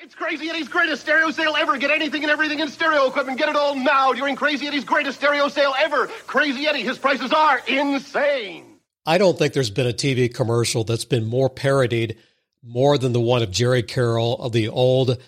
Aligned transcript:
It's 0.00 0.14
Crazy 0.14 0.48
Eddie's 0.48 0.68
greatest 0.68 1.02
stereo 1.02 1.32
sale 1.32 1.56
ever. 1.56 1.76
Get 1.76 1.90
anything 1.90 2.22
and 2.22 2.30
everything 2.30 2.60
in 2.60 2.68
stereo 2.68 3.08
equipment. 3.08 3.36
Get 3.36 3.48
it 3.48 3.56
all 3.56 3.74
now 3.74 4.12
during 4.12 4.36
Crazy 4.36 4.68
Eddie's 4.68 4.84
greatest 4.84 5.18
stereo 5.18 5.48
sale 5.48 5.74
ever. 5.76 6.06
Crazy 6.28 6.68
Eddie, 6.68 6.82
his 6.82 6.96
prices 6.96 7.32
are 7.32 7.60
insane. 7.66 8.78
I 9.04 9.18
don't 9.18 9.36
think 9.36 9.54
there's 9.54 9.70
been 9.70 9.88
a 9.88 9.92
TV 9.92 10.32
commercial 10.32 10.84
that's 10.84 11.04
been 11.04 11.26
more 11.26 11.50
parodied 11.50 12.16
more 12.62 12.96
than 12.96 13.12
the 13.12 13.20
one 13.20 13.42
of 13.42 13.50
Jerry 13.50 13.82
Carroll 13.82 14.38
of 14.38 14.52
the 14.52 14.68
old 14.68 15.20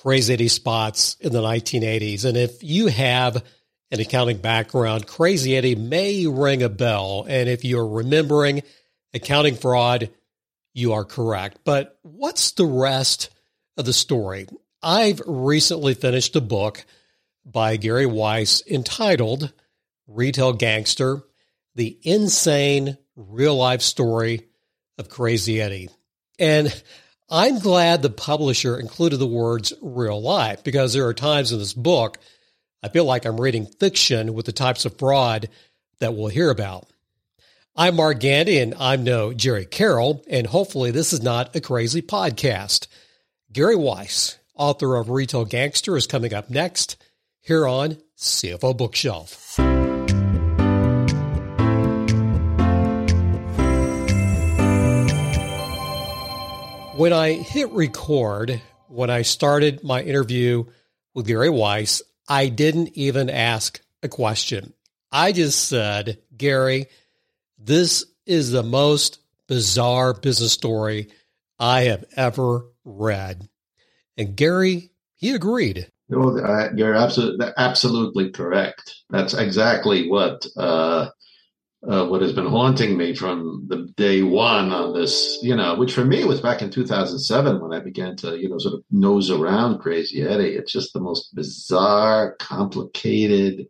Crazy 0.00 0.32
Eddie 0.32 0.48
spots 0.48 1.18
in 1.20 1.34
the 1.34 1.42
1980s. 1.42 2.24
And 2.24 2.38
if 2.38 2.62
you 2.62 2.86
have 2.86 3.44
an 3.90 4.00
accounting 4.00 4.38
background, 4.38 5.06
Crazy 5.06 5.54
Eddie 5.54 5.74
may 5.74 6.26
ring 6.26 6.62
a 6.62 6.70
bell. 6.70 7.26
And 7.28 7.50
if 7.50 7.66
you're 7.66 7.86
remembering 7.86 8.62
accounting 9.12 9.56
fraud, 9.56 10.08
you 10.72 10.94
are 10.94 11.04
correct. 11.04 11.58
But 11.66 11.98
what's 12.00 12.52
the 12.52 12.64
rest? 12.64 13.28
Of 13.76 13.84
the 13.84 13.92
story. 13.92 14.46
I've 14.82 15.20
recently 15.26 15.94
finished 15.94 16.36
a 16.36 16.40
book 16.40 16.84
by 17.44 17.76
Gary 17.76 18.06
Weiss 18.06 18.62
entitled 18.68 19.52
Retail 20.06 20.52
Gangster 20.52 21.22
The 21.74 21.98
Insane 22.02 22.98
Real 23.16 23.56
Life 23.56 23.82
Story 23.82 24.46
of 24.98 25.08
Crazy 25.08 25.60
Eddie. 25.60 25.88
And 26.38 26.82
I'm 27.28 27.58
glad 27.58 28.02
the 28.02 28.10
publisher 28.10 28.78
included 28.78 29.16
the 29.16 29.26
words 29.26 29.72
real 29.80 30.20
life 30.20 30.62
because 30.62 30.92
there 30.92 31.06
are 31.06 31.14
times 31.14 31.52
in 31.52 31.58
this 31.58 31.74
book 31.74 32.18
I 32.82 32.88
feel 32.88 33.04
like 33.04 33.24
I'm 33.24 33.40
reading 33.40 33.66
fiction 33.66 34.32
with 34.34 34.46
the 34.46 34.52
types 34.52 34.84
of 34.84 34.96
fraud 34.96 35.48
that 35.98 36.14
we'll 36.14 36.28
hear 36.28 36.50
about. 36.50 36.86
I'm 37.74 37.96
Mark 37.96 38.20
Gandy 38.20 38.58
and 38.58 38.74
I'm 38.78 39.02
no 39.02 39.32
Jerry 39.32 39.66
Carroll, 39.66 40.22
and 40.28 40.46
hopefully 40.46 40.92
this 40.92 41.12
is 41.12 41.20
not 41.20 41.56
a 41.56 41.60
crazy 41.60 42.00
podcast. 42.00 42.86
Gary 43.56 43.74
Weiss, 43.74 44.38
author 44.54 44.96
of 44.96 45.08
Retail 45.08 45.46
Gangster, 45.46 45.96
is 45.96 46.06
coming 46.06 46.34
up 46.34 46.50
next 46.50 47.02
here 47.40 47.66
on 47.66 47.96
CFO 48.18 48.76
Bookshelf. 48.76 49.58
When 56.98 57.14
I 57.14 57.32
hit 57.32 57.70
record, 57.70 58.60
when 58.88 59.08
I 59.08 59.22
started 59.22 59.82
my 59.82 60.02
interview 60.02 60.64
with 61.14 61.26
Gary 61.26 61.48
Weiss, 61.48 62.02
I 62.28 62.48
didn't 62.48 62.90
even 62.92 63.30
ask 63.30 63.80
a 64.02 64.08
question. 64.08 64.74
I 65.10 65.32
just 65.32 65.66
said, 65.66 66.18
Gary, 66.36 66.88
this 67.58 68.04
is 68.26 68.50
the 68.50 68.62
most 68.62 69.18
bizarre 69.46 70.12
business 70.12 70.52
story 70.52 71.08
I 71.58 71.82
have 71.82 72.04
ever 72.16 72.66
read. 72.84 73.48
And 74.16 74.36
Gary, 74.36 74.90
he 75.16 75.34
agreed. 75.34 75.90
No, 76.08 76.38
uh, 76.38 76.70
you're 76.74 76.94
absolutely 76.94 77.48
absolutely 77.56 78.30
correct. 78.30 78.94
That's 79.10 79.34
exactly 79.34 80.08
what 80.08 80.46
uh, 80.56 81.08
uh, 81.86 82.06
what 82.06 82.22
has 82.22 82.32
been 82.32 82.46
haunting 82.46 82.96
me 82.96 83.14
from 83.14 83.66
the 83.68 83.88
day 83.96 84.22
one 84.22 84.72
on 84.72 84.94
this. 84.94 85.38
You 85.42 85.56
know, 85.56 85.74
which 85.74 85.92
for 85.92 86.04
me 86.04 86.24
was 86.24 86.40
back 86.40 86.62
in 86.62 86.70
2007 86.70 87.60
when 87.60 87.72
I 87.72 87.82
began 87.82 88.16
to 88.18 88.38
you 88.38 88.48
know 88.48 88.58
sort 88.58 88.74
of 88.74 88.84
nose 88.90 89.30
around 89.30 89.78
Crazy 89.78 90.22
Eddie. 90.22 90.54
It's 90.54 90.72
just 90.72 90.92
the 90.92 91.00
most 91.00 91.34
bizarre, 91.34 92.36
complicated, 92.38 93.66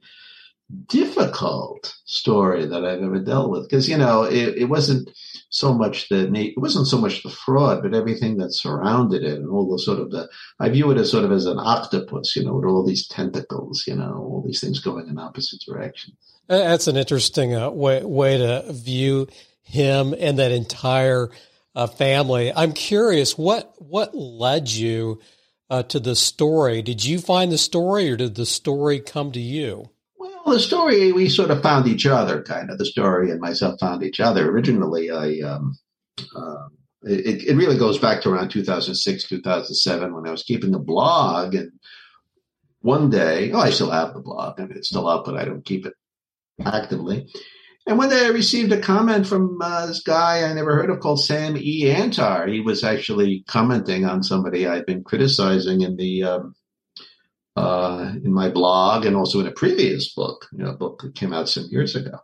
difficult 0.87 1.95
story 2.05 2.67
that 2.67 2.85
I've 2.85 3.03
ever 3.03 3.21
dealt 3.21 3.51
with. 3.51 3.69
Because 3.69 3.89
you 3.89 3.97
know, 3.97 4.25
it, 4.25 4.57
it 4.57 4.65
wasn't 4.65 5.11
so 5.49 5.73
much 5.73 6.09
the 6.09 6.31
it 6.35 6.59
wasn't 6.59 6.87
so 6.87 6.99
much 6.99 7.23
the 7.23 7.31
fraud, 7.31 7.83
but 7.83 7.95
everything 7.95 8.39
that 8.39 8.53
surrounded 8.53 9.23
it 9.23 9.39
and 9.39 9.49
all 9.49 9.71
the 9.71 9.79
sort 9.79 10.01
of 10.01 10.11
the 10.11 10.29
I 10.59 10.69
view 10.69 10.91
it 10.91 10.99
as 10.99 11.11
sort 11.11 11.25
of 11.25 11.33
as 11.33 11.47
an 11.47 11.59
octopus, 11.59 12.35
you 12.37 12.45
know, 12.45 12.55
with 12.55 12.65
all 12.65 12.85
these 12.85 13.07
tentacles, 13.07 13.85
you 13.87 13.95
know, 13.95 14.15
all 14.15 14.43
these 14.45 14.61
things 14.61 14.81
going 14.81 15.09
in 15.09 15.19
opposite 15.19 15.63
directions. 15.67 16.17
That's 16.49 16.87
an 16.87 16.97
interesting 16.97 17.55
uh, 17.55 17.71
way 17.71 18.03
way 18.05 18.39
to 18.39 18.65
view 18.73 19.29
him 19.63 20.15
and 20.19 20.39
that 20.39 20.53
entire 20.53 21.31
uh, 21.75 21.87
family. 21.87 22.53
I'm 22.55 22.73
curious 22.73 23.37
what 23.39 23.75
what 23.79 24.15
led 24.15 24.71
you 24.71 25.21
uh, 25.71 25.83
to 25.85 26.01
the 26.01 26.17
story. 26.17 26.83
Did 26.83 27.05
you 27.05 27.19
find 27.19 27.53
the 27.53 27.59
story, 27.59 28.11
or 28.11 28.17
did 28.17 28.35
the 28.35 28.47
story 28.47 29.01
come 29.01 29.33
to 29.33 29.41
you? 29.41 29.91
The 30.47 30.61
story 30.61 31.13
we 31.13 31.29
sort 31.29 31.51
of 31.51 31.63
found 31.63 31.89
each 31.89 32.07
other, 32.07 32.43
kind 32.43 32.71
of. 32.71 32.79
The 32.79 32.87
story 32.87 33.31
and 33.31 33.41
myself 33.41 33.81
found 33.81 34.03
each 34.03 34.21
other. 34.21 34.49
Originally, 34.49 35.11
I 35.11 35.41
um, 35.41 35.77
uh, 36.35 36.69
it, 37.03 37.45
it 37.45 37.57
really 37.57 37.79
goes 37.79 37.99
back 37.99 38.23
to 38.23 38.31
around 38.31 38.51
2006, 38.51 39.29
2007 39.29 40.15
when 40.15 40.27
I 40.27 40.31
was 40.31 40.43
keeping 40.43 40.75
a 40.75 40.79
blog, 40.79 41.55
and 41.55 41.73
one 42.81 43.11
day, 43.11 43.51
oh, 43.53 43.61
I 43.61 43.71
still 43.71 43.91
have 43.91 44.15
the 44.15 44.21
blog. 44.21 44.61
I 44.61 44.67
mean, 44.67 44.77
it's 44.77 44.89
still 44.89 45.09
up, 45.09 45.25
but 45.25 45.37
I 45.37 45.45
don't 45.45 45.65
keep 45.65 45.87
it 45.87 45.95
actively. 46.65 47.29
And 47.87 47.99
one 47.99 48.11
day 48.11 48.27
I 48.27 48.31
received 48.31 48.73
a 48.73 48.81
comment 48.81 49.27
from 49.27 49.59
uh, 49.61 49.87
this 49.87 50.03
guy 50.03 50.43
I 50.43 50.53
never 50.53 50.75
heard 50.75 50.91
of 50.91 50.99
called 50.99 51.25
Sam 51.25 51.57
E. 51.57 51.85
Antar. 51.85 52.49
He 52.49 52.61
was 52.61 52.83
actually 52.83 53.45
commenting 53.47 54.05
on 54.05 54.23
somebody 54.23 54.67
I'd 54.67 54.87
been 54.87 55.05
criticizing 55.05 55.83
in 55.83 55.97
the 55.97 56.25
um, 56.25 56.55
uh, 57.57 58.13
in 58.23 58.33
my 58.33 58.51
blog 58.51 59.07
and 59.07 59.17
also 59.17 59.41
in 59.41 59.47
a 59.47 59.53
previous 59.53 60.13
book, 60.13 60.47
you 60.53 60.63
know, 60.63 60.71
a 60.71 60.77
book 60.77 61.01
that 61.03 61.15
came 61.15 61.33
out 61.33 61.49
some 61.49 61.67
years 61.71 61.97
ago. 61.97 62.19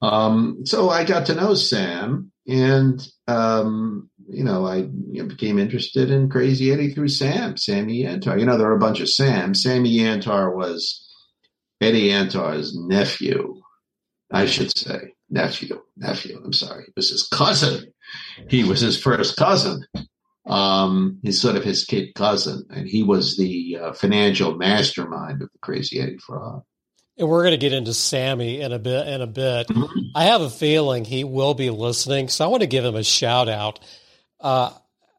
Um, 0.00 0.64
so 0.64 0.90
I 0.90 1.04
got 1.04 1.26
to 1.26 1.34
know 1.34 1.54
Sam, 1.54 2.30
and 2.46 3.06
um, 3.26 4.10
you 4.28 4.44
know, 4.44 4.66
I 4.66 4.76
you 4.76 5.22
know, 5.22 5.26
became 5.26 5.58
interested 5.58 6.10
in 6.10 6.28
Crazy 6.28 6.72
Eddie 6.72 6.92
through 6.92 7.08
Sam, 7.08 7.56
Sammy 7.56 8.04
Antar. 8.04 8.38
You 8.38 8.46
know, 8.46 8.58
there 8.58 8.68
are 8.68 8.76
a 8.76 8.78
bunch 8.78 9.00
of 9.00 9.08
Sam. 9.08 9.54
Sammy 9.54 10.00
Antar 10.00 10.54
was 10.54 11.08
Eddie 11.80 12.12
Antar's 12.12 12.76
nephew, 12.76 13.60
I 14.30 14.46
should 14.46 14.76
say, 14.76 15.14
nephew, 15.30 15.80
nephew. 15.96 16.40
I'm 16.44 16.52
sorry, 16.52 16.84
it 16.84 16.92
was 16.96 17.10
his 17.10 17.26
cousin. 17.26 17.92
He 18.48 18.62
was 18.64 18.80
his 18.80 19.00
first 19.00 19.36
cousin. 19.36 19.86
Um, 20.46 21.20
he's 21.22 21.40
sort 21.40 21.56
of 21.56 21.64
his 21.64 21.84
kid 21.84 22.14
cousin, 22.14 22.66
and 22.70 22.86
he 22.86 23.02
was 23.02 23.36
the 23.36 23.78
uh, 23.80 23.92
financial 23.92 24.56
mastermind 24.56 25.42
of 25.42 25.48
the 25.52 25.58
Crazy 25.62 26.00
Eddie 26.00 26.18
fraud. 26.18 26.62
And 27.16 27.28
we're 27.28 27.42
going 27.42 27.52
to 27.52 27.58
get 27.58 27.72
into 27.72 27.94
Sammy 27.94 28.60
in 28.60 28.72
a 28.72 28.78
bit. 28.78 29.06
In 29.06 29.22
a 29.22 29.26
bit, 29.26 29.68
mm-hmm. 29.68 30.00
I 30.14 30.24
have 30.24 30.42
a 30.42 30.50
feeling 30.50 31.04
he 31.04 31.24
will 31.24 31.54
be 31.54 31.70
listening, 31.70 32.28
so 32.28 32.44
I 32.44 32.48
want 32.48 32.62
to 32.62 32.66
give 32.66 32.84
him 32.84 32.96
a 32.96 33.04
shout 33.04 33.48
out. 33.48 33.80
Uh, 34.40 34.70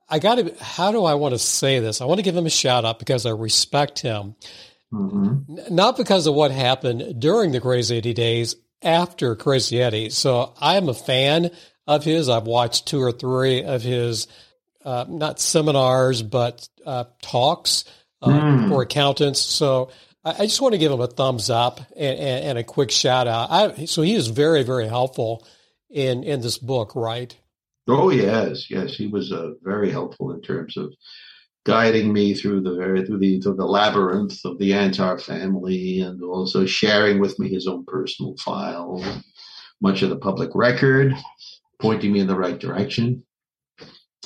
I 0.08 0.20
got 0.20 0.36
to. 0.36 0.54
How 0.62 0.92
do 0.92 1.06
I 1.06 1.16
want 1.16 1.34
to 1.34 1.40
say 1.40 1.80
this? 1.80 2.02
I 2.02 2.06
want 2.06 2.20
to 2.20 2.24
give 2.24 2.36
him 2.36 2.46
a 2.46 2.52
shout 2.52 2.86
out 2.86 3.00
because 3.00 3.26
I 3.26 3.32
respect 3.32 4.00
him, 4.00 4.36
mm-hmm. 4.94 5.74
not 5.74 5.98
because 5.98 6.28
of 6.28 6.36
what 6.36 6.52
happened 6.52 7.20
during 7.20 7.52
the 7.52 7.62
Crazy 7.62 7.98
Eddie 7.98 8.14
days. 8.14 8.56
After 8.82 9.36
Crazy 9.36 9.82
Eddie, 9.82 10.12
so 10.12 10.54
I 10.62 10.76
am 10.76 10.90
a 10.90 10.94
fan 10.94 11.50
of 11.88 12.04
his. 12.04 12.30
I've 12.30 12.46
watched 12.46 12.88
two 12.88 13.02
or 13.02 13.12
three 13.12 13.64
of 13.64 13.82
his 13.82 14.28
uh, 14.86 15.06
not 15.10 15.40
seminars, 15.40 16.22
but 16.22 16.70
uh, 16.86 17.06
talks 17.22 17.86
uh, 18.22 18.30
mm. 18.30 18.70
for 18.70 18.84
accountants. 18.84 19.42
So 19.42 19.90
I, 20.24 20.32
I, 20.32 20.46
just 20.46 20.62
want 20.62 20.74
to 20.74 20.78
give 20.78 20.92
him 20.92 21.02
a 21.02 21.08
thumbs 21.08 21.50
up 21.50 21.80
and, 21.98 22.20
and, 22.20 22.46
and 22.46 22.58
a 22.58 22.64
quick 22.64 22.92
shout 22.92 23.28
out. 23.28 23.52
I, 23.52 23.86
so 23.86 24.04
he 24.04 24.16
was 24.16 24.28
very, 24.28 24.64
very 24.64 24.88
helpful 24.88 25.46
in, 25.90 26.24
in 26.24 26.42
this 26.42 26.58
book, 26.58 26.96
right? 26.96 27.36
Oh, 27.88 28.10
yes. 28.10 28.70
Yes. 28.70 28.94
He 28.94 29.08
was 29.08 29.32
uh, 29.32 29.52
very 29.64 29.92
helpful 29.92 30.32
in 30.32 30.42
terms 30.42 30.78
of 30.78 30.94
guiding 31.66 32.14
me 32.14 32.34
through 32.34 32.62
the 32.62 32.76
very 32.76 33.06
through 33.06 33.18
the 33.18 33.42
through 33.42 33.56
the 33.56 33.66
labyrinth 33.66 34.40
of 34.46 34.58
the 34.60 34.74
Antar 34.74 35.20
family, 35.20 36.00
and 36.00 36.22
also 36.24 36.66
sharing 36.66 37.20
with 37.20 37.38
me 37.40 37.50
his 37.50 37.68
own 37.68 37.84
personal 37.86 38.36
file, 38.38 39.04
much 39.82 40.04
of 40.04 40.10
the 40.10 40.18
public 40.18 40.52
record, 40.54 41.16
pointing 41.82 42.14
me 42.14 42.20
in 42.20 42.28
the 42.28 42.38
right 42.38 42.60
direction. 42.60 43.24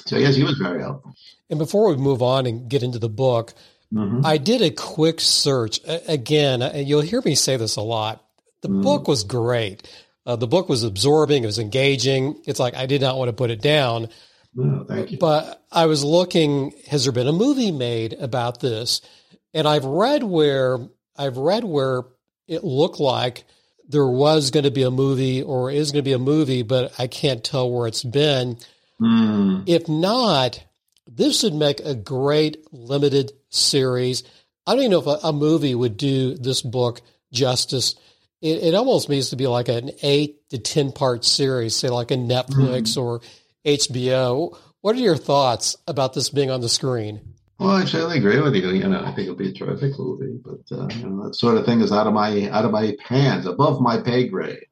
So 0.09 0.17
yes, 0.17 0.35
he 0.35 0.43
was 0.43 0.57
very 0.57 0.81
helpful. 0.81 1.15
And 1.49 1.59
before 1.59 1.89
we 1.89 1.97
move 1.97 2.21
on 2.21 2.45
and 2.47 2.69
get 2.69 2.81
into 2.81 2.97
the 2.97 3.09
book, 3.09 3.53
mm-hmm. 3.93 4.25
I 4.25 4.37
did 4.37 4.61
a 4.61 4.71
quick 4.71 5.21
search. 5.21 5.79
Again, 6.07 6.63
you'll 6.85 7.01
hear 7.01 7.21
me 7.23 7.35
say 7.35 7.57
this 7.57 7.75
a 7.75 7.81
lot. 7.81 8.25
The 8.61 8.69
mm-hmm. 8.69 8.81
book 8.81 9.07
was 9.07 9.23
great. 9.23 9.87
Uh, 10.25 10.35
the 10.35 10.47
book 10.47 10.67
was 10.67 10.83
absorbing. 10.83 11.43
It 11.43 11.47
was 11.47 11.59
engaging. 11.59 12.41
It's 12.45 12.59
like 12.59 12.75
I 12.75 12.87
did 12.87 13.01
not 13.01 13.17
want 13.17 13.29
to 13.29 13.33
put 13.33 13.51
it 13.51 13.61
down. 13.61 14.09
No, 14.55 14.83
thank 14.83 15.11
you. 15.11 15.19
But 15.19 15.63
I 15.71 15.85
was 15.85 16.03
looking. 16.03 16.73
Has 16.87 17.03
there 17.03 17.13
been 17.13 17.27
a 17.27 17.31
movie 17.31 17.71
made 17.71 18.13
about 18.13 18.59
this? 18.59 19.01
And 19.53 19.67
I've 19.67 19.85
read 19.85 20.23
where 20.23 20.79
I've 21.15 21.37
read 21.37 21.63
where 21.63 22.03
it 22.47 22.63
looked 22.63 22.99
like 22.99 23.43
there 23.87 24.07
was 24.07 24.51
going 24.51 24.63
to 24.63 24.71
be 24.71 24.83
a 24.83 24.91
movie 24.91 25.41
or 25.43 25.71
is 25.71 25.91
going 25.91 26.03
to 26.03 26.09
be 26.09 26.13
a 26.13 26.19
movie, 26.19 26.63
but 26.63 26.99
I 26.99 27.07
can't 27.07 27.43
tell 27.43 27.71
where 27.71 27.87
it's 27.87 28.03
been. 28.03 28.57
Mm. 29.01 29.63
If 29.67 29.87
not, 29.87 30.63
this 31.07 31.43
would 31.43 31.53
make 31.53 31.79
a 31.79 31.95
great 31.95 32.65
limited 32.71 33.31
series. 33.49 34.23
I 34.65 34.73
don't 34.73 34.83
even 34.83 34.91
know 34.91 34.99
if 34.99 35.07
a, 35.07 35.27
a 35.27 35.33
movie 35.33 35.75
would 35.75 35.97
do 35.97 36.35
this 36.35 36.61
book 36.61 37.01
justice. 37.31 37.95
It, 38.41 38.63
it, 38.63 38.75
almost 38.75 39.09
needs 39.09 39.31
to 39.31 39.35
be 39.35 39.47
like 39.47 39.67
an 39.67 39.91
eight 40.01 40.49
to 40.49 40.57
10 40.57 40.91
part 40.93 41.25
series, 41.25 41.75
say 41.75 41.89
like 41.89 42.11
a 42.11 42.15
Netflix 42.15 42.95
mm. 42.95 43.01
or 43.01 43.21
HBO. 43.65 44.57
What 44.81 44.95
are 44.95 44.99
your 44.99 45.17
thoughts 45.17 45.75
about 45.87 46.13
this 46.13 46.29
being 46.29 46.49
on 46.49 46.61
the 46.61 46.69
screen? 46.69 47.21
Well, 47.59 47.71
I 47.71 47.83
certainly 47.83 48.19
agree 48.19 48.39
with 48.39 48.55
you. 48.55 48.69
You 48.69 48.87
know, 48.87 49.01
I 49.01 49.11
think 49.13 49.27
it'll 49.27 49.35
be 49.35 49.49
a 49.49 49.53
terrific 49.53 49.99
movie, 49.99 50.39
but 50.41 50.61
uh, 50.73 50.87
you 50.95 51.09
know, 51.09 51.25
that 51.25 51.35
sort 51.35 51.57
of 51.57 51.65
thing 51.65 51.81
is 51.81 51.91
out 51.91 52.07
of 52.07 52.13
my 52.13 52.49
out 52.49 52.63
of 52.63 52.71
my 52.71 52.95
hands, 53.03 53.45
above 53.45 53.81
my 53.81 53.97
pay 53.97 54.29
grade. 54.29 54.63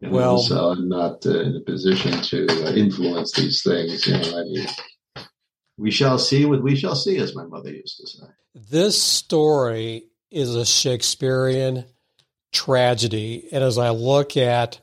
You 0.00 0.08
know, 0.08 0.16
well, 0.16 0.38
so 0.38 0.70
I'm 0.70 0.88
not 0.88 1.26
uh, 1.26 1.40
in 1.40 1.56
a 1.56 1.60
position 1.60 2.12
to 2.12 2.46
uh, 2.64 2.72
influence 2.72 3.32
these 3.32 3.62
things. 3.62 4.06
You 4.06 4.14
know, 4.14 4.40
I 4.40 4.44
mean, 4.44 4.66
we 5.76 5.90
shall 5.90 6.18
see 6.18 6.46
what 6.46 6.62
we 6.62 6.74
shall 6.74 6.96
see, 6.96 7.18
as 7.18 7.36
my 7.36 7.44
mother 7.44 7.70
used 7.70 7.98
to 7.98 8.06
say. 8.06 8.26
This 8.54 9.00
story 9.00 10.04
is 10.30 10.54
a 10.54 10.64
Shakespearean 10.64 11.84
tragedy, 12.50 13.48
and 13.52 13.62
as 13.62 13.76
I 13.76 13.90
look 13.90 14.38
at 14.38 14.80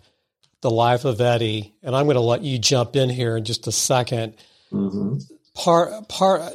the 0.62 0.70
life 0.70 1.04
of 1.04 1.20
Eddie, 1.20 1.74
and 1.82 1.96
I'm 1.96 2.06
going 2.06 2.16
to 2.16 2.22
let 2.22 2.44
you 2.44 2.60
jump 2.60 2.96
in 2.96 3.10
here 3.10 3.38
in 3.38 3.44
just 3.44 3.68
a 3.68 3.72
2nd 3.72 4.36
mm-hmm. 4.72 5.18
Part 5.56 6.08
part 6.08 6.54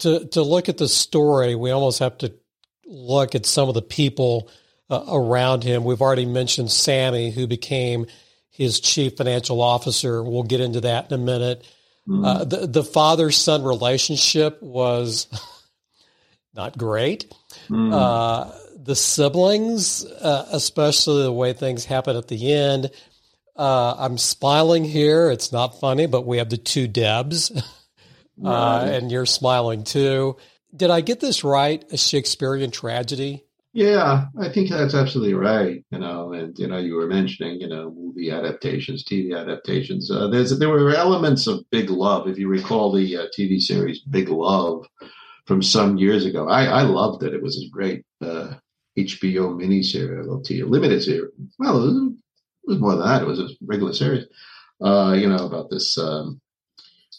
to 0.00 0.26
to 0.26 0.42
look 0.42 0.68
at 0.68 0.76
the 0.76 0.86
story, 0.86 1.54
we 1.54 1.70
almost 1.70 2.00
have 2.00 2.18
to 2.18 2.34
look 2.84 3.34
at 3.34 3.46
some 3.46 3.68
of 3.68 3.74
the 3.74 3.80
people 3.80 4.50
uh, 4.92 5.04
around 5.08 5.64
him. 5.64 5.84
We've 5.84 6.02
already 6.02 6.26
mentioned 6.26 6.70
Sammy, 6.70 7.30
who 7.30 7.46
became 7.46 8.06
his 8.50 8.78
chief 8.78 9.16
financial 9.16 9.62
officer. 9.62 10.22
We'll 10.22 10.42
get 10.42 10.60
into 10.60 10.82
that 10.82 11.10
in 11.10 11.14
a 11.14 11.24
minute. 11.24 11.66
Mm-hmm. 12.06 12.24
Uh, 12.24 12.44
the 12.44 12.66
the 12.66 12.84
father 12.84 13.30
son 13.30 13.64
relationship 13.64 14.60
was 14.62 15.28
not 16.54 16.76
great. 16.76 17.32
Mm-hmm. 17.70 17.92
Uh, 17.94 18.50
the 18.76 18.94
siblings, 18.94 20.04
uh, 20.04 20.46
especially 20.52 21.22
the 21.22 21.32
way 21.32 21.54
things 21.54 21.86
happen 21.86 22.16
at 22.16 22.28
the 22.28 22.52
end. 22.52 22.90
Uh, 23.56 23.94
I'm 23.96 24.18
smiling 24.18 24.84
here. 24.84 25.30
It's 25.30 25.52
not 25.52 25.80
funny, 25.80 26.06
but 26.06 26.26
we 26.26 26.38
have 26.38 26.50
the 26.50 26.56
two 26.58 26.86
Debs, 26.86 27.50
uh, 28.44 28.88
and 28.90 29.10
you're 29.10 29.24
smiling 29.24 29.84
too. 29.84 30.36
Did 30.74 30.90
I 30.90 31.00
get 31.00 31.20
this 31.20 31.44
right? 31.44 31.82
A 31.92 31.96
Shakespearean 31.96 32.72
tragedy? 32.72 33.44
Yeah, 33.74 34.26
I 34.38 34.50
think 34.50 34.68
that's 34.68 34.94
absolutely 34.94 35.32
right. 35.32 35.82
You 35.90 35.98
know, 35.98 36.32
and 36.34 36.58
you 36.58 36.66
know, 36.66 36.76
you 36.76 36.94
were 36.94 37.06
mentioning, 37.06 37.58
you 37.58 37.68
know, 37.68 37.90
movie 37.90 38.30
adaptations, 38.30 39.02
TV 39.02 39.38
adaptations. 39.38 40.10
Uh, 40.10 40.28
there's 40.28 40.58
there 40.58 40.68
were 40.68 40.94
elements 40.94 41.46
of 41.46 41.64
Big 41.70 41.88
Love. 41.88 42.28
If 42.28 42.38
you 42.38 42.48
recall 42.48 42.92
the 42.92 43.16
uh, 43.16 43.26
TV 43.36 43.58
series 43.60 44.00
Big 44.00 44.28
Love 44.28 44.86
from 45.46 45.62
some 45.62 45.96
years 45.96 46.26
ago, 46.26 46.48
I, 46.48 46.64
I 46.66 46.82
loved 46.82 47.22
it. 47.22 47.32
It 47.32 47.42
was 47.42 47.56
a 47.56 47.70
great 47.70 48.04
uh, 48.20 48.54
HBO 48.98 49.56
miniseries, 49.56 50.68
limited 50.68 51.02
series. 51.02 51.30
Well, 51.58 51.78
it 51.78 51.86
was, 51.86 51.96
it 51.96 52.68
was, 52.68 52.78
more 52.78 52.94
than 52.96 53.06
that. 53.06 53.22
It 53.22 53.28
was 53.28 53.40
a 53.40 53.48
regular 53.64 53.94
series. 53.94 54.26
Uh, 54.84 55.16
you 55.18 55.30
know 55.30 55.46
about 55.46 55.70
this 55.70 55.96
um, 55.96 56.42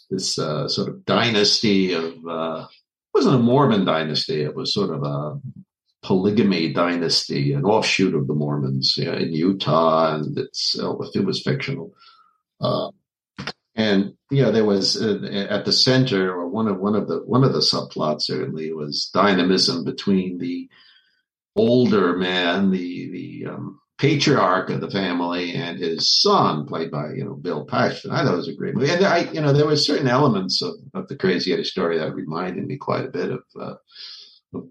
this 0.08 0.38
uh, 0.38 0.68
sort 0.68 0.88
of 0.88 1.04
dynasty 1.04 1.94
of. 1.94 2.14
Uh, 2.24 2.66
wasn't 3.12 3.34
a 3.36 3.38
Mormon 3.38 3.84
dynasty. 3.84 4.42
It 4.42 4.56
was 4.56 4.74
sort 4.74 4.90
of 4.90 5.04
a 5.04 5.40
polygamy 6.04 6.72
dynasty, 6.72 7.54
an 7.54 7.64
offshoot 7.64 8.14
of 8.14 8.26
the 8.26 8.34
Mormons 8.34 8.96
yeah, 8.96 9.14
in 9.14 9.32
Utah, 9.32 10.14
and 10.14 10.38
it's 10.38 10.78
uh, 10.78 10.94
it 11.14 11.24
was 11.24 11.42
fictional. 11.42 11.94
Uh, 12.60 12.90
and 13.74 14.14
yeah, 14.30 14.50
there 14.50 14.64
was 14.64 15.00
uh, 15.00 15.46
at 15.50 15.64
the 15.64 15.72
center, 15.72 16.32
or 16.32 16.48
one 16.48 16.68
of 16.68 16.78
one 16.78 16.94
of 16.94 17.08
the 17.08 17.18
one 17.24 17.42
of 17.42 17.52
the 17.52 17.60
subplots 17.60 18.22
certainly 18.22 18.72
was 18.72 19.10
dynamism 19.12 19.84
between 19.84 20.38
the 20.38 20.68
older 21.56 22.16
man, 22.16 22.70
the 22.70 23.10
the 23.10 23.50
um, 23.50 23.80
patriarch 23.98 24.70
of 24.70 24.80
the 24.82 24.90
family, 24.90 25.54
and 25.54 25.78
his 25.78 26.20
son, 26.20 26.66
played 26.66 26.90
by 26.90 27.12
you 27.14 27.24
know 27.24 27.34
Bill 27.34 27.64
Paxton. 27.64 28.10
I 28.10 28.24
thought 28.24 28.34
it 28.34 28.36
was 28.36 28.48
a 28.48 28.54
great 28.54 28.74
movie, 28.74 28.92
and 28.92 29.04
I 29.04 29.30
you 29.32 29.40
know 29.40 29.54
there 29.54 29.66
were 29.66 29.76
certain 29.76 30.08
elements 30.08 30.60
of, 30.60 30.74
of 30.92 31.08
the 31.08 31.16
Crazy 31.16 31.52
Eddie 31.52 31.64
story 31.64 31.98
that 31.98 32.14
reminded 32.14 32.66
me 32.66 32.76
quite 32.76 33.06
a 33.06 33.10
bit 33.10 33.30
of 33.30 33.42
uh, 33.58 33.74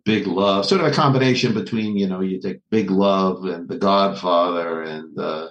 Big 0.05 0.27
Love, 0.27 0.65
sort 0.65 0.81
of 0.81 0.87
a 0.87 0.91
combination 0.91 1.53
between 1.53 1.97
you 1.97 2.07
know 2.07 2.21
you 2.21 2.39
take 2.41 2.61
Big 2.69 2.89
Love 2.89 3.45
and 3.45 3.67
The 3.67 3.77
Godfather 3.77 4.81
and 4.81 5.17
uh, 5.17 5.49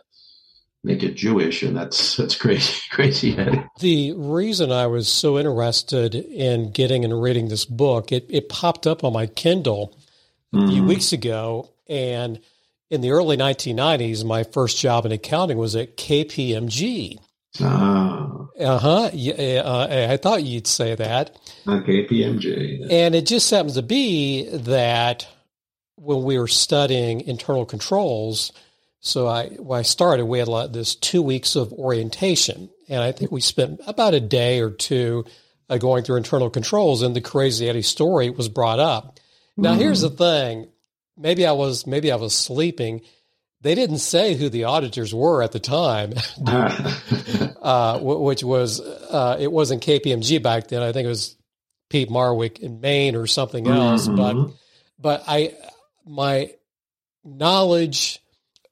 make 0.85 1.03
it 1.03 1.15
Jewish, 1.15 1.63
and 1.63 1.77
that's 1.77 2.17
that's 2.17 2.37
crazy, 2.37 2.81
crazy. 2.91 3.37
The 3.81 4.13
reason 4.13 4.73
I 4.73 4.87
was 4.87 5.09
so 5.09 5.39
interested 5.39 6.15
in 6.15 6.71
getting 6.73 7.05
and 7.05 7.23
reading 7.23 7.49
this 7.49 7.65
book, 7.65 8.13
it 8.13 8.27
it 8.29 8.49
popped 8.49 8.87
up 8.87 9.05
on 9.05 9.13
my 9.13 9.27
Kindle 9.27 9.97
a 10.53 10.57
mm-hmm. 10.57 10.71
few 10.71 10.85
weeks 10.85 11.13
ago, 11.13 11.71
and 11.89 12.41
in 12.91 13.01
the 13.01 13.11
early 13.11 13.37
1990s, 13.37 14.25
my 14.25 14.43
first 14.43 14.79
job 14.79 15.07
in 15.07 15.13
accounting 15.13 15.57
was 15.57 15.75
at 15.75 15.97
KPMG. 15.97 17.19
Ah. 17.61 18.47
Uh-huh. 18.59 19.11
Yeah, 19.13 19.63
uh, 19.65 20.09
I 20.11 20.17
thought 20.17 20.45
you'd 20.45 20.67
say 20.67 20.95
that. 20.95 21.37
Okay, 21.67 22.07
PMG. 22.07 22.87
And 22.91 23.15
it 23.15 23.27
just 23.27 23.51
happens 23.51 23.75
to 23.75 23.83
be 23.83 24.49
that 24.49 25.27
when 25.97 26.23
we 26.23 26.39
were 26.39 26.49
studying 26.49 27.23
internal 27.23 27.65
controls, 27.65 28.53
so 29.01 29.27
I 29.27 29.49
when 29.49 29.81
I 29.81 29.83
started, 29.83 30.27
we 30.27 30.39
had 30.39 30.49
like 30.49 30.73
this 30.73 30.95
two 30.95 31.23
weeks 31.23 31.57
of 31.57 31.73
orientation, 31.73 32.71
and 32.89 33.03
I 33.03 33.13
think 33.13 33.33
we 33.33 33.41
spent 33.41 33.81
about 33.87 34.15
a 34.15 34.21
day 34.21 34.61
or 34.61 34.71
two 34.71 35.25
uh, 35.69 35.79
going 35.79 36.05
through 36.05 36.17
internal 36.17 36.51
controls, 36.51 37.03
and 37.03 37.17
the 37.17 37.21
Crazy 37.21 37.69
Eddie 37.69 37.83
story 37.83 38.31
was 38.31 38.49
brought 38.49 38.79
up. 38.79 39.19
Now, 39.57 39.75
mm. 39.75 39.79
here's 39.79 40.03
the 40.03 40.11
thing: 40.11 40.69
maybe 41.17 41.47
I 41.47 41.53
was 41.53 41.87
maybe 41.87 42.13
I 42.13 42.17
was 42.17 42.35
sleeping 42.35 43.03
they 43.63 43.75
didn't 43.77 43.99
say 43.99 44.35
who 44.35 44.49
the 44.49 44.65
auditors 44.65 45.15
were 45.15 45.43
at 45.43 45.53
the 45.53 45.61
time, 45.61 46.13
uh, 47.63 47.99
which 48.01 48.43
was 48.43 48.81
uh, 48.81 49.37
it 49.39 49.51
wasn't 49.51 49.83
KPMG 49.83 50.43
back 50.43 50.69
then. 50.69 50.83
I 50.83 50.93
think 50.93 51.07
it 51.07 51.09
was 51.09 51.37
Peat 51.89 52.11
Marwick 52.11 52.59
in 52.59 52.81
Main 52.81 53.15
or 53.15 53.27
something 53.27 53.67
else. 53.67 54.09
Mm-hmm. 54.09 54.17
But 54.17 54.55
but 54.99 55.25
I 55.29 55.55
my 56.05 56.51
knowledge 57.25 58.21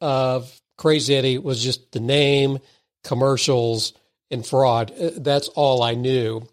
of 0.00 0.52
Crazy 0.76 1.14
Eddie 1.14 1.38
was 1.38 1.62
just 1.62 1.92
the 1.92 2.00
name, 2.00 2.58
commercials, 3.04 3.92
and 4.30 4.44
fraud. 4.44 4.92
Uh, 4.98 5.10
that's 5.18 5.48
all 5.48 5.82
I 5.82 5.94
knew. 5.94 6.48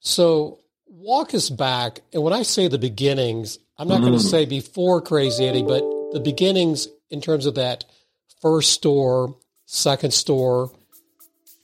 So 0.00 0.58
walk 0.88 1.34
us 1.34 1.50
back, 1.50 2.00
and 2.12 2.22
when 2.24 2.32
I 2.32 2.42
say 2.42 2.66
the 2.66 2.78
beginnings, 2.78 3.60
I'm 3.78 3.86
not 3.86 3.96
mm-hmm. 3.96 4.06
going 4.06 4.18
to 4.18 4.24
say 4.24 4.44
before 4.44 5.02
Crazy 5.02 5.46
Eddie, 5.46 5.62
but 5.62 5.82
the 6.12 6.20
beginnings 6.20 6.88
in 7.10 7.20
terms 7.20 7.46
of 7.46 7.54
that 7.54 7.84
first 8.40 8.72
store, 8.72 9.36
second 9.66 10.12
store. 10.12 10.70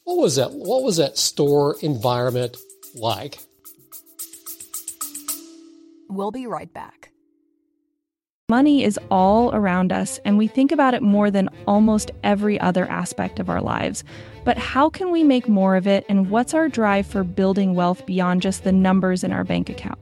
What 0.04 0.18
was 0.18 0.36
that? 0.36 0.52
What 0.52 0.82
was 0.82 0.96
that 0.96 1.16
store 1.18 1.76
environment 1.80 2.56
like? 2.94 3.38
We'll 6.08 6.32
be 6.32 6.46
right 6.46 6.72
back. 6.72 7.10
Money 8.48 8.84
is 8.84 8.98
all 9.10 9.54
around 9.54 9.92
us, 9.92 10.18
and 10.26 10.36
we 10.36 10.46
think 10.46 10.72
about 10.72 10.92
it 10.92 11.00
more 11.00 11.30
than 11.30 11.48
almost 11.66 12.10
every 12.22 12.60
other 12.60 12.84
aspect 12.86 13.38
of 13.38 13.48
our 13.48 13.62
lives. 13.62 14.04
But 14.44 14.58
how 14.58 14.90
can 14.90 15.10
we 15.10 15.24
make 15.24 15.48
more 15.48 15.74
of 15.74 15.86
it, 15.86 16.04
and 16.08 16.28
what's 16.28 16.52
our 16.52 16.68
drive 16.68 17.06
for 17.06 17.24
building 17.24 17.74
wealth 17.74 18.04
beyond 18.04 18.42
just 18.42 18.64
the 18.64 18.72
numbers 18.72 19.24
in 19.24 19.32
our 19.32 19.44
bank 19.44 19.70
account? 19.70 20.01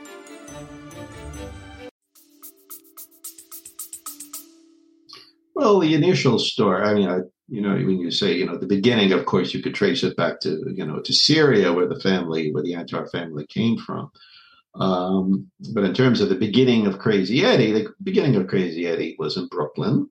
Well, 5.55 5.79
the 5.79 5.93
initial 5.93 6.39
story, 6.39 6.83
I 6.83 6.93
mean, 6.93 7.09
I, 7.09 7.19
you 7.47 7.61
know, 7.61 7.73
when 7.73 7.99
you 7.99 8.11
say, 8.11 8.33
you 8.33 8.45
know, 8.45 8.57
the 8.57 8.65
beginning, 8.65 9.11
of 9.11 9.25
course, 9.25 9.53
you 9.53 9.61
could 9.61 9.75
trace 9.75 10.03
it 10.03 10.15
back 10.15 10.39
to, 10.41 10.63
you 10.73 10.85
know, 10.85 10.99
to 10.99 11.13
Syria, 11.13 11.73
where 11.73 11.87
the 11.87 11.99
family, 11.99 12.51
where 12.51 12.63
the 12.63 12.73
Antar 12.73 13.07
family 13.11 13.45
came 13.47 13.77
from. 13.77 14.09
Um, 14.75 15.51
but 15.73 15.83
in 15.83 15.93
terms 15.93 16.21
of 16.21 16.29
the 16.29 16.35
beginning 16.35 16.87
of 16.87 16.99
Crazy 16.99 17.43
Eddie, 17.43 17.73
the 17.73 17.93
beginning 18.03 18.35
of 18.37 18.47
Crazy 18.47 18.87
Eddie 18.87 19.15
was 19.19 19.35
in 19.35 19.47
Brooklyn. 19.47 20.09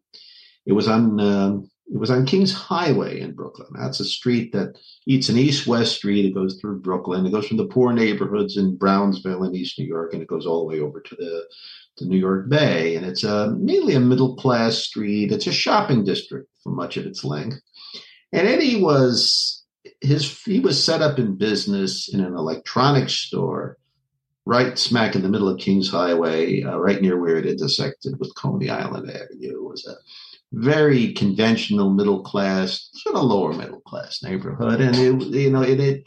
It 0.66 0.73
was 0.73 0.87
on 0.87 1.18
um, 1.18 1.70
it 1.92 1.99
was 1.99 2.11
on 2.11 2.26
Kings 2.26 2.52
Highway 2.52 3.20
in 3.20 3.32
Brooklyn. 3.32 3.68
That's 3.75 3.99
a 3.99 4.04
street 4.04 4.52
that 4.52 4.78
it's 5.06 5.28
an 5.28 5.37
east-west 5.37 5.97
street. 5.97 6.25
It 6.25 6.35
goes 6.35 6.61
through 6.61 6.80
Brooklyn. 6.80 7.26
It 7.26 7.32
goes 7.32 7.49
from 7.49 7.56
the 7.56 7.66
poor 7.66 7.92
neighborhoods 7.92 8.56
in 8.56 8.76
Brownsville 8.76 9.42
in 9.42 9.56
East 9.56 9.76
New 9.78 9.87
York, 9.87 10.12
and 10.12 10.23
it 10.23 10.28
goes 10.28 10.47
all 10.47 10.61
the 10.61 10.66
way 10.66 10.80
over 10.80 11.00
to 11.00 11.16
the 11.16 11.44
to 11.97 12.06
New 12.06 12.18
York 12.18 12.49
Bay, 12.49 12.97
and 12.97 13.04
it's 13.04 13.25
a 13.25 13.50
mainly 13.50 13.94
a 13.94 14.00
middle 14.00 14.37
class 14.37 14.78
street. 14.78 15.32
It's 15.32 15.47
a 15.47 15.52
shopping 15.52 16.04
district 16.04 16.49
for 16.62 16.70
much 16.70 16.97
of 16.97 17.06
its 17.06 17.25
length. 17.25 17.61
And 18.32 18.47
Eddie 18.47 18.80
was 18.80 19.64
his 20.00 20.42
he 20.42 20.61
was 20.61 20.82
set 20.82 21.02
up 21.02 21.18
in 21.18 21.37
business 21.37 22.12
in 22.12 22.20
an 22.20 22.35
electronics 22.35 23.14
store 23.14 23.76
right 24.47 24.78
smack 24.78 25.14
in 25.14 25.23
the 25.23 25.28
middle 25.28 25.49
of 25.49 25.59
Kings 25.59 25.90
Highway, 25.90 26.62
uh, 26.62 26.76
right 26.78 27.00
near 27.00 27.20
where 27.20 27.37
it 27.37 27.47
intersected 27.47 28.18
with 28.18 28.35
Coney 28.35 28.70
Island 28.70 29.11
Avenue. 29.11 29.56
It 29.56 29.62
was 29.62 29.87
a 29.87 29.97
very 30.52 31.12
conventional 31.12 31.90
middle 31.90 32.23
class, 32.23 32.90
sort 32.94 33.16
of 33.16 33.23
lower 33.23 33.52
middle 33.52 33.80
class 33.80 34.23
neighborhood, 34.23 34.80
and 34.80 34.97
it, 34.97 35.26
you 35.28 35.50
know, 35.50 35.62
it, 35.62 35.78
it 35.78 36.04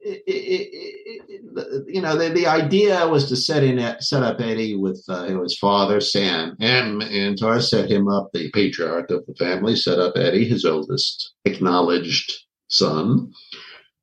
it, 0.00 0.22
it, 0.26 1.84
you 1.86 2.00
know, 2.00 2.16
the, 2.16 2.28
the 2.28 2.46
idea 2.46 3.06
was 3.08 3.28
to 3.28 3.36
set 3.36 3.62
in 3.62 3.78
set 4.00 4.22
up 4.22 4.40
Eddie 4.40 4.76
with 4.76 5.04
uh, 5.08 5.24
his 5.24 5.56
father 5.58 6.00
Sam 6.00 6.56
M. 6.60 7.00
Antar 7.00 7.60
set 7.60 7.90
him 7.90 8.08
up, 8.08 8.30
the 8.32 8.50
patriarch 8.52 9.10
of 9.10 9.24
the 9.26 9.34
family, 9.34 9.76
set 9.76 9.98
up 9.98 10.16
Eddie, 10.16 10.44
his 10.46 10.64
oldest 10.64 11.34
acknowledged 11.44 12.32
son. 12.68 13.32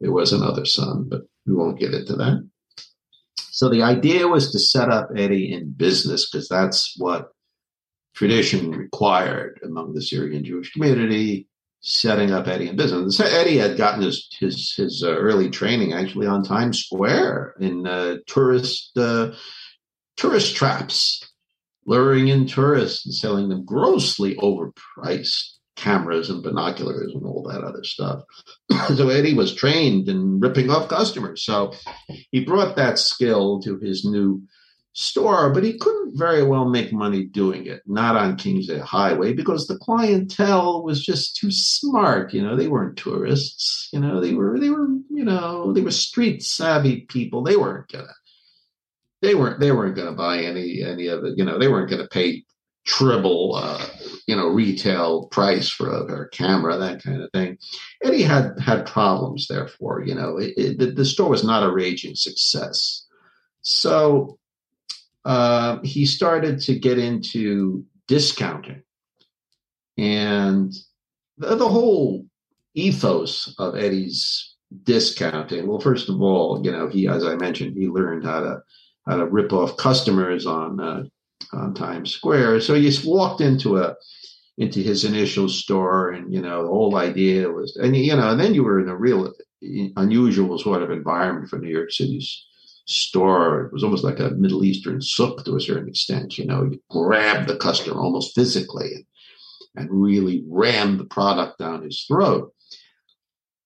There 0.02 0.12
was 0.12 0.34
another 0.34 0.66
son, 0.66 1.08
but 1.08 1.22
we 1.46 1.54
won't 1.54 1.80
get 1.80 1.94
into 1.94 2.16
that. 2.16 2.48
So 3.52 3.70
the 3.70 3.84
idea 3.84 4.28
was 4.28 4.52
to 4.52 4.60
set 4.60 4.90
up 4.90 5.10
Eddie 5.16 5.54
in 5.54 5.72
business 5.72 6.30
because 6.30 6.50
that's 6.50 6.96
what 6.98 7.30
tradition 8.16 8.72
required 8.72 9.60
among 9.64 9.94
the 9.94 10.02
Syrian 10.02 10.44
Jewish 10.44 10.72
community 10.72 11.48
setting 11.84 12.32
up 12.32 12.48
Eddie 12.48 12.70
in 12.70 12.78
business. 12.78 13.20
Eddie 13.20 13.58
had 13.58 13.78
gotten 13.78 14.02
his 14.02 14.28
his 14.40 14.74
his 14.76 15.04
uh, 15.04 15.16
early 15.16 15.50
training 15.50 15.94
actually 15.94 16.26
on 16.26 16.44
Times 16.44 16.80
Square 16.80 17.56
in 17.60 17.86
uh, 17.86 18.18
tourist 18.26 18.98
uh, 18.98 19.32
tourist 20.18 20.56
traps, 20.56 21.30
luring 21.86 22.30
in 22.30 22.48
tourists 22.48 23.06
and 23.06 23.14
selling 23.14 23.50
them 23.50 23.66
grossly 23.66 24.36
overpriced 24.36 25.50
cameras 25.76 26.30
and 26.30 26.44
binoculars 26.44 27.12
and 27.14 27.26
all 27.26 27.44
that 27.44 27.64
other 27.64 27.84
stuff. 27.84 28.22
so 28.96 29.10
Eddie 29.10 29.34
was 29.34 29.54
trained 29.54 30.08
in 30.08 30.40
ripping 30.40 30.70
off 30.70 30.88
customers. 30.88 31.44
So 31.44 31.74
he 32.32 32.46
brought 32.46 32.76
that 32.78 33.00
skill 33.00 33.60
to 33.62 33.78
his 33.78 34.06
new 34.06 34.42
store, 34.94 35.52
but 35.52 35.64
he 35.64 35.78
couldn't 35.78 36.18
very 36.18 36.44
well 36.44 36.66
make 36.66 36.94
money 36.94 37.26
doing 37.26 37.66
it, 37.66 37.82
not 37.86 38.16
on 38.16 38.38
Kingsway 38.38 38.80
Highway, 38.80 39.34
because 39.34 39.68
the 39.68 39.78
clientele 39.78 40.84
was 40.84 41.04
just 41.04 41.36
too 41.36 41.52
smart. 41.52 42.34
You 42.34 42.44
know, 42.44 42.56
they 42.56 42.68
weren't 42.68 42.98
tourists. 42.98 43.90
You 43.92 44.00
know, 44.00 44.22
they 44.22 44.34
were 44.34 44.60
they 44.60 44.70
were 44.70 44.88
you 45.10 45.26
know 45.26 45.74
they 45.74 45.82
were 45.82 45.92
street 45.92 46.44
savvy 46.44 47.02
people. 47.02 47.44
They 47.44 47.58
weren't 47.58 47.92
gonna 47.92 48.14
they 49.22 49.36
weren't 49.36 49.60
they 49.60 49.72
weren't 49.72 49.96
gonna 49.96 50.14
buy 50.14 50.40
any 50.40 50.84
any 50.84 51.08
of 51.08 51.24
it. 51.24 51.38
You 51.38 51.46
know, 51.46 51.58
they 51.58 51.68
weren't 51.68 51.90
gonna 51.90 52.08
pay 52.08 52.44
triple 52.86 53.56
uh, 53.56 53.86
you 54.28 54.36
know 54.36 54.48
retail 54.48 55.28
price 55.28 55.70
for 55.70 55.90
a, 55.90 56.24
a, 56.24 56.30
camera 56.30 56.78
that 56.78 57.02
kind 57.02 57.22
of 57.22 57.32
thing 57.32 57.58
and 58.04 58.14
he 58.14 58.22
had 58.22 58.60
had 58.60 58.86
problems 58.86 59.48
therefore 59.48 60.04
you 60.06 60.14
know 60.14 60.38
it, 60.38 60.54
it, 60.58 60.96
the 60.98 61.06
store 61.06 61.30
was 61.30 61.46
not 61.46 61.64
a 61.64 61.72
raging 61.72 62.14
success 62.14 63.08
so 63.62 64.38
uh, 65.26 65.80
he 65.84 66.06
started 66.06 66.60
to 66.62 66.78
get 66.78 66.98
into 66.98 67.86
discounting. 68.08 68.84
And 69.98 70.74
the, 71.38 71.56
the, 71.56 71.70
whole 71.70 72.26
ethos 72.74 73.54
of 73.60 73.76
Eddie's 73.76 74.56
discounting, 74.84 75.68
well, 75.68 75.80
first 75.80 76.10
of 76.10 76.22
all, 76.22 76.62
you 76.66 76.72
know, 76.72 76.88
he, 76.88 77.08
as 77.08 77.24
I 77.24 77.36
mentioned, 77.36 77.78
he 77.78 77.88
learned 77.88 78.26
how 78.26 78.42
to 78.42 78.64
how 79.08 79.18
to 79.18 79.26
rip 79.26 79.54
off 79.54 79.78
customers 79.78 80.46
on 80.46 80.80
uh, 80.80 81.04
on 81.54 81.74
Times 81.74 82.12
Square. 82.12 82.62
So 82.62 82.74
he 82.74 82.82
just 82.82 83.06
walked 83.06 83.42
into 83.42 83.78
a 83.78 83.96
into 84.58 84.82
his 84.82 85.06
initial 85.06 85.48
store, 85.50 86.12
and 86.12 86.34
you 86.34 86.42
know, 86.42 86.64
the 86.64 86.70
whole 86.70 86.96
idea 86.98 87.50
was, 87.50 87.76
and 87.78 87.96
you 87.96 88.16
know, 88.16 88.32
and 88.32 88.40
then 88.40 88.54
you 88.54 88.64
were 88.64 88.80
in 88.80 88.90
a 88.90 88.96
real 88.96 89.32
unusual 89.96 90.58
sort 90.58 90.82
of 90.82 90.92
environment 90.92 91.50
for 91.50 91.60
New 91.60 91.70
York 91.70 91.92
City's 91.92 92.46
store. 92.86 93.66
It 93.66 93.74
was 93.74 93.84
almost 93.84 94.04
like 94.04 94.20
a 94.20 94.32
Middle 94.32 94.64
Eastern 94.64 95.02
souk 95.02 95.46
to 95.46 95.56
a 95.56 95.62
certain 95.62 95.90
extent. 95.90 96.38
You 96.38 96.46
know, 96.46 96.64
you 96.64 96.82
grab 96.90 97.48
the 97.48 97.58
customer 97.58 98.02
almost 98.02 98.36
physically 98.36 98.92
and, 98.94 99.06
and 99.76 99.90
really 99.92 100.44
ram 100.48 100.98
the 100.98 101.06
product 101.06 101.60
down 101.60 101.84
his 101.84 102.04
throat. 102.08 102.54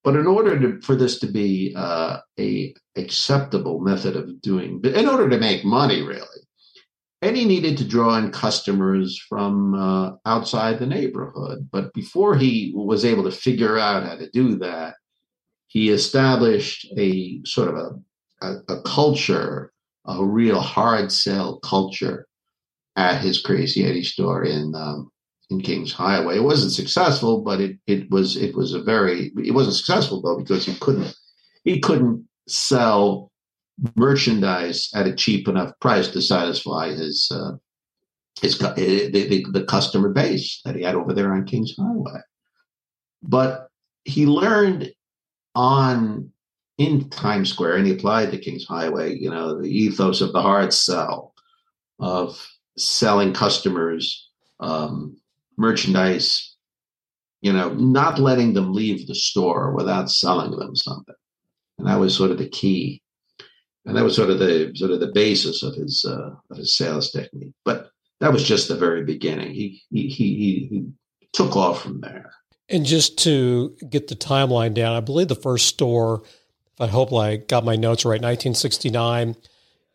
But 0.04 0.16
in 0.16 0.28
order 0.28 0.58
to, 0.60 0.82
for 0.82 0.96
this 0.96 1.20
to 1.20 1.28
be 1.28 1.74
uh, 1.76 2.20
a 2.40 2.74
acceptable 2.96 3.80
method 3.80 4.16
of 4.16 4.42
doing, 4.42 4.80
in 4.84 5.08
order 5.08 5.30
to 5.30 5.40
make 5.40 5.66
money, 5.66 6.02
really, 6.02 6.24
Eddie 7.22 7.46
needed 7.46 7.78
to 7.78 7.88
draw 7.88 8.16
in 8.16 8.32
customers 8.32 9.20
from 9.28 9.74
uh, 9.74 10.12
outside 10.26 10.78
the 10.80 10.86
neighborhood. 10.86 11.68
But 11.72 11.92
before 11.94 12.36
he 12.36 12.72
was 12.76 13.04
able 13.04 13.24
to 13.24 13.32
figure 13.32 13.78
out 13.78 14.04
how 14.04 14.16
to 14.16 14.30
do 14.30 14.60
that, 14.60 14.96
he 15.68 15.90
established 15.90 16.88
a 16.98 17.42
sort 17.44 17.70
of 17.70 17.76
a 17.76 17.90
a, 18.42 18.56
a 18.70 18.82
culture, 18.84 19.72
a 20.06 20.24
real 20.24 20.60
hard 20.60 21.12
sell 21.12 21.60
culture 21.60 22.28
at 22.96 23.22
his 23.22 23.42
Crazy 23.42 23.86
Eddie 23.86 24.04
store 24.04 24.44
in 24.44 24.74
um, 24.76 25.12
in 25.50 25.62
Kings 25.62 25.94
Highway. 25.94 26.38
It 26.38 26.44
wasn't 26.44 26.74
successful, 26.74 27.42
but 27.42 27.62
it 27.62 27.78
it 27.88 28.10
was 28.10 28.36
it 28.36 28.56
was 28.56 28.74
a 28.74 28.82
very 28.82 29.32
it 29.44 29.54
wasn't 29.54 29.76
successful 29.76 30.22
though 30.22 30.38
because 30.38 30.66
he 30.66 30.76
couldn't 30.76 31.16
he 31.64 31.80
couldn't 31.80 32.28
sell 32.48 33.32
merchandise 33.96 34.90
at 34.96 35.08
a 35.08 35.16
cheap 35.16 35.48
enough 35.48 35.72
price 35.80 36.08
to 36.10 36.22
satisfy 36.22 36.90
his 36.90 37.30
uh, 37.32 37.52
his 38.42 38.58
the, 38.58 39.10
the, 39.12 39.46
the 39.52 39.64
customer 39.66 40.10
base 40.10 40.62
that 40.66 40.76
he 40.76 40.84
had 40.84 40.96
over 40.96 41.14
there 41.14 41.34
on 41.34 41.46
Kings 41.46 41.76
Highway. 41.78 42.22
But 43.24 43.68
he 44.06 44.26
learned 44.26 44.92
on 45.56 46.32
in 46.78 47.10
Times 47.10 47.52
Square, 47.52 47.78
and 47.78 47.88
he 47.88 47.94
applied 47.94 48.32
to 48.32 48.38
Kings 48.38 48.66
Highway, 48.66 49.18
you 49.18 49.30
know, 49.30 49.60
the 49.60 49.68
ethos 49.68 50.22
of 50.22 50.32
the 50.32 50.42
hard 50.42 50.74
sell, 50.74 51.34
of 52.00 52.48
selling 52.78 53.34
customers 53.34 54.30
um, 54.60 55.18
merchandise, 55.58 56.56
you 57.42 57.52
know, 57.52 57.74
not 57.74 58.20
letting 58.20 58.54
them 58.54 58.74
leave 58.74 59.08
the 59.08 59.16
store 59.16 59.74
without 59.74 60.10
selling 60.10 60.52
them 60.52 60.76
something. 60.76 61.16
And 61.78 61.88
that 61.88 62.00
was 62.00 62.16
sort 62.16 62.32
of 62.32 62.38
the 62.38 62.50
key. 62.50 63.02
And 63.86 63.96
that 63.96 64.04
was 64.04 64.16
sort 64.16 64.30
of 64.30 64.40
the 64.40 64.72
sort 64.76 64.92
of 64.92 65.00
the 65.00 65.12
basis 65.12 65.64
of 65.64 65.74
his 65.74 66.06
uh, 66.08 66.32
of 66.52 66.58
his 66.58 66.76
sales 66.76 67.12
technique. 67.12 67.54
But 67.64 67.90
that 68.20 68.34
was 68.34 68.44
just 68.44 68.68
the 68.68 68.76
very 68.76 69.04
beginning. 69.04 69.54
He 69.54 69.82
he 69.90 70.10
he, 70.10 70.68
he 70.70 70.86
took 71.34 71.56
off 71.56 71.84
from 71.84 72.02
there. 72.02 72.32
And 72.70 72.86
just 72.86 73.18
to 73.20 73.78
get 73.90 74.08
the 74.08 74.16
timeline 74.16 74.74
down, 74.74 74.96
I 74.96 75.00
believe 75.00 75.30
the 75.30 75.36
first 75.36 75.68
store 75.68 76.24
I 76.80 76.88
hope 76.88 77.12
I 77.14 77.38
got 77.38 77.66
my 77.66 77.76
notes 77.76 78.06
right, 78.06 78.22
1969. 78.22 79.36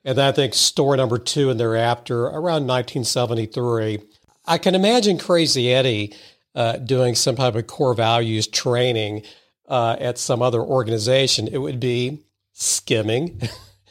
And 0.05 0.19
then 0.19 0.27
I 0.27 0.33
think 0.33 0.55
store 0.55 0.97
number 0.97 1.19
two 1.19 1.51
and 1.51 1.61
thereafter 1.61 2.25
around 2.25 2.67
1973. 2.67 4.01
I 4.47 4.59
can 4.59 4.75
imagine 4.75 5.19
Crazy 5.19 5.73
Eddie 5.73 6.15
uh, 6.55 6.79
doing 6.79 7.15
some 7.15 7.37
type 7.37 7.55
of 7.55 7.67
core 7.67 7.95
values 7.95 8.49
training 8.49 9.23
uh, 9.69 9.97
at 10.01 10.19
some 10.19 10.43
other 10.43 10.61
organization. 10.61 11.47
It 11.47 11.59
would 11.59 11.79
be 11.79 12.25
skimming. 12.53 13.41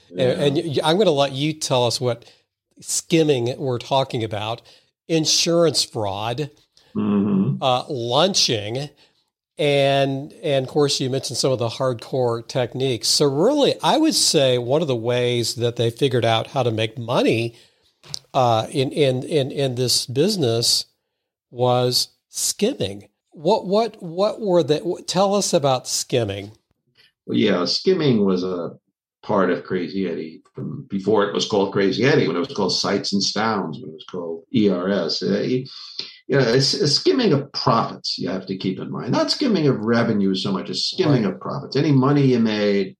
Yeah. 0.10 0.26
and, 0.26 0.58
and, 0.58 0.80
I'm 0.84 0.98
going 0.98 1.06
to 1.06 1.12
let 1.12 1.32
you 1.32 1.54
tell 1.54 1.88
us 1.88 2.02
what 2.02 2.30
skimming 2.82 3.56
we're 3.58 3.80
talking 3.80 4.24
about 4.24 4.62
insurance 5.08 5.84
fraud, 5.84 6.52
mm-hmm. 6.96 7.62
uh, 7.62 7.86
lunching 7.88 8.90
and 9.62 10.34
and 10.42 10.66
of 10.66 10.72
course 10.72 11.00
you 11.00 11.08
mentioned 11.08 11.38
some 11.38 11.52
of 11.52 11.60
the 11.60 11.70
hardcore 11.70 12.46
techniques. 12.46 13.08
So 13.08 13.26
really 13.28 13.76
i 13.84 13.96
would 13.96 14.16
say 14.16 14.58
one 14.58 14.82
of 14.82 14.88
the 14.88 14.96
ways 14.96 15.56
that 15.56 15.76
they 15.76 15.92
figured 15.92 16.26
out 16.26 16.48
how 16.48 16.64
to 16.64 16.72
make 16.72 16.98
money 16.98 17.56
uh, 18.34 18.66
in, 18.72 18.92
in 18.92 19.24
in 19.24 19.52
in 19.52 19.76
this 19.76 20.08
business 20.08 20.86
was 21.52 22.10
skimming. 22.30 23.10
What 23.30 23.68
what 23.68 24.02
what 24.02 24.42
were 24.42 24.64
they 24.64 24.82
tell 25.06 25.36
us 25.36 25.54
about 25.54 25.88
skimming. 25.88 26.52
Well 27.28 27.38
yeah 27.38 27.66
skimming 27.66 28.26
was 28.26 28.44
a 28.44 28.72
part 29.22 29.52
of 29.52 29.64
crazy 29.64 30.10
eddie 30.10 30.42
from 30.56 30.88
before 30.90 31.26
it 31.26 31.36
was 31.36 31.48
called 31.48 31.72
crazy 31.72 32.04
eddie 32.04 32.26
when 32.26 32.36
it 32.36 32.40
was 32.40 32.56
called 32.56 32.74
sights 32.74 33.14
and 33.14 33.22
sounds 33.22 33.80
when 33.80 33.92
it 33.92 33.94
was 33.94 34.06
called 34.10 34.44
ers 34.56 35.22
you 36.32 36.38
know, 36.38 36.48
it's 36.48 36.74
a 36.74 36.88
skimming 36.88 37.34
of 37.34 37.52
profits 37.52 38.18
you 38.18 38.30
have 38.30 38.46
to 38.46 38.56
keep 38.56 38.80
in 38.80 38.90
mind. 38.90 39.12
Not 39.12 39.32
skimming 39.32 39.68
of 39.68 39.82
revenue 39.82 40.34
so 40.34 40.54
much 40.54 40.70
as 40.70 40.86
skimming 40.86 41.26
right. 41.26 41.34
of 41.34 41.42
profits. 41.42 41.76
Any 41.76 41.92
money 41.92 42.28
you 42.28 42.40
made 42.40 42.96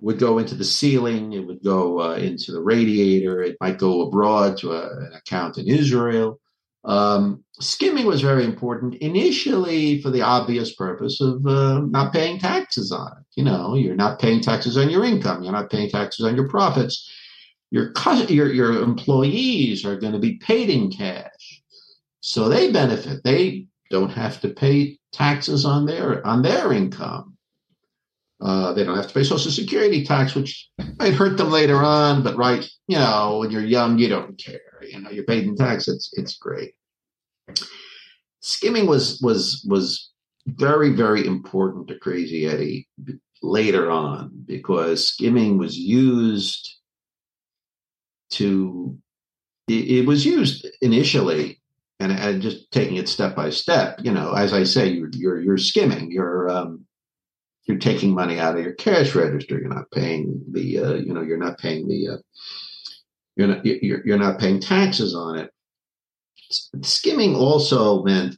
would 0.00 0.18
go 0.18 0.38
into 0.38 0.56
the 0.56 0.64
ceiling, 0.64 1.34
it 1.34 1.46
would 1.46 1.62
go 1.62 2.00
uh, 2.00 2.14
into 2.16 2.50
the 2.50 2.60
radiator, 2.60 3.40
it 3.40 3.56
might 3.60 3.78
go 3.78 4.02
abroad 4.02 4.56
to 4.58 4.72
a, 4.72 4.90
an 4.90 5.12
account 5.14 5.56
in 5.56 5.68
Israel. 5.68 6.40
Um, 6.84 7.44
skimming 7.60 8.06
was 8.06 8.22
very 8.22 8.44
important 8.44 8.96
initially 8.96 10.02
for 10.02 10.10
the 10.10 10.22
obvious 10.22 10.74
purpose 10.74 11.20
of 11.20 11.46
uh, 11.46 11.82
not 11.82 12.12
paying 12.12 12.40
taxes 12.40 12.90
on 12.90 13.12
it. 13.18 13.24
You 13.36 13.44
know, 13.44 13.76
you're 13.76 13.94
not 13.94 14.18
paying 14.18 14.40
taxes 14.40 14.76
on 14.76 14.90
your 14.90 15.04
income, 15.04 15.44
you're 15.44 15.52
not 15.52 15.70
paying 15.70 15.90
taxes 15.90 16.26
on 16.26 16.34
your 16.34 16.48
profits. 16.48 17.08
Your, 17.70 17.92
your, 18.28 18.52
your 18.52 18.82
employees 18.82 19.84
are 19.84 19.96
going 19.96 20.14
to 20.14 20.18
be 20.18 20.38
paid 20.38 20.70
in 20.70 20.90
cash 20.90 21.62
so 22.20 22.48
they 22.48 22.72
benefit. 22.72 23.22
They 23.24 23.66
don't 23.90 24.10
have 24.10 24.40
to 24.42 24.48
pay 24.48 24.98
taxes 25.12 25.64
on 25.64 25.86
their 25.86 26.26
on 26.26 26.42
their 26.42 26.72
income. 26.72 27.36
Uh, 28.40 28.72
they 28.72 28.84
don't 28.84 28.96
have 28.96 29.08
to 29.08 29.14
pay 29.14 29.24
Social 29.24 29.50
Security 29.50 30.04
tax, 30.04 30.34
which 30.34 30.68
might 30.98 31.14
hurt 31.14 31.36
them 31.36 31.50
later 31.50 31.76
on. 31.76 32.22
But 32.22 32.36
right, 32.36 32.68
you 32.86 32.96
know, 32.96 33.38
when 33.38 33.50
you're 33.50 33.64
young, 33.64 33.98
you 33.98 34.08
don't 34.08 34.38
care. 34.38 34.60
You 34.82 35.00
know, 35.00 35.10
you're 35.10 35.24
paid 35.24 35.44
in 35.44 35.56
tax. 35.56 35.88
It's 35.88 36.10
it's 36.14 36.36
great. 36.36 36.74
Skimming 38.40 38.86
was 38.86 39.20
was 39.20 39.64
was 39.68 40.10
very 40.46 40.90
very 40.90 41.26
important 41.26 41.88
to 41.88 41.98
Crazy 41.98 42.46
Eddie 42.46 42.88
later 43.42 43.90
on 43.90 44.30
because 44.46 45.06
skimming 45.08 45.58
was 45.58 45.76
used 45.76 46.76
to 48.30 48.96
it, 49.68 49.90
it 50.00 50.06
was 50.06 50.24
used 50.24 50.66
initially 50.80 51.60
and, 52.00 52.12
and, 52.12 52.42
just 52.42 52.70
taking 52.70 52.96
it 52.96 53.08
step 53.08 53.34
by 53.34 53.50
step 53.50 53.98
you 54.02 54.12
know 54.12 54.32
as 54.32 54.52
i 54.52 54.64
say 54.64 54.88
you're 54.88 55.10
you're, 55.12 55.40
you're 55.40 55.58
skimming 55.58 56.10
you're 56.10 56.48
um, 56.48 56.84
you're 57.64 57.78
taking 57.78 58.14
money 58.14 58.38
out 58.38 58.56
of 58.56 58.62
your 58.62 58.74
cash 58.74 59.14
register 59.14 59.58
you're 59.58 59.68
not 59.68 59.90
paying 59.90 60.42
the 60.52 60.78
uh, 60.78 60.94
you 60.94 61.12
know 61.12 61.22
you're 61.22 61.38
not 61.38 61.58
paying 61.58 61.88
the 61.88 62.14
uh, 62.14 62.18
you're 63.36 63.48
not 63.48 63.64
you're, 63.64 64.06
you're 64.06 64.18
not 64.18 64.38
paying 64.38 64.60
taxes 64.60 65.14
on 65.14 65.38
it 65.38 65.50
skimming 66.82 67.34
also 67.34 68.02
meant 68.02 68.36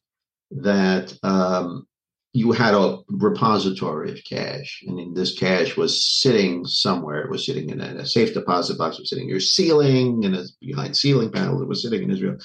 that 0.50 1.16
um, 1.22 1.86
you 2.32 2.52
had 2.52 2.74
a 2.74 2.98
repository 3.08 4.12
of 4.12 4.24
cash, 4.24 4.82
and 4.86 5.16
this 5.16 5.36
cash 5.36 5.76
was 5.76 6.04
sitting 6.04 6.64
somewhere. 6.64 7.22
It 7.22 7.30
was 7.30 7.44
sitting 7.44 7.70
in 7.70 7.80
a, 7.80 8.06
safe 8.06 8.34
deposit 8.34 8.78
box. 8.78 8.96
It 8.96 9.02
was 9.02 9.10
sitting 9.10 9.24
in 9.24 9.30
your 9.30 9.40
ceiling, 9.40 10.24
and 10.24 10.36
behind 10.60 10.96
ceiling 10.96 11.32
panels. 11.32 11.60
It 11.60 11.68
was 11.68 11.82
sitting 11.82 12.02
in 12.02 12.10
Israel. 12.10 12.36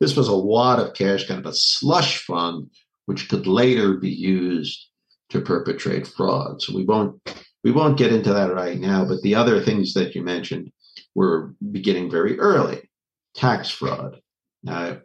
This 0.00 0.16
was 0.16 0.28
a 0.28 0.34
lot 0.34 0.78
of 0.78 0.94
cash, 0.94 1.26
kind 1.26 1.40
of 1.40 1.46
a 1.46 1.54
slush 1.54 2.18
fund, 2.24 2.70
which 3.06 3.28
could 3.28 3.46
later 3.46 3.94
be 3.94 4.10
used 4.10 4.88
to 5.30 5.40
perpetrate 5.40 6.06
fraud. 6.06 6.62
So 6.62 6.74
we 6.74 6.84
won't 6.84 7.20
we 7.64 7.72
won't 7.72 7.98
get 7.98 8.12
into 8.12 8.32
that 8.32 8.54
right 8.54 8.78
now. 8.78 9.04
But 9.04 9.22
the 9.22 9.34
other 9.34 9.60
things 9.62 9.94
that 9.94 10.14
you 10.14 10.22
mentioned 10.22 10.70
were 11.14 11.54
beginning 11.70 12.10
very 12.10 12.38
early: 12.38 12.88
tax 13.34 13.70
fraud. 13.70 14.20
Now, 14.62 14.98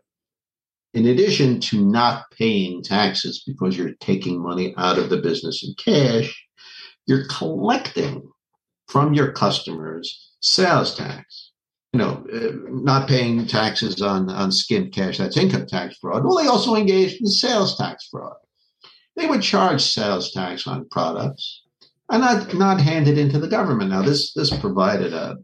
in 0.93 1.07
addition 1.07 1.59
to 1.61 1.83
not 1.83 2.25
paying 2.31 2.83
taxes 2.83 3.43
because 3.45 3.77
you're 3.77 3.95
taking 3.99 4.41
money 4.41 4.73
out 4.77 4.99
of 4.99 5.09
the 5.09 5.17
business 5.17 5.63
in 5.63 5.73
cash, 5.83 6.45
you're 7.07 7.25
collecting 7.27 8.29
from 8.87 9.13
your 9.13 9.31
customers 9.31 10.31
sales 10.41 10.95
tax. 10.95 11.42
You 11.93 11.99
know, 11.99 12.25
uh, 12.33 12.51
not 12.69 13.07
paying 13.07 13.45
taxes 13.45 14.01
on, 14.01 14.29
on 14.29 14.51
skimmed 14.51 14.93
cash, 14.93 15.19
that's 15.19 15.37
income 15.37 15.67
tax 15.67 15.95
fraud. 15.97 16.25
Well, 16.25 16.37
they 16.37 16.47
also 16.47 16.75
engaged 16.75 17.21
in 17.21 17.27
sales 17.27 17.77
tax 17.77 18.07
fraud. 18.09 18.35
They 19.15 19.27
would 19.27 19.43
charge 19.43 19.81
sales 19.81 20.31
tax 20.31 20.65
on 20.65 20.89
products 20.89 21.61
and 22.09 22.21
not, 22.21 22.53
not 22.55 22.81
hand 22.81 23.07
it 23.07 23.19
into 23.19 23.39
the 23.39 23.47
government. 23.47 23.91
Now, 23.91 24.01
this, 24.01 24.33
this 24.33 24.49
provided 24.57 25.13
a, 25.13 25.37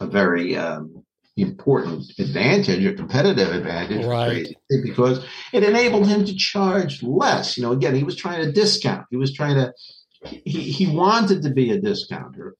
a 0.00 0.06
very 0.06 0.56
um, 0.56 1.04
important 1.36 2.10
advantage, 2.18 2.84
a 2.84 2.94
competitive 2.94 3.52
advantage, 3.52 4.04
right. 4.04 4.48
because 4.82 5.24
it 5.52 5.62
enabled 5.62 6.06
him 6.06 6.24
to 6.24 6.34
charge 6.34 7.02
less. 7.02 7.56
You 7.56 7.64
know, 7.64 7.72
again, 7.72 7.94
he 7.94 8.02
was 8.02 8.16
trying 8.16 8.44
to 8.44 8.52
discount. 8.52 9.06
He 9.10 9.16
was 9.16 9.32
trying 9.32 9.56
to. 9.56 9.72
He, 10.24 10.70
he 10.70 10.86
wanted 10.86 11.42
to 11.42 11.50
be 11.50 11.72
a 11.72 11.80
discounter. 11.80 12.54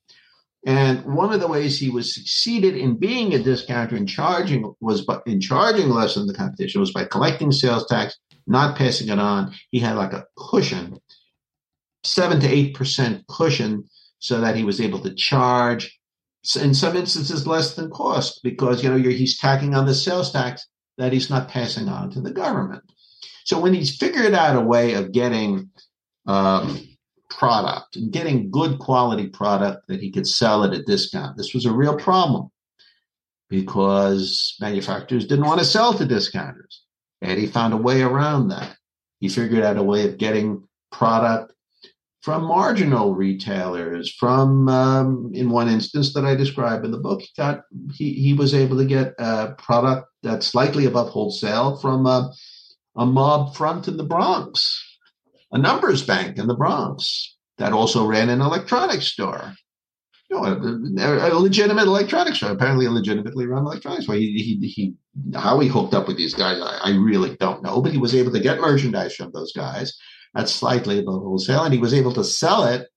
And 0.65 1.05
one 1.05 1.33
of 1.33 1.41
the 1.41 1.49
ways 1.49 1.79
he 1.79 1.91
was 1.91 2.15
succeeded 2.15 2.77
in 2.77 2.97
being 2.97 3.35
a 3.35 3.43
discounter 3.43 3.97
and 3.97 4.09
charging 4.09 4.73
was 4.81 5.05
by, 5.05 5.19
in 5.27 5.41
charging 5.41 5.89
less 5.91 6.15
than 6.15 6.27
the 6.27 6.35
competition 6.35 6.81
was 6.81 6.93
by 6.93 7.05
collecting 7.05 7.51
sales 7.51 7.87
tax, 7.87 8.17
not 8.47 8.77
passing 8.77 9.09
it 9.09 9.19
on. 9.19 9.53
He 9.71 9.81
had 9.81 9.97
like 9.97 10.13
a 10.13 10.27
cushion, 10.37 11.01
seven 12.05 12.39
to 12.41 12.49
eight 12.49 12.75
percent 12.75 13.27
cushion, 13.27 13.89
so 14.21 14.41
that 14.41 14.55
he 14.55 14.63
was 14.63 14.81
able 14.81 15.01
to 15.01 15.15
charge 15.15 15.99
in 16.61 16.75
some 16.75 16.97
instances 16.97 17.47
less 17.47 17.75
than 17.75 17.91
cost 17.91 18.41
because 18.43 18.83
you 18.83 18.91
know 18.91 18.97
he's 18.97 19.39
tacking 19.39 19.75
on 19.75 19.87
the 19.87 19.95
sales 19.95 20.33
tax 20.33 20.67
that 20.99 21.13
he's 21.13 21.31
not 21.31 21.49
passing 21.49 21.89
on 21.89 22.11
to 22.11 22.21
the 22.21 22.31
government. 22.31 22.83
So 23.45 23.61
when 23.61 23.75
he's 23.75 23.97
figured 23.97 24.35
out 24.35 24.57
a 24.57 24.61
way 24.61 24.95
of 24.95 25.13
getting 25.13 25.71
um, 26.27 26.81
product 27.33 27.97
and 27.97 28.13
getting 28.13 28.51
good 28.51 28.79
quality 28.79 29.29
product 29.29 29.89
that 29.89 30.01
he 30.01 30.11
could 30.11 30.27
sell 30.27 30.65
at 30.65 30.75
a 30.75 30.83
discount, 30.83 31.37
this 31.37 31.55
was 31.55 31.67
a 31.67 31.73
real 31.73 31.97
problem 31.97 32.51
because 33.49 34.57
manufacturers 34.61 35.27
didn't 35.27 35.45
want 35.45 35.61
to 35.61 35.67
sell 35.67 35.93
to 35.93 36.05
discounters. 36.07 36.83
And 37.21 37.39
he 37.39 37.47
found 37.47 37.75
a 37.75 37.77
way 37.77 38.03
around 38.03 38.49
that. 38.49 38.77
He 39.21 39.29
figured 39.29 39.63
out 39.63 39.77
a 39.77 39.83
way 39.83 40.09
of 40.09 40.19
getting 40.19 40.67
product 40.91 41.53
from 42.23 42.45
marginal 42.45 43.15
retailers, 43.15 44.13
from 44.15 44.69
um, 44.69 45.31
in 45.35 45.51
one 45.51 45.69
instance 45.69 46.15
that 46.15 46.25
I 46.25 46.37
describe 46.37 46.85
in 46.85 46.93
the 46.93 46.99
book, 46.99 47.21
he 47.21 47.29
got 47.37 47.63
he, 47.93 48.13
he 48.13 48.33
was 48.33 48.55
able 48.55 48.79
to 48.79 48.85
get 48.85 49.15
a 49.19 49.55
product 49.59 50.09
that's 50.23 50.47
slightly 50.47 50.87
above 50.87 51.09
wholesale 51.09 51.77
from 51.77 52.07
a, 52.07 52.33
a 52.97 53.05
mob 53.05 53.57
front 53.57 53.89
in 53.89 53.97
the 53.97 54.05
Bronx, 54.05 54.82
a 55.53 55.59
numbers 55.59 56.05
bank 56.05 56.39
in 56.39 56.47
the 56.47 56.55
Bronx 56.55 57.37
that 57.59 57.73
also 57.73 58.07
ran 58.07 58.29
an 58.29 58.41
electronics 58.41 59.07
store. 59.07 59.55
You 60.31 60.41
know, 60.41 60.45
a, 60.45 61.29
a 61.29 61.39
legitimate 61.39 61.87
electronics 61.87 62.39
store, 62.39 62.53
apparently 62.53 62.87
a 62.87 62.91
legitimately 62.91 63.47
run 63.47 63.67
electronics 63.67 64.05
store. 64.05 64.17
He, 64.17 64.59
he, 64.61 64.67
he, 64.67 64.95
how 65.39 65.61
he 65.61 65.69
hooked 65.69 65.93
up 65.93 66.09
with 66.09 66.17
these 66.17 66.33
guys, 66.33 66.59
I, 66.61 66.79
I 66.83 66.91
really 66.97 67.37
don't 67.37 67.63
know, 67.63 67.83
but 67.83 67.93
he 67.93 67.99
was 67.99 68.15
able 68.15 68.33
to 68.33 68.41
get 68.41 68.61
merchandise 68.61 69.15
from 69.15 69.31
those 69.33 69.53
guys 69.53 69.95
at 70.35 70.49
slightly 70.49 70.99
above 70.99 71.21
wholesale, 71.21 71.65
and 71.65 71.75
he 71.75 71.81
was 71.81 71.93
able 71.93 72.15
to 72.15 72.25
sell 72.25 72.65
it 72.65 72.89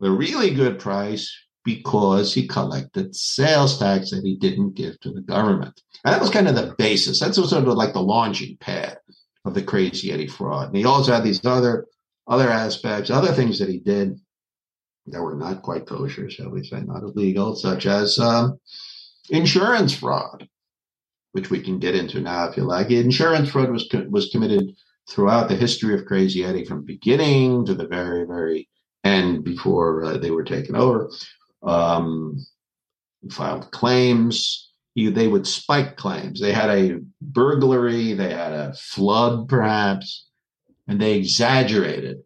at 0.00 0.06
a 0.06 0.10
really 0.10 0.54
good 0.54 0.78
price 0.78 1.36
because 1.64 2.32
he 2.32 2.46
collected 2.46 3.14
sales 3.14 3.78
tax 3.78 4.10
that 4.10 4.24
he 4.24 4.36
didn't 4.36 4.74
give 4.74 4.98
to 5.00 5.10
the 5.10 5.20
government. 5.20 5.82
And 6.04 6.14
that 6.14 6.20
was 6.20 6.30
kind 6.30 6.48
of 6.48 6.54
the 6.54 6.74
basis. 6.78 7.20
That's 7.20 7.36
sort 7.36 7.52
of 7.52 7.74
like 7.74 7.92
the 7.92 8.00
launching 8.00 8.56
pad 8.58 8.98
of 9.44 9.54
the 9.54 9.62
Crazy 9.62 10.12
Eddie 10.12 10.26
fraud. 10.26 10.68
And 10.68 10.76
he 10.76 10.84
also 10.84 11.12
had 11.12 11.24
these 11.24 11.44
other 11.44 11.86
other 12.26 12.50
aspects, 12.50 13.10
other 13.10 13.32
things 13.32 13.58
that 13.58 13.68
he 13.68 13.78
did 13.78 14.20
that 15.06 15.22
were 15.22 15.34
not 15.34 15.62
quite 15.62 15.86
kosher, 15.86 16.30
shall 16.30 16.50
we 16.50 16.62
say, 16.62 16.80
not 16.82 17.02
illegal, 17.02 17.56
such 17.56 17.86
as 17.86 18.18
um, 18.18 18.58
insurance 19.30 19.94
fraud, 19.94 20.48
which 21.32 21.50
we 21.50 21.60
can 21.60 21.78
get 21.78 21.96
into 21.96 22.20
now 22.20 22.48
if 22.48 22.56
you 22.56 22.64
like. 22.64 22.90
Insurance 22.90 23.50
fraud 23.50 23.70
was 23.70 23.88
was 24.08 24.30
committed 24.30 24.74
throughout 25.08 25.48
the 25.48 25.56
history 25.56 25.94
of 25.94 26.04
Crazy 26.04 26.44
Eddie, 26.44 26.64
from 26.64 26.84
beginning 26.84 27.66
to 27.66 27.74
the 27.74 27.86
very, 27.86 28.24
very 28.24 28.68
end 29.02 29.42
before 29.42 30.04
uh, 30.04 30.18
they 30.18 30.30
were 30.30 30.44
taken 30.44 30.76
over. 30.76 31.10
Um, 31.62 32.38
filed 33.30 33.70
claims. 33.70 34.69
They 34.94 35.28
would 35.28 35.46
spike 35.46 35.96
claims. 35.96 36.40
They 36.40 36.52
had 36.52 36.70
a 36.70 37.00
burglary, 37.20 38.12
they 38.12 38.32
had 38.32 38.52
a 38.52 38.74
flood, 38.74 39.48
perhaps, 39.48 40.26
and 40.88 41.00
they 41.00 41.14
exaggerated 41.14 42.18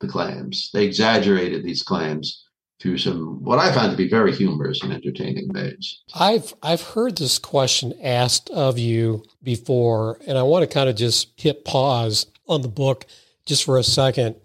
the 0.00 0.08
claims. 0.08 0.70
They 0.72 0.84
exaggerated 0.84 1.64
these 1.64 1.82
claims 1.82 2.44
through 2.80 2.98
some 2.98 3.42
what 3.42 3.58
I 3.58 3.72
found 3.72 3.92
to 3.92 3.96
be 3.96 4.08
very 4.08 4.34
humorous 4.34 4.82
and 4.82 4.92
entertaining 4.92 5.48
ways. 5.52 6.02
I've 6.14 6.54
I've 6.62 6.82
heard 6.82 7.16
this 7.16 7.38
question 7.38 7.94
asked 8.02 8.50
of 8.50 8.78
you 8.78 9.24
before, 9.42 10.18
and 10.26 10.36
I 10.36 10.42
want 10.42 10.68
to 10.68 10.74
kind 10.74 10.88
of 10.88 10.96
just 10.96 11.28
hit 11.36 11.64
pause 11.64 12.26
on 12.48 12.62
the 12.62 12.68
book 12.68 13.06
just 13.46 13.64
for 13.64 13.78
a 13.78 13.84
second. 13.84 14.36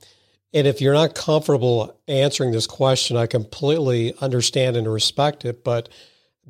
And 0.53 0.65
if 0.65 0.81
you're 0.81 0.93
not 0.93 1.15
comfortable 1.15 1.99
answering 2.07 2.51
this 2.51 2.65
question, 2.65 3.17
I 3.17 3.27
completely 3.27 4.13
understand 4.19 4.77
and 4.77 4.91
respect 4.91 5.45
it. 5.45 5.63
But 5.63 5.89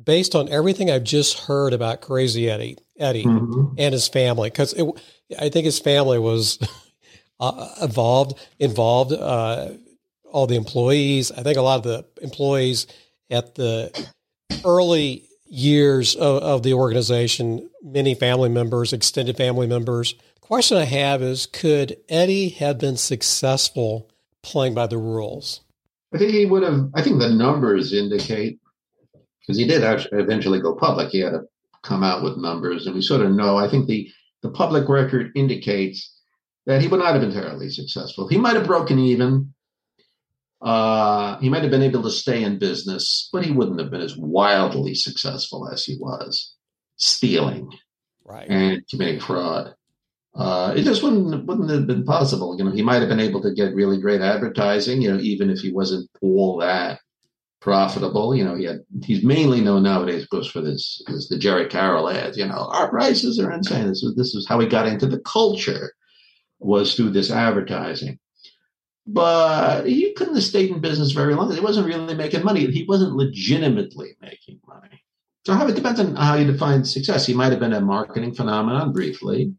based 0.02 0.34
on 0.34 0.48
everything 0.48 0.90
I've 0.90 1.04
just 1.04 1.40
heard 1.40 1.72
about 1.72 2.00
Crazy 2.00 2.48
Eddie, 2.48 2.78
Eddie 2.98 3.24
mm-hmm. 3.24 3.74
and 3.78 3.92
his 3.92 4.08
family, 4.08 4.50
because 4.50 4.74
I 5.38 5.48
think 5.48 5.64
his 5.64 5.78
family 5.78 6.18
was 6.18 6.58
uh, 7.40 7.68
involved, 7.82 8.38
involved. 8.58 9.12
Uh, 9.12 9.70
all 10.32 10.46
the 10.46 10.56
employees. 10.56 11.30
I 11.32 11.42
think 11.42 11.56
a 11.56 11.62
lot 11.62 11.78
of 11.78 11.82
the 11.82 12.04
employees 12.22 12.86
at 13.30 13.54
the 13.54 14.08
early 14.64 15.24
years 15.46 16.14
of, 16.14 16.42
of 16.42 16.62
the 16.62 16.74
organization, 16.74 17.68
many 17.82 18.14
family 18.14 18.48
members, 18.48 18.92
extended 18.92 19.36
family 19.36 19.66
members. 19.66 20.14
Question 20.40 20.78
I 20.78 20.84
have 20.84 21.22
is 21.22 21.46
could 21.46 21.96
Eddie 22.08 22.50
have 22.50 22.78
been 22.78 22.96
successful 22.96 24.10
playing 24.42 24.74
by 24.74 24.86
the 24.86 24.98
rules? 24.98 25.60
I 26.12 26.18
think 26.18 26.32
he 26.32 26.46
would 26.46 26.62
have. 26.62 26.90
I 26.94 27.02
think 27.02 27.20
the 27.20 27.30
numbers 27.30 27.92
indicate 27.92 28.58
because 29.40 29.58
he 29.58 29.66
did 29.66 29.82
actually 29.82 30.22
eventually 30.22 30.60
go 30.60 30.74
public. 30.74 31.10
He 31.10 31.20
had 31.20 31.30
to 31.30 31.42
come 31.82 32.02
out 32.04 32.22
with 32.22 32.36
numbers, 32.36 32.86
and 32.86 32.94
we 32.94 33.02
sort 33.02 33.22
of 33.22 33.32
know. 33.32 33.56
I 33.56 33.68
think 33.68 33.86
the 33.86 34.10
the 34.42 34.50
public 34.50 34.88
record 34.88 35.32
indicates 35.34 36.16
that 36.66 36.80
he 36.80 36.88
would 36.88 37.00
not 37.00 37.12
have 37.12 37.20
been 37.20 37.32
terribly 37.32 37.70
successful. 37.70 38.28
He 38.28 38.38
might 38.38 38.56
have 38.56 38.66
broken 38.66 38.98
even, 38.98 39.52
uh, 40.62 41.38
he 41.38 41.48
might 41.48 41.62
have 41.62 41.70
been 41.70 41.82
able 41.82 42.02
to 42.02 42.10
stay 42.10 42.42
in 42.42 42.58
business, 42.58 43.28
but 43.32 43.44
he 43.44 43.52
wouldn't 43.52 43.80
have 43.80 43.90
been 43.90 44.00
as 44.00 44.16
wildly 44.16 44.94
successful 44.94 45.68
as 45.68 45.84
he 45.84 45.96
was 45.98 46.54
stealing 46.96 47.70
right. 48.24 48.48
and 48.48 48.82
committing 48.88 49.20
fraud. 49.20 49.74
uh, 50.34 50.72
it 50.76 50.82
just 50.82 51.02
wouldn't 51.02 51.46
wouldn't 51.46 51.70
have 51.70 51.86
been 51.86 52.04
possible. 52.04 52.56
You 52.56 52.64
know, 52.64 52.70
he 52.70 52.82
might 52.82 53.00
have 53.00 53.08
been 53.08 53.20
able 53.20 53.42
to 53.42 53.52
get 53.52 53.74
really 53.74 53.98
great 53.98 54.20
advertising. 54.20 55.02
You 55.02 55.14
know, 55.14 55.20
even 55.20 55.50
if 55.50 55.58
he 55.58 55.72
wasn't 55.72 56.08
all 56.22 56.58
that 56.58 57.00
profitable. 57.60 58.34
You 58.34 58.44
know, 58.44 58.54
he 58.54 58.64
had 58.64 58.80
he's 59.04 59.22
mainly 59.22 59.60
known 59.60 59.82
nowadays, 59.82 60.22
of 60.22 60.30
course, 60.30 60.50
for 60.50 60.60
this, 60.60 61.02
this 61.06 61.28
the 61.28 61.38
Jerry 61.38 61.66
Carroll 61.66 62.10
ads. 62.10 62.36
You 62.36 62.46
know, 62.46 62.68
our 62.72 62.88
prices 62.88 63.38
are 63.38 63.52
insane. 63.52 63.88
This 63.88 64.02
is 64.02 64.14
this 64.16 64.34
is 64.34 64.46
how 64.48 64.58
he 64.58 64.66
got 64.66 64.86
into 64.86 65.06
the 65.06 65.20
culture 65.20 65.92
was 66.58 66.94
through 66.94 67.10
this 67.10 67.30
advertising. 67.30 68.18
But 69.06 69.86
he 69.86 70.12
couldn't 70.12 70.34
have 70.34 70.44
stayed 70.44 70.70
in 70.70 70.80
business 70.80 71.12
very 71.12 71.34
long. 71.34 71.50
He 71.52 71.60
wasn't 71.60 71.86
really 71.86 72.14
making 72.14 72.44
money. 72.44 72.66
He 72.70 72.84
wasn't 72.84 73.16
legitimately 73.16 74.16
making 74.20 74.60
money. 74.66 75.02
So 75.46 75.54
how 75.54 75.66
it 75.66 75.74
depends 75.74 75.98
on 76.00 76.14
how 76.16 76.34
you 76.34 76.50
define 76.50 76.84
success. 76.84 77.26
He 77.26 77.34
might 77.34 77.50
have 77.50 77.60
been 77.60 77.72
a 77.72 77.80
marketing 77.80 78.34
phenomenon 78.34 78.92
briefly. 78.92 79.54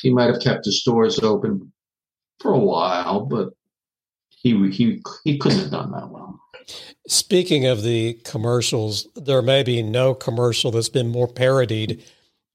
He 0.00 0.12
might 0.12 0.28
have 0.28 0.42
kept 0.42 0.66
his 0.66 0.80
stores 0.80 1.18
open 1.18 1.72
for 2.38 2.52
a 2.52 2.58
while, 2.58 3.24
but 3.24 3.50
he 4.28 4.70
he 4.70 5.02
he 5.24 5.38
couldn't 5.38 5.58
have 5.58 5.70
done 5.70 5.90
that 5.92 6.10
well. 6.10 6.41
Speaking 7.06 7.66
of 7.66 7.82
the 7.82 8.14
commercials, 8.24 9.06
there 9.16 9.42
may 9.42 9.62
be 9.62 9.82
no 9.82 10.14
commercial 10.14 10.70
that's 10.70 10.88
been 10.88 11.08
more 11.08 11.28
parodied 11.28 12.04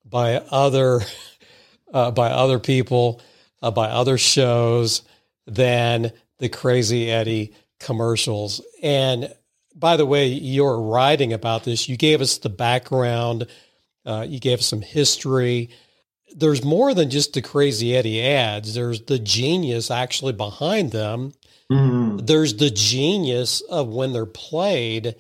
by 0.06 0.36
other 0.52 1.02
uh, 1.94 2.12
by 2.12 2.30
other 2.30 2.60
people, 2.60 3.22
uh, 3.62 3.72
by 3.72 3.88
other 3.88 4.18
shows 4.18 5.04
than 5.46 6.12
the 6.40 6.50
Crazy 6.50 7.10
Eddie 7.10 7.54
commercials. 7.80 8.62
And 8.84 9.34
by 9.76 9.98
the 9.98 10.06
way, 10.06 10.28
you're 10.28 10.80
writing 10.80 11.34
about 11.34 11.64
this. 11.64 11.88
You 11.88 11.98
gave 11.98 12.22
us 12.22 12.38
the 12.38 12.50
background. 12.50 13.48
Uh, 14.06 14.26
you 14.28 14.40
gave 14.40 14.62
some 14.62 14.82
history. 14.82 15.70
There's 16.36 16.64
more 16.64 16.94
than 16.94 17.10
just 17.10 17.34
the 17.34 17.42
Crazy 17.42 17.96
Eddie 17.96 18.22
ads. 18.22 18.74
There's 18.74 19.02
the 19.04 19.20
genius 19.20 19.92
actually 19.92 20.34
behind 20.34 20.92
them 20.92 21.34
Mm-hmm. 21.72 22.26
There's 22.26 22.56
the 22.56 22.70
genius 22.70 23.62
of 23.62 23.90
when 23.90 24.14
they're 24.14 24.26
played. 24.26 25.16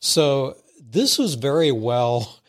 So 0.00 0.56
this 0.82 1.18
was 1.18 1.34
very 1.34 1.72
well 1.72 2.40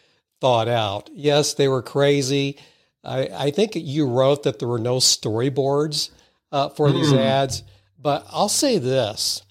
thought 0.42 0.68
out. 0.68 1.10
Yes, 1.14 1.54
they 1.54 1.68
were 1.68 1.82
crazy. 1.82 2.58
I, 3.04 3.30
I 3.34 3.52
think 3.52 3.76
you 3.76 4.08
wrote 4.08 4.44
that 4.44 4.60
there 4.60 4.68
were 4.68 4.80
no 4.80 4.98
storyboards 4.98 6.10
uh, 6.52 6.70
for 6.70 6.88
mm-hmm. 6.88 6.98
these 6.98 7.14
ads, 7.14 7.64
but 8.00 8.26
I'll 8.32 8.50
say 8.50 8.78
this 8.78 9.44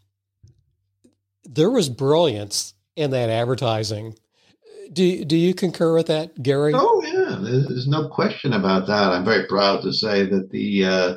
there 1.44 1.70
was 1.70 1.88
brilliance 1.88 2.74
in 2.96 3.11
that 3.11 3.30
advertising. 3.30 4.16
Do, 4.92 5.24
do 5.24 5.37
you 5.37 5.54
concur 5.54 5.94
with 5.94 6.07
that, 6.07 6.42
Gary? 6.42 6.72
Oh, 6.74 7.02
yeah. 7.04 7.38
There's 7.40 7.88
no 7.88 8.09
question 8.09 8.52
about 8.52 8.87
that. 8.87 9.12
I'm 9.12 9.24
very 9.24 9.46
proud 9.46 9.83
to 9.83 9.92
say 9.92 10.26
that 10.26 10.50
the 10.50 10.85
uh, 10.85 11.16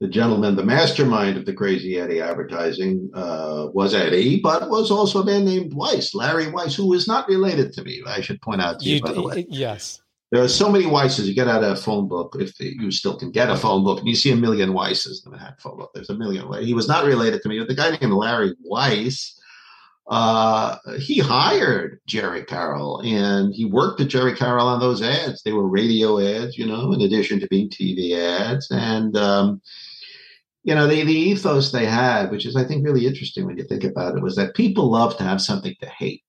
the 0.00 0.08
gentleman, 0.08 0.56
the 0.56 0.64
mastermind 0.64 1.36
of 1.36 1.44
the 1.44 1.52
Crazy 1.52 1.98
Eddie 1.98 2.22
advertising 2.22 3.10
uh, 3.12 3.66
was 3.74 3.94
Eddie, 3.94 4.40
but 4.40 4.70
was 4.70 4.90
also 4.90 5.20
a 5.20 5.24
man 5.24 5.44
named 5.44 5.74
Weiss, 5.74 6.14
Larry 6.14 6.50
Weiss, 6.50 6.74
who 6.74 6.94
is 6.94 7.06
not 7.06 7.28
related 7.28 7.74
to 7.74 7.84
me. 7.84 8.02
I 8.06 8.22
should 8.22 8.40
point 8.40 8.62
out 8.62 8.80
to 8.80 8.88
you, 8.88 8.96
you 8.96 9.02
by 9.02 9.12
the 9.12 9.22
way. 9.22 9.46
Yes. 9.48 10.00
There 10.32 10.42
are 10.42 10.48
so 10.48 10.70
many 10.70 10.86
Weisses. 10.86 11.26
You 11.26 11.34
get 11.34 11.48
out 11.48 11.64
a 11.64 11.76
phone 11.76 12.08
book, 12.08 12.36
if 12.38 12.58
you 12.58 12.90
still 12.92 13.18
can 13.18 13.30
get 13.30 13.50
a 13.50 13.56
phone 13.56 13.84
book, 13.84 13.98
and 13.98 14.08
you 14.08 14.14
see 14.14 14.30
a 14.30 14.36
million 14.36 14.70
Weisses 14.70 15.26
in 15.26 15.32
that 15.32 15.60
phone 15.60 15.76
book. 15.76 15.90
There's 15.92 16.08
a 16.08 16.14
million. 16.14 16.50
He 16.64 16.72
was 16.72 16.88
not 16.88 17.04
related 17.04 17.42
to 17.42 17.48
me, 17.48 17.58
but 17.58 17.68
the 17.68 17.74
guy 17.74 17.90
named 17.90 18.14
Larry 18.14 18.54
Weiss, 18.62 19.38
uh, 20.08 20.76
he 20.98 21.18
hired 21.18 22.00
Jerry 22.06 22.44
Carroll, 22.44 23.00
and 23.04 23.54
he 23.54 23.64
worked 23.64 23.98
with 23.98 24.08
Jerry 24.08 24.34
Carroll 24.34 24.66
on 24.66 24.80
those 24.80 25.02
ads. 25.02 25.42
They 25.42 25.52
were 25.52 25.68
radio 25.68 26.18
ads, 26.18 26.56
you 26.56 26.66
know, 26.66 26.92
in 26.92 27.02
addition 27.02 27.38
to 27.40 27.48
being 27.48 27.68
TV 27.68 28.16
ads, 28.16 28.68
and 28.70 29.16
um, 29.16 29.60
you 30.62 30.74
know, 30.74 30.86
the, 30.86 31.04
the 31.04 31.12
ethos 31.12 31.72
they 31.72 31.86
had, 31.86 32.30
which 32.30 32.44
is, 32.44 32.56
I 32.56 32.64
think, 32.64 32.84
really 32.84 33.06
interesting 33.06 33.46
when 33.46 33.56
you 33.56 33.64
think 33.64 33.84
about 33.84 34.16
it, 34.16 34.22
was 34.22 34.36
that 34.36 34.54
people 34.54 34.90
love 34.90 35.16
to 35.16 35.24
have 35.24 35.40
something 35.40 35.74
to 35.80 35.88
hate. 35.88 36.22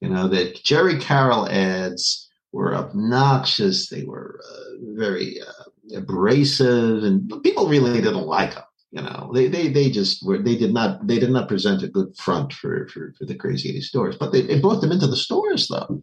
You 0.00 0.10
know, 0.10 0.28
that 0.28 0.62
Jerry 0.62 0.98
Carroll 0.98 1.48
ads 1.48 2.28
were 2.52 2.74
obnoxious. 2.74 3.88
They 3.88 4.04
were 4.04 4.40
uh, 4.48 4.94
very 4.96 5.40
uh, 5.40 5.96
abrasive, 5.96 7.04
and 7.04 7.42
people 7.42 7.68
really 7.68 8.00
didn't 8.00 8.26
like 8.26 8.54
them. 8.54 8.64
You 8.90 9.02
know, 9.02 9.30
they, 9.34 9.48
they, 9.48 9.68
they 9.68 9.90
just 9.90 10.24
were, 10.26 10.38
they 10.38 10.56
did 10.56 10.72
not, 10.72 11.06
they 11.06 11.18
did 11.18 11.30
not 11.30 11.48
present 11.48 11.82
a 11.82 11.88
good 11.88 12.16
front 12.16 12.52
for, 12.54 12.88
for, 12.88 13.12
for 13.18 13.26
the 13.26 13.34
Crazy 13.34 13.68
Eddie 13.68 13.82
stores, 13.82 14.16
but 14.16 14.32
they, 14.32 14.42
they 14.42 14.60
brought 14.60 14.80
them 14.80 14.92
into 14.92 15.06
the 15.06 15.16
stores 15.16 15.68
though, 15.68 16.02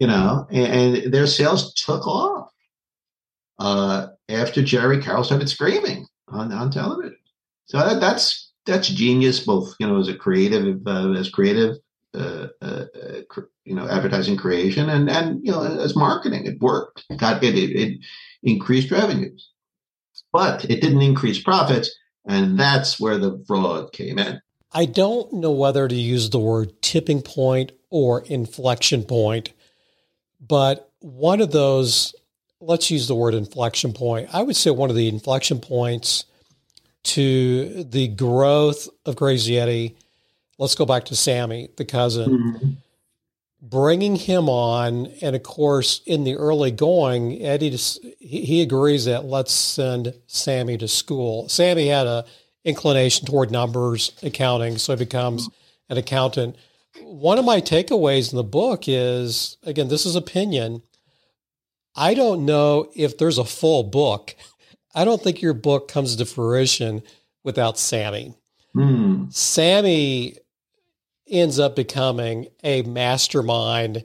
you 0.00 0.08
know, 0.08 0.44
and, 0.50 0.96
and 0.96 1.14
their 1.14 1.28
sales 1.28 1.72
took 1.74 2.04
off 2.04 2.50
uh, 3.60 4.08
after 4.28 4.60
Jerry 4.60 5.00
Carroll 5.00 5.22
started 5.22 5.48
screaming 5.48 6.08
on, 6.28 6.52
on 6.52 6.70
television. 6.70 7.16
So 7.66 7.78
that, 7.78 8.00
that's 8.00 8.52
that's 8.66 8.88
genius, 8.88 9.40
both 9.40 9.74
you 9.78 9.86
know 9.86 9.98
as 9.98 10.08
a 10.08 10.14
creative 10.14 10.86
uh, 10.86 11.12
as 11.12 11.30
creative 11.30 11.76
uh, 12.14 12.48
uh, 12.62 12.84
uh 12.94 13.40
you 13.64 13.74
know 13.74 13.88
advertising 13.88 14.36
creation 14.36 14.88
and 14.88 15.08
and 15.10 15.44
you 15.44 15.52
know 15.52 15.62
as 15.62 15.96
marketing. 15.96 16.46
It 16.46 16.60
worked. 16.60 17.04
Got 17.16 17.42
it, 17.42 17.54
it, 17.54 17.70
it 17.70 17.98
increased 18.42 18.90
revenues, 18.90 19.50
but 20.32 20.64
it 20.66 20.80
didn't 20.80 21.02
increase 21.02 21.42
profits, 21.42 21.90
and 22.26 22.58
that's 22.58 23.00
where 23.00 23.18
the 23.18 23.42
fraud 23.46 23.92
came 23.92 24.18
in. 24.18 24.40
I 24.72 24.86
don't 24.86 25.32
know 25.32 25.52
whether 25.52 25.86
to 25.86 25.94
use 25.94 26.30
the 26.30 26.40
word 26.40 26.82
tipping 26.82 27.22
point 27.22 27.72
or 27.90 28.22
inflection 28.22 29.04
point, 29.04 29.52
but 30.40 30.90
one 30.98 31.40
of 31.40 31.52
those 31.52 32.14
let's 32.66 32.90
use 32.90 33.06
the 33.06 33.14
word 33.14 33.34
inflection 33.34 33.92
point. 33.92 34.28
I 34.32 34.42
would 34.42 34.56
say 34.56 34.70
one 34.70 34.90
of 34.90 34.96
the 34.96 35.08
inflection 35.08 35.60
points 35.60 36.24
to 37.04 37.84
the 37.84 38.08
growth 38.08 38.88
of 39.04 39.16
Crazy 39.16 39.58
Eddie. 39.58 39.96
Let's 40.58 40.74
go 40.74 40.86
back 40.86 41.04
to 41.06 41.16
Sammy, 41.16 41.68
the 41.76 41.84
cousin. 41.84 42.30
Mm-hmm. 42.30 42.70
Bringing 43.60 44.16
him 44.16 44.48
on, 44.50 45.06
and 45.22 45.34
of 45.34 45.42
course, 45.42 46.02
in 46.04 46.24
the 46.24 46.34
early 46.34 46.70
going, 46.70 47.40
Eddie 47.40 47.76
he 48.20 48.60
agrees 48.60 49.06
that 49.06 49.24
let's 49.24 49.52
send 49.52 50.12
Sammy 50.26 50.76
to 50.78 50.88
school. 50.88 51.48
Sammy 51.48 51.88
had 51.88 52.06
a 52.06 52.26
inclination 52.64 53.26
toward 53.26 53.50
numbers, 53.50 54.12
accounting, 54.22 54.76
so 54.76 54.92
he 54.94 54.98
becomes 54.98 55.48
an 55.88 55.96
accountant. 55.96 56.56
One 57.02 57.38
of 57.38 57.46
my 57.46 57.62
takeaways 57.62 58.32
in 58.32 58.36
the 58.36 58.44
book 58.44 58.84
is 58.86 59.56
again, 59.62 59.88
this 59.88 60.04
is 60.04 60.14
opinion 60.14 60.82
I 61.96 62.14
don't 62.14 62.44
know 62.44 62.90
if 62.94 63.18
there's 63.18 63.38
a 63.38 63.44
full 63.44 63.84
book. 63.84 64.34
I 64.94 65.04
don't 65.04 65.22
think 65.22 65.42
your 65.42 65.54
book 65.54 65.88
comes 65.88 66.16
to 66.16 66.24
fruition 66.24 67.02
without 67.42 67.78
Sammy. 67.78 68.34
Mm. 68.76 69.32
Sammy 69.32 70.38
ends 71.28 71.58
up 71.58 71.76
becoming 71.76 72.48
a 72.62 72.82
mastermind. 72.82 74.04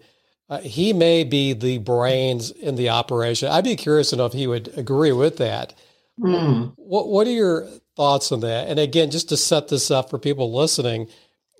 Uh, 0.49 0.60
he 0.60 0.93
may 0.93 1.23
be 1.23 1.54
the 1.54 1.78
brains 1.80 2.52
in 2.52 2.75
the 2.75 2.89
operation. 2.89 3.49
I'd 3.49 3.63
be 3.63 3.75
curious 3.75 4.12
to 4.12 4.15
know 4.15 4.25
if 4.25 4.34
he 4.34 4.47
would 4.47 4.75
agree 4.78 5.12
with 5.12 5.38
that. 5.38 5.73
Mm. 6.19 6.73
What 6.75 7.08
What 7.08 7.28
are 7.28 7.32
your 7.32 7.67
thoughts 7.95 8.32
on 8.32 8.41
that? 8.41 8.67
And 8.67 8.80
again, 8.80 9.12
just 9.12 9.30
to 9.30 9.38
set 9.38 9.67
this 9.67 9.91
up 9.91 10.10
for 10.10 10.17
people 10.17 10.54
listening, 10.54 11.08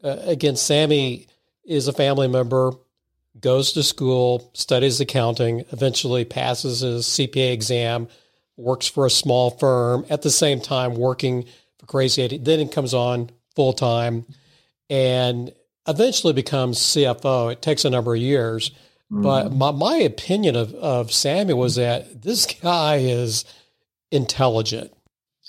uh, 0.04 0.18
again, 0.22 0.56
Sammy 0.56 1.28
is 1.66 1.88
a 1.88 1.94
family 1.94 2.28
member 2.28 2.74
goes 3.42 3.74
to 3.74 3.84
school, 3.84 4.50
studies 4.54 5.00
accounting, 5.00 5.66
eventually 5.72 6.26
passes 6.26 6.82
his 6.82 7.06
CPA 7.06 7.54
exam, 7.54 8.08
works 8.58 8.88
for 8.88 9.06
a 9.06 9.10
small 9.10 9.52
firm 9.52 10.06
at 10.10 10.22
the 10.22 10.30
same 10.30 10.60
time 10.60 10.96
working 10.96 11.46
for 11.78 11.86
Crazy 11.86 12.24
Eddie. 12.24 12.38
Then 12.38 12.60
it 12.60 12.72
comes 12.72 12.94
on 12.94 13.30
full 13.56 13.74
time 13.74 14.26
and 14.90 15.54
eventually 15.88 16.34
becomes 16.34 16.80
CFO. 16.80 17.52
It 17.52 17.62
takes 17.62 17.86
a 17.86 17.90
number 17.90 18.14
of 18.14 18.22
years. 18.22 18.72
Mm-hmm. 19.12 19.24
But 19.24 19.52
my, 19.52 19.72
my 19.72 19.96
opinion 19.96 20.56
of, 20.56 20.74
of 20.76 21.12
Sammy 21.12 21.54
was 21.54 21.76
that 21.76 22.22
this 22.22 22.46
guy 22.46 22.98
is 22.98 23.46
intelligent. 24.12 24.94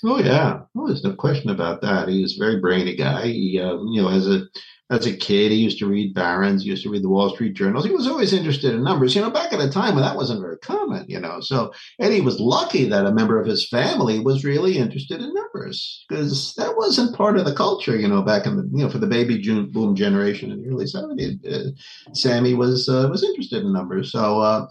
Oh 0.03 0.17
yeah, 0.17 0.61
well, 0.73 0.87
there's 0.87 1.03
no 1.03 1.13
question 1.13 1.51
about 1.51 1.81
that. 1.81 2.07
He's 2.07 2.35
a 2.35 2.39
very 2.39 2.59
brainy 2.59 2.95
guy. 2.95 3.27
He, 3.27 3.59
uh, 3.61 3.77
you 3.83 4.01
know, 4.01 4.09
as 4.09 4.27
a 4.27 4.47
as 4.91 5.07
a 5.07 5.15
kid, 5.15 5.51
he 5.51 5.57
used 5.57 5.79
to 5.79 5.87
read 5.87 6.13
Barron's, 6.13 6.63
he 6.63 6.69
used 6.69 6.83
to 6.83 6.89
read 6.89 7.03
the 7.03 7.09
Wall 7.09 7.29
Street 7.29 7.53
Journals. 7.53 7.85
He 7.85 7.93
was 7.93 8.07
always 8.07 8.33
interested 8.33 8.75
in 8.75 8.83
numbers, 8.83 9.15
you 9.15 9.21
know, 9.21 9.29
back 9.29 9.53
at 9.53 9.61
a 9.61 9.69
time 9.69 9.95
when 9.95 10.03
that 10.03 10.17
wasn't 10.17 10.41
very 10.41 10.57
common, 10.57 11.05
you 11.07 11.17
know. 11.17 11.39
So 11.39 11.73
Eddie 11.99 12.19
was 12.19 12.41
lucky 12.41 12.89
that 12.89 13.05
a 13.05 13.13
member 13.13 13.39
of 13.39 13.47
his 13.47 13.65
family 13.69 14.19
was 14.19 14.43
really 14.43 14.77
interested 14.77 15.21
in 15.21 15.33
numbers 15.33 16.05
because 16.09 16.53
that 16.55 16.75
wasn't 16.75 17.15
part 17.15 17.37
of 17.37 17.45
the 17.45 17.55
culture, 17.55 17.95
you 17.95 18.09
know, 18.09 18.21
back 18.21 18.45
in 18.45 18.57
the, 18.57 18.63
you 18.63 18.83
know, 18.83 18.89
for 18.89 18.97
the 18.97 19.07
baby 19.07 19.41
boom 19.71 19.95
generation 19.95 20.51
in 20.51 20.61
the 20.61 20.69
early 20.69 20.85
70s. 20.85 21.39
Uh, 21.47 21.71
Sammy 22.13 22.53
was, 22.53 22.89
uh, 22.89 23.07
was 23.09 23.23
interested 23.23 23.63
in 23.63 23.71
numbers. 23.71 24.11
So, 24.11 24.41
uh, 24.41 24.67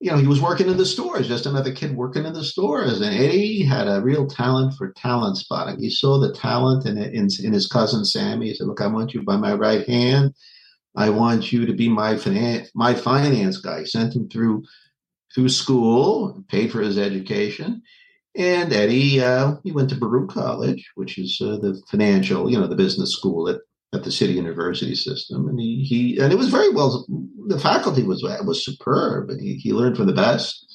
you 0.00 0.10
know, 0.10 0.16
he 0.16 0.26
was 0.26 0.40
working 0.40 0.68
in 0.68 0.78
the 0.78 0.86
stores, 0.86 1.28
just 1.28 1.44
another 1.44 1.72
kid 1.72 1.94
working 1.94 2.24
in 2.24 2.32
the 2.32 2.42
stores. 2.42 3.02
And 3.02 3.14
Eddie 3.14 3.62
had 3.62 3.86
a 3.86 4.00
real 4.00 4.26
talent 4.26 4.74
for 4.74 4.92
talent 4.92 5.36
spotting. 5.36 5.78
He 5.78 5.90
saw 5.90 6.18
the 6.18 6.32
talent 6.32 6.86
in, 6.86 6.96
in, 6.96 7.28
in 7.42 7.52
his 7.52 7.66
cousin 7.66 8.06
Sammy. 8.06 8.48
He 8.48 8.54
said, 8.54 8.66
Look, 8.66 8.80
I 8.80 8.86
want 8.86 9.12
you 9.12 9.22
by 9.22 9.36
my 9.36 9.52
right 9.52 9.86
hand. 9.86 10.34
I 10.96 11.10
want 11.10 11.52
you 11.52 11.66
to 11.66 11.74
be 11.74 11.88
my 11.88 12.16
finance, 12.16 12.70
my 12.74 12.94
finance 12.94 13.58
guy. 13.58 13.84
Sent 13.84 14.16
him 14.16 14.28
through 14.28 14.64
through 15.34 15.50
school, 15.50 16.42
paid 16.48 16.72
for 16.72 16.80
his 16.80 16.98
education. 16.98 17.82
And 18.34 18.72
Eddie, 18.72 19.20
uh, 19.20 19.56
he 19.62 19.70
went 19.70 19.90
to 19.90 19.96
Baruch 19.96 20.30
College, 20.30 20.90
which 20.94 21.18
is 21.18 21.40
uh, 21.40 21.58
the 21.58 21.80
financial, 21.88 22.50
you 22.50 22.58
know, 22.58 22.66
the 22.66 22.74
business 22.74 23.12
school 23.12 23.48
at, 23.48 23.60
at 23.92 24.04
the 24.04 24.12
city 24.12 24.34
university 24.34 24.94
system. 24.94 25.48
And 25.48 25.58
he, 25.58 25.82
he, 25.82 26.18
and 26.18 26.32
it 26.32 26.36
was 26.36 26.48
very 26.48 26.70
well, 26.70 27.06
the 27.46 27.58
faculty 27.58 28.02
was, 28.02 28.22
was 28.22 28.64
superb 28.64 29.30
and 29.30 29.40
he, 29.40 29.54
he 29.54 29.72
learned 29.72 29.96
from 29.96 30.06
the 30.06 30.12
best. 30.12 30.66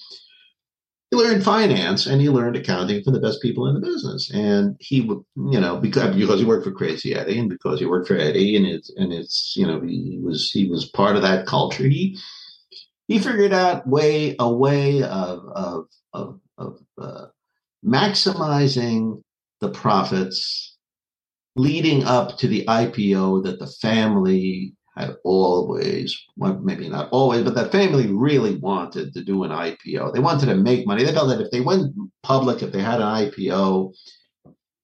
He 1.12 1.18
learned 1.18 1.44
finance 1.44 2.08
and 2.08 2.20
he 2.20 2.30
learned 2.30 2.58
accounting 2.58 3.04
from 3.04 3.14
the 3.14 3.22
best 3.22 3.42
people 3.42 3.68
in 3.68 3.76
the 3.76 3.80
business. 3.80 4.30
And 4.32 4.76
he 4.80 4.98
you 5.02 5.24
know, 5.36 5.78
because, 5.78 6.16
because 6.16 6.40
he 6.40 6.46
worked 6.46 6.66
for 6.66 6.72
Crazy 6.72 7.16
Eddie 7.16 7.40
and 7.40 7.50
because 7.50 7.80
he 7.80 7.86
worked 7.86 8.08
for 8.08 8.18
Eddie 8.18 8.58
and 8.58 8.66
it's, 8.66 8.90
and 8.98 9.14
it's, 9.14 9.54
you 9.56 9.66
know, 9.66 9.80
he 9.82 10.20
was, 10.22 10.52
he 10.52 10.70
was 10.70 10.90
part 10.90 11.16
of 11.16 11.22
that 11.22 11.46
culture. 11.46 11.88
He, 11.88 12.20
he 13.08 13.20
figured 13.20 13.54
out 13.54 13.88
way, 13.88 14.36
a 14.40 14.52
way 14.52 15.04
of, 15.04 15.40
of, 15.56 15.86
of, 16.12 16.40
of, 16.58 16.80
uh, 16.98 17.28
maximizing 17.86 19.22
the 19.62 19.70
profits 19.70 20.75
leading 21.56 22.04
up 22.04 22.38
to 22.38 22.48
the 22.48 22.66
IPO 22.66 23.44
that 23.44 23.60
the 23.60 23.68
family 23.68 24.76
had 24.98 25.16
always, 25.24 26.18
well, 26.38 26.58
maybe 26.60 26.88
not 26.88 27.10
always, 27.12 27.44
but 27.44 27.56
the 27.56 27.70
family 27.70 28.08
really 28.08 28.56
wanted 28.58 29.14
to 29.14 29.24
do 29.24 29.44
an 29.44 29.52
IPO. 29.52 30.14
They 30.14 30.20
wanted 30.20 30.48
to 30.48 30.56
make 30.56 30.88
money. 30.88 31.04
They 31.04 31.14
felt 31.14 31.30
that 31.30 31.42
if 31.42 31.52
they 31.52 31.62
went 31.62 31.94
public, 32.24 32.62
if 32.62 32.72
they 32.72 32.82
had 32.82 33.02
an 33.02 33.30
IPO, 33.30 33.94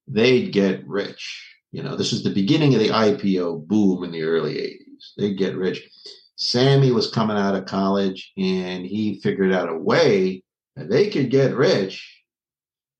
they'd 0.07 0.51
get 0.51 0.85
rich. 0.85 1.47
You 1.71 1.83
know, 1.83 1.95
this 1.95 2.11
was 2.11 2.23
the 2.23 2.33
beginning 2.33 2.73
of 2.73 2.81
the 2.81 2.89
IPO 2.89 3.67
boom 3.67 4.03
in 4.03 4.11
the 4.11 4.23
early 4.23 4.55
80s. 4.55 5.13
They'd 5.17 5.37
get 5.37 5.55
rich. 5.55 5.89
Sammy 6.35 6.91
was 6.91 7.11
coming 7.11 7.37
out 7.37 7.55
of 7.55 7.65
college 7.65 8.33
and 8.37 8.85
he 8.85 9.21
figured 9.21 9.53
out 9.53 9.69
a 9.69 9.77
way 9.77 10.43
that 10.75 10.89
they 10.89 11.09
could 11.09 11.29
get 11.29 11.55
rich 11.55 12.23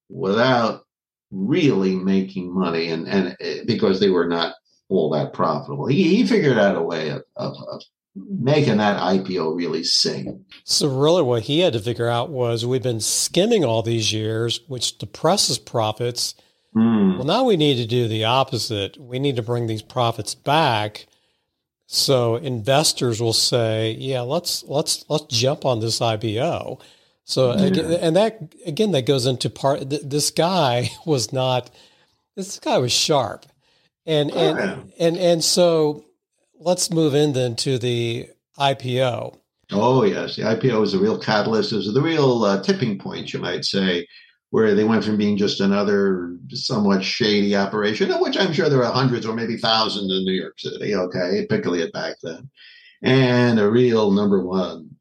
without 0.10 0.84
really 1.32 1.96
making 1.96 2.54
money 2.54 2.90
and, 2.90 3.08
and 3.08 3.36
eh, 3.40 3.62
because 3.66 4.00
they 4.00 4.10
were 4.10 4.28
not 4.28 4.56
all 4.90 5.10
that 5.12 5.34
profitable. 5.34 5.88
He, 5.88 6.16
he 6.16 6.28
figured 6.28 6.58
out 6.58 6.76
a 6.76 6.82
way 6.82 7.10
of, 7.10 7.24
of, 7.38 7.56
of 7.72 7.82
making 8.16 8.78
that 8.78 9.00
IPO 9.00 9.56
really 9.56 9.84
sing. 9.84 10.44
So 10.66 10.88
really 10.88 11.24
what 11.24 11.44
he 11.44 11.60
had 11.60 11.74
to 11.74 11.80
figure 11.80 12.10
out 12.10 12.30
was 12.30 12.66
we've 12.66 12.84
been 12.84 13.00
skimming 13.00 13.64
all 13.64 13.82
these 13.82 14.12
years, 14.12 14.60
which 14.68 14.98
depresses 14.98 15.58
profits. 15.58 16.36
Mm. 16.76 17.18
Well, 17.18 17.26
now 17.26 17.44
we 17.46 17.58
need 17.58 17.78
to 17.78 17.88
do 17.88 18.08
the 18.08 18.26
opposite. 18.26 18.98
We 18.98 19.20
need 19.20 19.38
to 19.38 19.42
bring 19.42 19.68
these 19.68 19.82
profits 19.82 20.36
back. 20.36 21.08
So 21.88 22.36
investors 22.38 23.22
will 23.22 23.34
say, 23.34 23.92
yeah, 24.00 24.22
let's 24.22 24.64
let's 24.64 25.04
let's 25.10 25.26
jump 25.26 25.66
on 25.66 25.82
this 25.82 26.00
IPO. 26.00 26.80
So 27.32 27.56
yeah. 27.56 27.98
and 28.02 28.16
that 28.18 28.54
again, 28.66 28.92
that 28.92 29.06
goes 29.06 29.26
into 29.26 29.50
part. 29.50 29.90
This 29.90 30.32
guy 30.32 30.92
was 31.06 31.32
not. 31.32 31.72
This 32.36 32.60
guy 32.60 32.78
was 32.78 32.92
sharp, 32.92 33.46
and 34.06 34.32
and 34.32 34.60
oh, 34.60 34.84
and 35.00 35.18
and 35.18 35.44
so 35.44 36.06
let's 36.60 36.92
move 36.92 37.16
in 37.16 37.32
then 37.32 37.56
to 37.58 37.78
the 37.78 38.28
IPO. 38.60 39.38
Oh 39.72 40.04
yes, 40.04 40.36
the 40.36 40.42
IPO 40.42 40.82
was 40.82 40.94
a 40.94 41.00
real 41.00 41.18
catalyst. 41.18 41.72
It 41.72 41.78
was 41.78 41.94
the 41.94 42.02
real 42.02 42.44
uh, 42.44 42.62
tipping 42.62 43.00
point, 43.00 43.32
you 43.32 43.40
might 43.40 43.64
say, 43.64 44.06
where 44.50 44.76
they 44.76 44.84
went 44.84 45.06
from 45.06 45.16
being 45.16 45.38
just 45.38 45.62
another 45.62 46.36
somewhat 46.50 47.02
shady 47.02 47.56
operation, 47.56 48.12
of 48.12 48.20
which 48.20 48.38
I'm 48.38 48.52
sure 48.52 48.68
there 48.68 48.84
are 48.84 48.92
hundreds 48.92 49.26
or 49.26 49.34
maybe 49.34 49.56
thousands 49.56 50.12
in 50.12 50.26
New 50.26 50.34
York 50.34 50.60
City. 50.60 50.96
Okay, 50.96 51.46
particularly 51.48 51.84
at 51.84 51.94
back 51.94 52.18
then, 52.22 52.50
and 53.02 53.58
a 53.58 53.72
real 53.72 54.12
number 54.12 54.46
one 54.46 54.98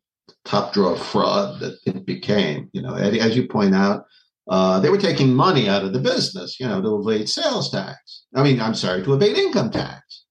top 0.51 0.73
drawer 0.73 0.97
fraud 0.97 1.61
that 1.61 1.79
it 1.87 2.05
became. 2.05 2.69
You 2.73 2.83
know, 2.83 2.95
as 2.95 3.37
you 3.37 3.47
point 3.47 3.75
out, 3.75 4.05
uh, 4.49 4.81
they 4.81 4.91
were 4.91 4.99
taking 4.99 5.33
money 5.33 5.69
out 5.69 5.85
of 5.85 5.93
the 5.93 6.01
business, 6.01 6.59
you 6.59 6.67
know, 6.67 6.83
to 6.83 7.01
evade 7.01 7.29
sales 7.29 7.71
tax. 7.71 8.25
I 8.35 8.43
mean, 8.43 8.61
I'm 8.61 8.75
sorry, 8.75 9.03
to 9.05 9.15
evade 9.15 9.39
income 9.39 9.71
tax. 9.71 10.25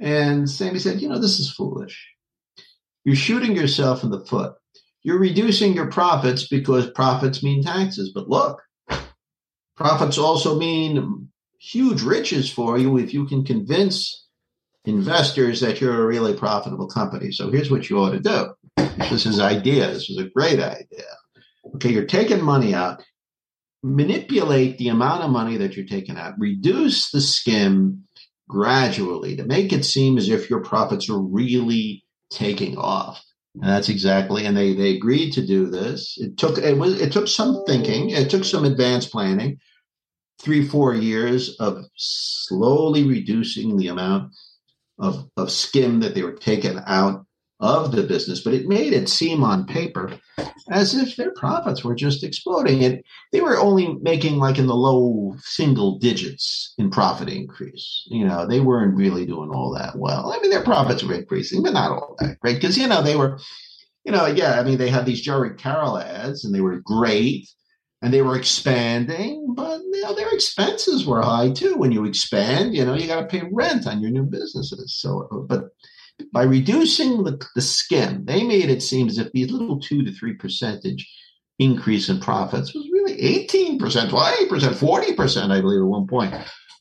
And 0.00 0.50
Sammy 0.50 0.80
said, 0.80 1.00
you 1.00 1.08
know, 1.08 1.20
this 1.20 1.38
is 1.38 1.52
foolish. 1.52 2.06
You're 3.04 3.14
shooting 3.14 3.54
yourself 3.54 4.02
in 4.02 4.10
the 4.10 4.24
foot. 4.24 4.54
You're 5.04 5.20
reducing 5.20 5.74
your 5.74 5.86
profits 5.92 6.48
because 6.48 6.90
profits 6.90 7.44
mean 7.44 7.62
taxes. 7.62 8.10
But 8.12 8.28
look, 8.28 8.60
profits 9.76 10.18
also 10.18 10.58
mean 10.58 11.28
huge 11.60 12.02
riches 12.02 12.50
for 12.50 12.78
you 12.78 12.98
if 12.98 13.14
you 13.14 13.26
can 13.26 13.44
convince 13.44 14.26
investors 14.84 15.60
that 15.60 15.80
you're 15.80 16.02
a 16.02 16.06
really 16.06 16.34
profitable 16.34 16.88
company. 16.88 17.30
So 17.30 17.50
here's 17.52 17.70
what 17.70 17.88
you 17.88 17.98
ought 17.98 18.10
to 18.10 18.20
do. 18.20 18.48
This 18.76 19.26
is 19.26 19.40
idea. 19.40 19.88
This 19.88 20.10
is 20.10 20.18
a 20.18 20.28
great 20.30 20.60
idea. 20.60 21.04
Okay, 21.76 21.92
you're 21.92 22.04
taking 22.04 22.42
money 22.42 22.74
out. 22.74 23.02
Manipulate 23.82 24.78
the 24.78 24.88
amount 24.88 25.22
of 25.22 25.30
money 25.30 25.56
that 25.58 25.76
you're 25.76 25.86
taking 25.86 26.16
out. 26.16 26.34
Reduce 26.38 27.10
the 27.10 27.20
skim 27.20 28.04
gradually 28.48 29.36
to 29.36 29.44
make 29.44 29.72
it 29.72 29.84
seem 29.84 30.18
as 30.18 30.28
if 30.28 30.50
your 30.50 30.60
profits 30.60 31.08
are 31.08 31.20
really 31.20 32.04
taking 32.30 32.76
off. 32.76 33.22
And 33.54 33.70
that's 33.70 33.88
exactly, 33.88 34.44
and 34.44 34.56
they 34.56 34.74
they 34.74 34.96
agreed 34.96 35.32
to 35.32 35.46
do 35.46 35.66
this. 35.66 36.18
It 36.18 36.36
took 36.36 36.58
it 36.58 36.76
was 36.76 37.00
it 37.00 37.12
took 37.12 37.28
some 37.28 37.64
thinking, 37.66 38.10
it 38.10 38.28
took 38.28 38.44
some 38.44 38.64
advanced 38.64 39.10
planning, 39.10 39.58
three 40.40 40.66
four 40.66 40.94
years 40.94 41.56
of 41.56 41.84
slowly 41.96 43.04
reducing 43.04 43.76
the 43.76 43.88
amount 43.88 44.32
of, 44.98 45.28
of 45.36 45.50
skim 45.50 46.00
that 46.00 46.14
they 46.14 46.22
were 46.22 46.32
taking 46.32 46.80
out 46.86 47.25
of 47.60 47.92
the 47.92 48.02
business, 48.02 48.40
but 48.42 48.52
it 48.52 48.68
made 48.68 48.92
it 48.92 49.08
seem 49.08 49.42
on 49.42 49.66
paper 49.66 50.12
as 50.70 50.94
if 50.94 51.16
their 51.16 51.32
profits 51.32 51.84
were 51.84 51.94
just 51.94 52.22
exploding. 52.22 52.84
And 52.84 53.02
they 53.32 53.40
were 53.40 53.58
only 53.58 53.94
making 54.02 54.36
like 54.36 54.58
in 54.58 54.66
the 54.66 54.74
low 54.74 55.34
single 55.40 55.98
digits 55.98 56.74
in 56.76 56.90
profit 56.90 57.28
increase. 57.28 58.04
You 58.06 58.26
know, 58.26 58.46
they 58.46 58.60
weren't 58.60 58.96
really 58.96 59.24
doing 59.24 59.50
all 59.50 59.72
that 59.74 59.96
well. 59.96 60.32
I 60.32 60.40
mean, 60.40 60.50
their 60.50 60.64
profits 60.64 61.02
were 61.02 61.14
increasing, 61.14 61.62
but 61.62 61.72
not 61.72 61.92
all 61.92 62.16
that 62.18 62.38
great 62.40 62.56
because, 62.56 62.76
you 62.76 62.88
know, 62.88 63.02
they 63.02 63.16
were, 63.16 63.38
you 64.04 64.12
know, 64.12 64.26
yeah, 64.26 64.60
I 64.60 64.64
mean, 64.64 64.78
they 64.78 64.90
had 64.90 65.06
these 65.06 65.22
Jerry 65.22 65.54
Carroll 65.54 65.98
ads 65.98 66.44
and 66.44 66.54
they 66.54 66.60
were 66.60 66.80
great 66.80 67.48
and 68.02 68.12
they 68.12 68.22
were 68.22 68.36
expanding, 68.36 69.54
but 69.54 69.80
you 69.80 70.02
know, 70.02 70.14
their 70.14 70.32
expenses 70.32 71.06
were 71.06 71.22
high 71.22 71.50
too. 71.50 71.76
When 71.76 71.92
you 71.92 72.04
expand, 72.04 72.74
you 72.74 72.84
know, 72.84 72.94
you 72.94 73.06
got 73.06 73.20
to 73.20 73.26
pay 73.26 73.48
rent 73.50 73.86
on 73.86 74.02
your 74.02 74.10
new 74.10 74.24
businesses. 74.24 74.96
So, 74.98 75.46
but 75.48 75.70
by 76.32 76.42
reducing 76.42 77.24
the, 77.24 77.40
the 77.54 77.60
skim, 77.60 78.24
they 78.24 78.42
made 78.42 78.70
it 78.70 78.82
seem 78.82 79.08
as 79.08 79.18
if 79.18 79.30
these 79.32 79.50
little 79.50 79.80
two 79.80 80.04
to 80.04 80.12
three 80.12 80.34
percentage 80.34 81.10
increase 81.58 82.08
in 82.08 82.20
profits 82.20 82.74
was 82.74 82.88
really 82.92 83.16
18%, 83.46 83.78
20%, 83.78 84.48
40%, 84.48 85.50
I 85.50 85.60
believe, 85.60 85.80
at 85.80 85.86
one 85.86 86.06
point. 86.06 86.34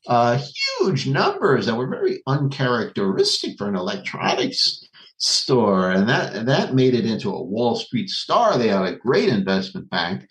Uh, 0.08 0.39
huge 0.80 1.08
numbers 1.08 1.65
that 1.65 1.76
were 1.76 1.89
very 1.89 2.21
uncharacteristic 2.28 3.58
for 3.58 3.67
an 3.67 3.76
electronics 3.76 4.88
store. 5.17 5.91
And 5.91 6.08
that, 6.10 6.45
that 6.45 6.76
made 6.76 6.93
it 6.93 7.06
into 7.06 7.32
a 7.32 7.41
Wall 7.41 7.76
Street 7.76 8.10
star. 8.10 8.58
They 8.58 8.67
had 8.67 8.86
a 8.86 8.98
great 8.98 9.30
investment 9.30 9.89
bank 9.89 10.28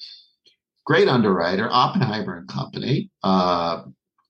great 0.85 1.09
underwriter, 1.09 1.69
Oppenheimer 1.71 2.39
and 2.39 2.49
Company, 2.49 3.11
uh, 3.23 3.83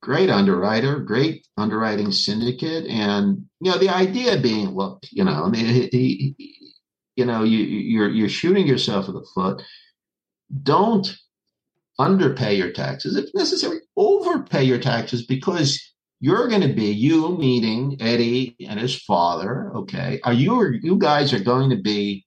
great 0.04 0.28
underwriter, 0.28 0.98
great 1.00 1.46
underwriting 1.56 2.12
syndicate, 2.12 2.86
and 2.86 3.46
you 3.60 3.70
know 3.70 3.78
the 3.78 3.88
idea 3.88 4.38
being, 4.38 4.68
look, 4.68 5.02
you 5.10 5.24
know, 5.24 5.50
he, 5.50 5.88
he, 5.90 6.36
you 7.16 7.24
know, 7.24 7.42
you, 7.42 7.58
you're 7.58 8.10
you're 8.10 8.28
shooting 8.28 8.66
yourself 8.66 9.08
in 9.08 9.14
the 9.14 9.26
foot. 9.34 9.62
Don't 10.62 11.16
underpay 11.98 12.54
your 12.54 12.70
taxes. 12.70 13.16
If 13.16 13.30
necessary, 13.34 13.78
overpay 13.96 14.64
your 14.64 14.78
taxes 14.78 15.24
because 15.24 15.80
you're 16.20 16.48
going 16.48 16.68
to 16.68 16.74
be 16.74 16.92
you 16.92 17.38
meeting 17.38 17.96
Eddie 18.00 18.56
and 18.68 18.78
his 18.78 19.00
father. 19.02 19.72
Okay, 19.74 20.20
are 20.22 20.34
you 20.34 20.78
you 20.82 20.98
guys 20.98 21.32
are 21.32 21.42
going 21.42 21.70
to 21.70 21.80
be 21.80 22.26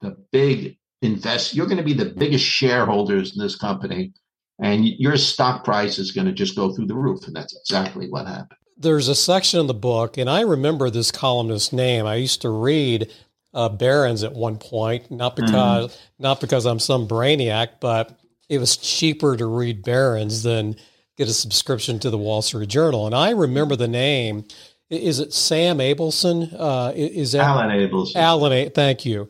the 0.00 0.16
big 0.32 0.78
invest, 1.02 1.54
you're 1.54 1.66
going 1.66 1.78
to 1.78 1.84
be 1.84 1.92
the 1.92 2.14
biggest 2.16 2.44
shareholders 2.44 3.36
in 3.36 3.42
this 3.42 3.56
company, 3.56 4.12
and 4.60 4.86
your 4.86 5.16
stock 5.16 5.64
price 5.64 5.98
is 5.98 6.12
going 6.12 6.26
to 6.26 6.32
just 6.32 6.56
go 6.56 6.72
through 6.72 6.86
the 6.86 6.94
roof. 6.94 7.26
And 7.26 7.36
that's 7.36 7.56
exactly 7.56 8.08
what 8.08 8.26
happened. 8.26 8.58
There's 8.76 9.08
a 9.08 9.14
section 9.14 9.60
in 9.60 9.66
the 9.66 9.74
book, 9.74 10.18
and 10.18 10.30
I 10.30 10.42
remember 10.42 10.88
this 10.88 11.10
columnist's 11.10 11.72
name. 11.72 12.06
I 12.06 12.14
used 12.14 12.42
to 12.42 12.50
read 12.50 13.12
uh, 13.52 13.68
Barron's 13.68 14.22
at 14.22 14.34
one 14.34 14.56
point, 14.56 15.10
not 15.10 15.36
mm-hmm. 15.36 15.46
because 15.46 15.90
mm. 15.90 15.98
not 16.18 16.40
because 16.40 16.64
I'm 16.64 16.78
some 16.78 17.08
brainiac, 17.08 17.80
but 17.80 18.16
it 18.48 18.58
was 18.58 18.76
cheaper 18.76 19.36
to 19.36 19.46
read 19.46 19.82
Barron's 19.82 20.42
than 20.44 20.76
get 21.16 21.28
a 21.28 21.34
subscription 21.34 21.98
to 21.98 22.10
the 22.10 22.18
Wall 22.18 22.40
Street 22.40 22.68
Journal. 22.68 23.06
And 23.06 23.14
I 23.14 23.30
remember 23.30 23.74
the 23.74 23.88
name. 23.88 24.44
Is 24.90 25.18
it 25.18 25.34
Sam 25.34 25.78
Abelson? 25.78 26.54
Uh, 26.56 26.92
is 26.94 27.32
that 27.32 27.44
Alan 27.44 27.68
Abelson? 27.68 28.16
Alan, 28.16 28.70
thank 28.70 29.04
you. 29.04 29.28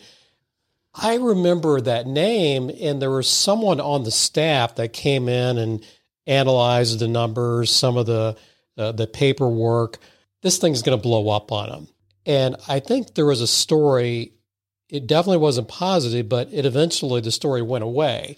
I 1.00 1.16
remember 1.16 1.80
that 1.80 2.06
name, 2.06 2.70
and 2.80 3.00
there 3.00 3.10
was 3.10 3.28
someone 3.28 3.80
on 3.80 4.04
the 4.04 4.10
staff 4.10 4.76
that 4.76 4.92
came 4.92 5.28
in 5.28 5.58
and 5.58 5.84
analyzed 6.26 6.98
the 6.98 7.08
numbers, 7.08 7.70
some 7.70 7.96
of 7.96 8.06
the 8.06 8.36
uh, 8.76 8.92
the 8.92 9.06
paperwork. 9.06 9.98
This 10.42 10.58
thing's 10.58 10.82
going 10.82 10.96
to 10.96 11.02
blow 11.02 11.30
up 11.30 11.50
on 11.50 11.68
them. 11.68 11.88
And 12.26 12.56
I 12.68 12.80
think 12.80 13.14
there 13.14 13.26
was 13.26 13.40
a 13.40 13.46
story 13.46 14.32
it 14.88 15.06
definitely 15.06 15.38
wasn't 15.38 15.68
positive, 15.68 16.28
but 16.28 16.48
it 16.52 16.64
eventually 16.64 17.20
the 17.20 17.30
story 17.30 17.62
went 17.62 17.84
away. 17.84 18.36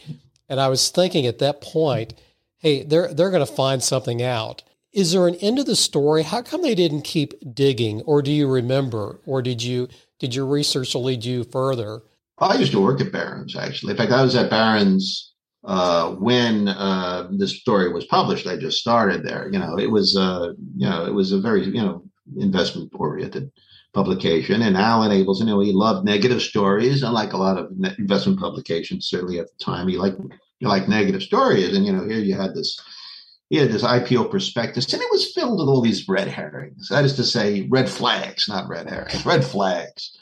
And 0.49 0.61
I 0.61 0.69
was 0.69 0.89
thinking 0.89 1.27
at 1.27 1.39
that 1.39 1.61
point, 1.61 2.15
hey, 2.59 2.83
they're 2.83 3.13
they're 3.15 3.31
going 3.31 3.47
to 3.47 3.53
find 3.53 3.83
something 3.83 4.23
out. 4.23 4.63
Is 4.93 5.13
there 5.13 5.29
an 5.29 5.37
end 5.37 5.59
to 5.59 5.65
the 5.65 5.77
story? 5.77 6.25
How 6.25 6.43
come 6.43 6.63
they 6.63 6.75
didn't 6.75 7.03
keep 7.03 7.35
digging, 7.55 8.01
or 8.03 8.23
do 8.23 8.33
you 8.33 8.49
remember, 8.49 9.21
or 9.25 9.43
did 9.43 9.63
you 9.63 9.89
did 10.19 10.35
your 10.35 10.47
research 10.47 10.95
lead 10.95 11.25
you 11.25 11.45
further? 11.45 12.03
I 12.41 12.57
used 12.57 12.73
to 12.73 12.81
work 12.81 13.01
at 13.01 13.13
Barron's 13.13 13.57
actually. 13.57 13.93
In 13.93 13.97
fact, 13.97 14.13
I 14.13 14.23
was 14.23 14.35
at 14.35 14.51
Barron's 14.51 15.35
uh, 15.65 16.13
when 16.15 16.69
uh, 16.69 17.29
this 17.33 17.59
story 17.61 17.93
was 17.93 18.07
published. 18.07 18.47
I 18.47 18.57
just 18.57 18.79
started 18.79 19.25
there. 19.25 19.51
You 19.53 19.59
know, 19.59 19.79
it 19.79 19.91
was 19.91 20.17
uh, 20.17 20.53
you 20.77 20.89
know 20.89 21.05
it 21.05 21.13
was 21.13 21.33
a 21.33 21.41
very 21.41 21.65
you 21.65 21.83
know 21.83 22.05
investment 22.39 22.93
oriented 22.95 23.51
publication. 23.93 24.63
And 24.63 24.77
Alan 24.77 25.11
Abels, 25.11 25.41
you 25.41 25.47
know, 25.47 25.61
he 25.61 25.73
loved 25.73 26.07
negative 26.07 26.41
stories, 26.41 27.03
unlike 27.03 27.33
a 27.33 27.39
lot 27.39 27.59
of 27.59 27.73
investment 27.99 28.39
publications. 28.39 29.09
Certainly 29.09 29.41
at 29.41 29.47
the 29.47 29.65
time, 29.65 29.89
he 29.89 29.99
liked 29.99 30.21
he 30.59 30.67
liked 30.67 30.89
negative 30.89 31.23
stories. 31.23 31.77
And 31.77 31.85
you 31.85 31.93
know, 31.93 32.05
here 32.05 32.21
you 32.21 32.35
had 32.35 32.55
this 32.55 32.79
he 33.51 33.57
had 33.57 33.73
this 33.73 33.83
IPO 33.83 34.31
prospectus, 34.31 34.93
and 34.93 35.03
it 35.03 35.11
was 35.11 35.33
filled 35.33 35.59
with 35.59 35.69
all 35.69 35.81
these 35.81 36.09
red 36.09 36.29
herrings. 36.29 36.89
That 36.89 37.05
is 37.05 37.15
to 37.15 37.25
say, 37.25 37.67
red 37.69 37.89
flags, 37.89 38.49
not 38.49 38.69
red 38.69 38.89
herrings, 38.89 39.27
red 39.27 39.45
flags. 39.45 40.17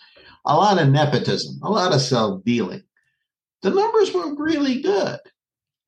A 0.45 0.57
lot 0.57 0.81
of 0.81 0.89
nepotism, 0.89 1.61
a 1.63 1.71
lot 1.71 1.95
of 1.95 2.01
self 2.01 2.45
dealing. 2.45 2.83
The 3.63 3.71
numbers 3.71 4.13
were 4.13 4.35
really 4.37 4.81
good. 4.81 5.19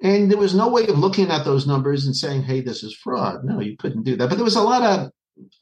And 0.03 0.31
there 0.31 0.39
was 0.39 0.55
no 0.55 0.69
way 0.69 0.87
of 0.87 0.99
looking 0.99 1.31
at 1.31 1.45
those 1.45 1.67
numbers 1.67 2.07
and 2.07 2.17
saying, 2.17 2.43
hey, 2.43 2.63
this 2.63 2.83
is 2.83 2.95
fraud. 2.95 3.45
No, 3.45 3.61
you 3.61 3.77
couldn't 3.77 4.05
do 4.05 4.17
that. 4.17 4.29
But 4.29 4.37
there 4.37 4.45
was 4.45 4.57
a 4.57 4.63
lot 4.63 4.83
of 4.83 5.11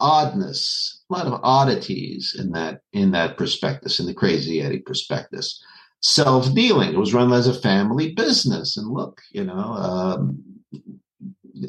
oddness, 0.01 1.03
a 1.11 1.13
lot 1.13 1.27
of 1.27 1.41
oddities 1.43 2.37
in 2.39 2.53
that 2.53 2.81
in 2.93 3.11
that 3.13 3.37
prospectus, 3.37 4.01
in 4.01 4.07
the 4.07 4.15
Crazy 4.15 4.61
Eddie 4.61 4.79
prospectus. 4.79 5.63
Self 6.01 6.55
dealing. 6.55 6.91
It 6.91 6.99
was 6.99 7.13
run 7.13 7.33
as 7.33 7.49
a 7.49 7.61
family 7.61 8.15
business, 8.15 8.77
and 8.77 8.89
look, 8.89 9.21
you 9.33 9.43
know, 9.43 9.55
um, 9.55 10.41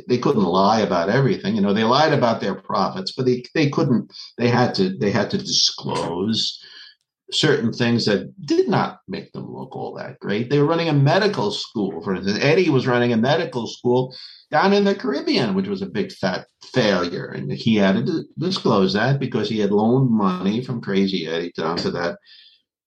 they 0.08 0.20
couldn't 0.20 0.44
lie 0.44 0.82
about 0.82 1.10
everything. 1.10 1.56
You 1.56 1.62
know, 1.62 1.74
they 1.74 1.84
lied 1.84 2.14
about 2.14 2.40
their 2.40 2.54
profits, 2.54 3.12
but 3.12 3.26
they 3.26 3.44
they 3.56 3.72
couldn't. 3.72 4.14
They 4.38 4.50
had 4.50 4.76
to 4.76 4.96
they 4.96 5.10
had 5.10 5.32
to 5.32 5.40
disclose 5.40 6.64
certain 7.32 7.72
things 7.72 8.06
that 8.06 8.34
did 8.46 8.68
not 8.68 9.00
make 9.08 9.32
them 9.34 9.52
look 9.52 9.76
all 9.76 9.94
that 9.96 10.20
great. 10.20 10.50
They 10.50 10.60
were 10.60 10.66
running 10.66 10.90
a 10.90 10.94
medical 10.94 11.52
school, 11.52 12.02
for 12.02 12.16
instance. 12.16 12.40
Eddie 12.42 12.70
was 12.70 12.88
running 12.88 13.14
a 13.14 13.18
medical 13.18 13.68
school 13.68 14.16
down 14.52 14.74
in 14.74 14.84
the 14.84 14.96
Caribbean, 14.96 15.54
which 15.54 15.68
was 15.68 15.82
a 15.82 15.88
big 15.88 16.12
fat 16.12 16.48
failure. 16.74 17.28
And 17.28 17.52
he 17.52 17.76
had 17.76 18.06
to 18.06 18.24
disclose 18.38 18.94
that 18.94 19.20
because 19.20 19.48
he 19.50 19.60
had 19.60 19.72
loaned 19.72 20.10
money 20.10 20.64
from 20.64 20.82
Crazy 20.82 21.28
Eddie 21.28 21.54
down 21.56 21.78
to 21.78 21.92
that 21.92 22.18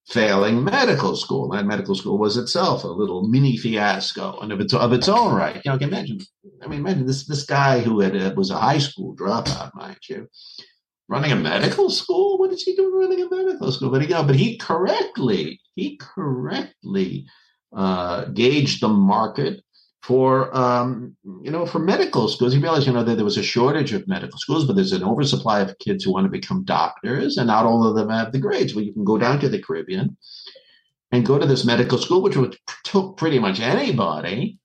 failing 0.09 0.65
medical 0.65 1.17
school. 1.17 1.49
That 1.51 1.67
medical 1.67 1.95
school 1.95 2.19
was 2.19 2.37
itself 2.37 2.85
a 2.85 2.89
little 2.89 3.29
mini 3.29 3.57
fiasco 3.57 4.41
and 4.41 4.53
of 4.53 4.61
its 4.61 4.75
of 4.75 4.93
its 4.93 5.09
own 5.09 5.35
right. 5.35 5.63
You 5.65 5.73
know, 5.73 5.79
imagine. 5.79 6.19
I 6.63 6.67
mean, 6.67 6.81
imagine 6.81 7.07
this 7.07 7.27
this 7.27 7.45
guy 7.45 7.81
who 7.81 8.01
had 8.01 8.17
uh, 8.17 8.33
was 8.37 8.51
a 8.51 8.59
high 8.59 8.79
school 8.79 9.15
dropout, 9.15 9.75
mind 9.75 9.99
you, 10.09 10.29
running 11.09 11.33
a 11.33 11.37
medical 11.37 11.91
school. 11.91 12.39
What 12.39 12.53
is 12.53 12.63
he 12.63 12.75
doing 12.75 12.95
running 12.95 13.23
a 13.23 13.29
medical 13.35 13.73
school? 13.73 13.91
But 13.91 14.03
he, 14.03 14.09
know, 14.09 14.23
but 14.23 14.37
he 14.37 14.57
correctly 14.57 15.61
he 15.75 15.97
correctly 15.97 17.27
uh, 17.75 18.27
gauged 18.27 18.81
the 18.81 18.89
market 18.89 19.61
for 20.03 20.55
um, 20.57 21.17
you 21.43 21.51
know 21.51 21.67
for 21.67 21.79
medical 21.79 22.29
schools. 22.29 22.53
He 22.53 22.59
realized 22.59 22.87
you 22.87 22.93
know 22.93 23.05
that 23.05 23.17
there 23.17 23.25
was 23.25 23.39
a 23.39 23.43
shortage 23.43 23.93
of 23.93 24.09
medical 24.09 24.39
schools, 24.39 24.67
but 24.67 24.75
there's 24.75 24.93
an 24.93 25.05
oversupply 25.05 25.61
of 25.61 25.79
kids 25.79 26.05
who 26.05 26.13
want 26.13 26.25
to 26.25 26.31
become 26.31 26.65
doctors, 26.65 27.37
and 27.37 27.47
not 27.47 27.67
all 27.67 27.87
of 27.87 27.95
them 27.95 28.11
have 28.11 28.33
the 28.33 28.39
grades. 28.39 28.75
Well, 28.75 28.85
you 28.85 28.93
can 28.93 29.05
go 29.05 29.19
down 29.19 29.41
to 29.41 29.49
the 29.49 29.63
Caribbean 29.63 30.17
and 31.13 31.27
go 31.27 31.39
to 31.39 31.47
this 31.47 31.65
medical 31.65 31.99
school, 31.99 32.23
which 32.23 32.37
would, 32.37 32.57
took 32.85 33.17
pretty 33.17 33.39
much 33.39 33.61
anybody, 33.61 34.59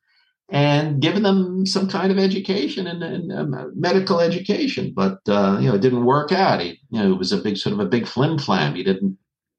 and 0.49 1.01
giving 1.01 1.23
them 1.23 1.65
some 1.65 1.89
kind 1.89 2.11
of 2.11 2.17
education 2.17 2.87
and, 2.87 3.03
and 3.03 3.31
um, 3.33 3.73
medical 3.75 4.19
education. 4.19 4.93
But 4.95 5.19
uh, 5.27 5.57
you 5.59 5.69
know, 5.69 5.75
it 5.75 5.81
didn't 5.81 6.05
work 6.05 6.31
out. 6.31 6.61
He, 6.61 6.79
you 6.89 6.99
know, 6.99 7.11
it 7.11 7.17
was 7.17 7.31
a 7.31 7.37
big 7.37 7.57
sort 7.57 7.73
of 7.73 7.79
a 7.79 7.85
big 7.85 8.07
flim 8.07 8.37
flam. 8.37 8.75
He 8.75 8.83
didn't 8.83 9.17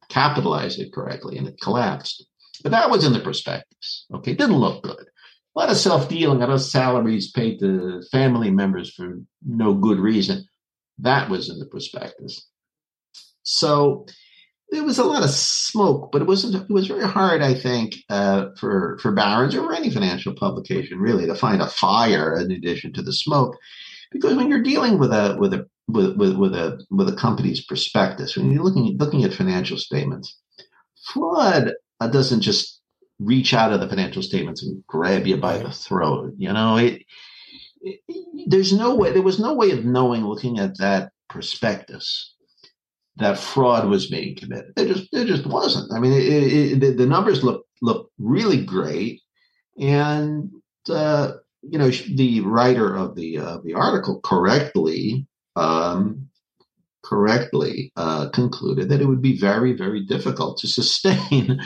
capitalize 0.09 0.79
it 0.79 0.93
correctly, 0.93 1.37
and 1.37 1.47
it 1.47 1.61
collapsed. 1.61 2.27
But 2.63 2.73
that 2.73 2.91
was 2.91 3.05
in 3.05 3.13
the 3.13 3.21
prospectus. 3.21 4.07
Okay, 4.15 4.33
it 4.33 4.39
didn't 4.39 4.57
look 4.57 4.83
good 4.83 5.07
a 5.59 5.61
lot 5.61 5.71
of 5.71 5.77
self 5.77 6.09
dealing, 6.09 6.41
a 6.41 6.47
lot 6.47 6.55
of 6.55 6.63
salaries 6.63 7.33
paid 7.33 7.59
to 7.59 8.01
family 8.13 8.49
members 8.49 8.95
for 8.95 9.19
no 9.45 9.75
good 9.75 9.99
reason. 9.99 10.45
That 10.99 11.29
was 11.29 11.51
in 11.51 11.59
the 11.59 11.67
prospectus. 11.67 12.47
So 13.43 14.07
there 14.71 14.85
was 14.85 14.99
a 14.99 15.05
lot 15.05 15.25
of 15.25 15.31
smoke, 15.31 16.11
but 16.13 16.23
it 16.23 16.27
wasn't. 16.27 16.55
It 16.55 16.73
was 16.73 16.87
very 16.87 17.07
hard, 17.07 17.43
I 17.43 17.55
think, 17.55 17.97
uh, 18.11 18.51
for 18.59 18.99
for 19.01 19.13
Barron's 19.13 19.55
or 19.55 19.73
any 19.73 19.91
financial 19.91 20.35
publication 20.35 20.99
really 20.99 21.27
to 21.27 21.35
find 21.35 21.63
a 21.63 21.67
fire 21.67 22.39
in 22.39 22.51
addition 22.51 22.93
to 22.95 23.03
the 23.03 23.13
smoke, 23.13 23.57
because 24.11 24.35
when 24.35 24.49
you're 24.49 24.63
dealing 24.63 24.99
with 24.99 25.13
a 25.13 25.37
with 25.39 25.55
a 25.55 25.67
with, 25.89 26.17
with, 26.17 26.37
with 26.37 26.55
a 26.55 26.85
with 26.91 27.09
a 27.09 27.17
company's 27.17 27.65
prospectus, 27.65 28.37
when 28.37 28.51
you're 28.51 28.63
looking 28.63 28.97
looking 28.99 29.25
at 29.25 29.33
financial 29.33 29.79
statements, 29.79 30.37
fraud 31.13 31.73
uh, 32.01 32.09
doesn't 32.09 32.43
just 32.43 32.81
reach 33.19 33.55
out 33.55 33.73
of 33.73 33.81
the 33.81 33.89
financial 33.89 34.23
statements 34.23 34.63
and 34.63 34.85
grab 34.87 35.27
you 35.27 35.37
by 35.37 35.59
the 35.59 35.71
throat. 35.71 36.35
You 36.37 36.53
know, 36.53 36.77
it, 36.77 37.03
it, 37.81 38.01
there's 38.47 38.73
no 38.73 38.95
way, 38.95 39.13
there 39.13 39.23
was 39.23 39.41
no 39.41 39.55
way 39.55 39.73
of 39.73 39.85
knowing 39.85 40.25
looking 40.25 40.59
at 40.59 40.79
that 40.79 41.11
prospectus 41.29 42.35
that 43.19 43.39
fraud 43.39 43.89
was 43.89 44.07
being 44.07 44.37
committed. 44.37 44.73
It 44.77 44.87
just, 44.87 45.09
there 45.13 45.25
just 45.25 45.47
wasn't. 45.47 45.93
I 45.93 46.01
mean, 46.01 46.13
it, 46.13 46.81
the, 46.81 46.91
the, 46.93 47.07
numbers 47.07 47.43
look, 47.43 47.65
look 47.83 48.11
really 48.19 48.65
great. 48.65 49.21
And, 49.79 50.51
uh, 50.89 51.33
you 51.63 51.79
know, 51.79 51.91
the 51.91 52.41
writer 52.43 52.97
of 52.97 53.17
the, 53.17 53.39
uh, 53.39 53.59
the 53.65 53.75
article 53.75 54.21
correctly, 54.21 55.27
um, 55.57 56.29
correctly 57.05 57.93
uh, 57.97 58.29
concluded 58.31 58.89
that 58.89 59.01
it 59.01 59.07
would 59.07 59.23
be 59.23 59.39
very, 59.39 59.73
very 59.73 60.05
difficult 60.05 60.59
to 60.59 60.69
sustain 60.69 61.61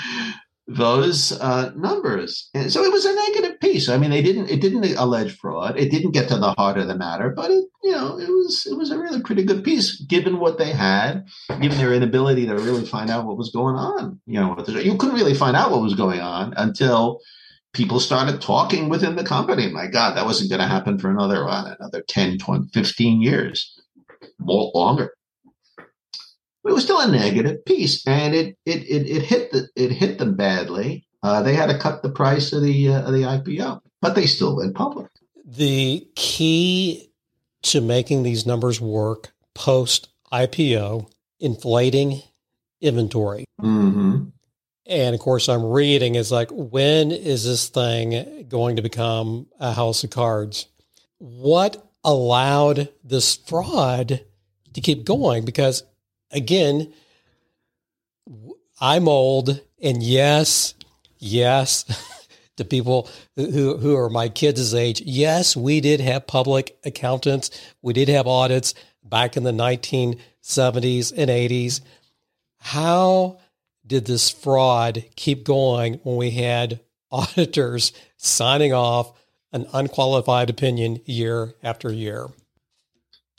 those 0.69 1.33
uh, 1.41 1.73
numbers. 1.75 2.49
And 2.55 2.73
so 2.73 2.85
it 2.85 2.93
was 2.93 3.05
a 3.05 3.15
negative 3.15 3.61
piece. 3.61 3.89
I 3.89 3.99
mean, 3.99 4.11
they 4.11 4.23
didn't 4.23 4.49
it 4.49 4.61
didn't 4.61 4.85
allege 4.97 5.37
fraud. 5.37 5.79
It 5.79 5.91
didn't 5.91 6.13
get 6.13 6.29
to 6.29 6.39
the 6.39 6.53
heart 6.53 6.79
of 6.79 6.89
the 6.89 6.97
matter, 6.97 7.31
but 7.31 7.51
it 7.51 7.65
you 7.83 7.93
know 7.93 8.19
it 8.19 8.29
was 8.29 8.67
it 8.71 8.77
was 8.77 8.91
a 8.91 8.99
really 8.99 9.21
pretty 9.23 9.45
good 9.45 9.65
piece 9.65 10.01
given 10.03 10.39
what 10.39 10.59
they 10.59 10.71
had, 10.71 11.27
given 11.61 11.79
their 11.79 11.93
inability 11.93 12.47
to 12.47 12.55
really 12.55 12.87
find 12.87 13.11
out 13.11 13.27
what 13.27 13.37
was 13.37 13.51
going 13.51 13.77
on. 13.77 14.21
You 14.27 14.41
know, 14.41 14.57
you 14.69 14.97
couldn't 14.97 15.17
really 15.17 15.35
find 15.35 15.57
out 15.57 15.71
what 15.71 15.83
was 15.83 15.95
going 15.95 16.21
on 16.21 16.55
until 16.57 17.21
people 17.73 17.99
started 17.99 18.41
talking 18.41 18.89
within 18.89 19.17
the 19.17 19.25
company. 19.25 19.69
My 19.69 19.87
God, 19.87 20.17
that 20.17 20.27
wasn't 20.27 20.51
going 20.51 20.61
to 20.61 20.69
happen 20.69 20.99
for 20.99 21.11
another 21.11 21.49
uh, 21.49 21.75
another 21.79 22.03
10, 22.07 22.39
20, 22.39 22.69
15 22.73 23.21
years, 23.21 23.81
more 24.39 24.71
longer 24.75 25.13
but 26.63 26.71
it 26.71 26.75
was 26.75 26.85
still 26.85 27.01
a 27.01 27.11
negative 27.11 27.65
piece, 27.65 28.07
and 28.07 28.35
it 28.35 28.57
it 28.65 28.83
it, 28.83 29.09
it 29.09 29.23
hit 29.23 29.53
the 29.53 29.69
it 29.77 29.93
hit 29.93 30.19
them 30.19 30.35
badly. 30.35 31.07
Uh, 31.23 31.43
they 31.43 31.55
had 31.55 31.67
to 31.67 31.79
cut 31.79 32.03
the 32.03 32.11
price 32.11 32.53
of 32.53 32.63
the 32.63 32.89
uh, 32.89 33.03
of 33.03 33.13
the 33.13 33.23
IPO, 33.23 33.81
but 34.01 34.15
they 34.15 34.27
still 34.27 34.57
went 34.57 34.75
public. 34.75 35.11
The 35.45 36.07
key 36.15 37.11
to 37.63 37.81
making 37.81 38.23
these 38.23 38.47
numbers 38.47 38.81
work 38.81 39.33
post 39.55 40.09
IPO, 40.33 41.09
inflating 41.41 42.23
inventory. 42.81 43.45
Mm-hmm. 43.61 44.25
And 44.87 45.15
of 45.15 45.21
course, 45.21 45.49
I'm 45.49 45.65
reading 45.65 46.17
is 46.17 46.33
like, 46.33 46.51
when 46.51 47.13
is 47.13 47.45
this 47.45 47.69
thing 47.69 48.47
going 48.49 48.77
to 48.77 48.83
become 48.83 49.47
a 49.61 49.73
house 49.73 50.03
of 50.03 50.11
cards? 50.11 50.67
What 51.19 51.87
allowed 52.05 52.89
this 53.05 53.37
fraud 53.37 54.25
to 54.73 54.81
keep 54.81 55.05
going? 55.05 55.45
Because 55.45 55.85
again, 56.33 56.93
I'm 58.81 59.09
old, 59.09 59.61
and 59.83 60.03
yes, 60.03 60.75
yes, 61.19 61.85
to 62.57 62.65
people 62.65 63.09
who 63.37 63.77
who 63.77 63.97
are 63.97 64.11
my 64.11 64.29
kids' 64.29 64.75
age, 64.75 65.01
yes, 65.03 65.57
we 65.57 65.81
did 65.81 66.01
have 66.01 66.27
public 66.27 66.77
accountants, 66.85 67.51
we 67.81 67.93
did 67.93 68.09
have 68.09 68.27
audits 68.27 68.75
back 69.05 69.37
in 69.37 69.43
the 69.43 69.53
1970s 69.53 71.13
and 71.17 71.31
80s. 71.31 71.81
How 72.59 73.39
did 73.87 74.07
this 74.07 74.31
fraud 74.31 75.05
keep 75.17 75.45
going 75.45 75.95
when 76.03 76.17
we 76.17 76.31
had 76.31 76.81
auditors 77.11 77.93
signing 78.17 78.73
off 78.73 79.13
an 79.53 79.67
unqualified 79.73 80.49
opinion 80.49 81.01
year 81.05 81.55
after 81.63 81.93
year? 81.93 82.29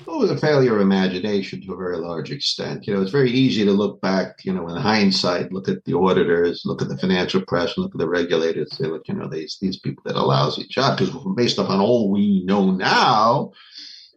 It 0.05 0.11
was 0.11 0.31
a 0.31 0.37
failure 0.37 0.75
of 0.75 0.81
imagination 0.81 1.61
to 1.61 1.73
a 1.73 1.77
very 1.77 1.97
large 1.97 2.31
extent. 2.31 2.85
You 2.85 2.93
know, 2.93 3.01
it's 3.01 3.11
very 3.11 3.31
easy 3.31 3.63
to 3.63 3.71
look 3.71 4.01
back, 4.01 4.43
you 4.43 4.53
know, 4.53 4.67
in 4.67 4.75
hindsight, 4.75 5.53
look 5.53 5.69
at 5.69 5.83
the 5.85 5.97
auditors, 5.97 6.63
look 6.65 6.81
at 6.81 6.89
the 6.89 6.97
financial 6.97 7.41
press, 7.41 7.77
look 7.77 7.93
at 7.95 7.99
the 7.99 8.07
regulators, 8.07 8.75
say, 8.77 8.85
look, 8.85 9.07
you 9.07 9.13
know, 9.13 9.27
these 9.27 9.57
these 9.61 9.79
people 9.79 10.03
did 10.05 10.15
a 10.15 10.21
lousy 10.21 10.67
job 10.67 10.97
because 10.97 11.15
based 11.35 11.57
upon 11.57 11.79
all 11.79 12.11
we 12.11 12.43
know 12.43 12.71
now, 12.71 13.51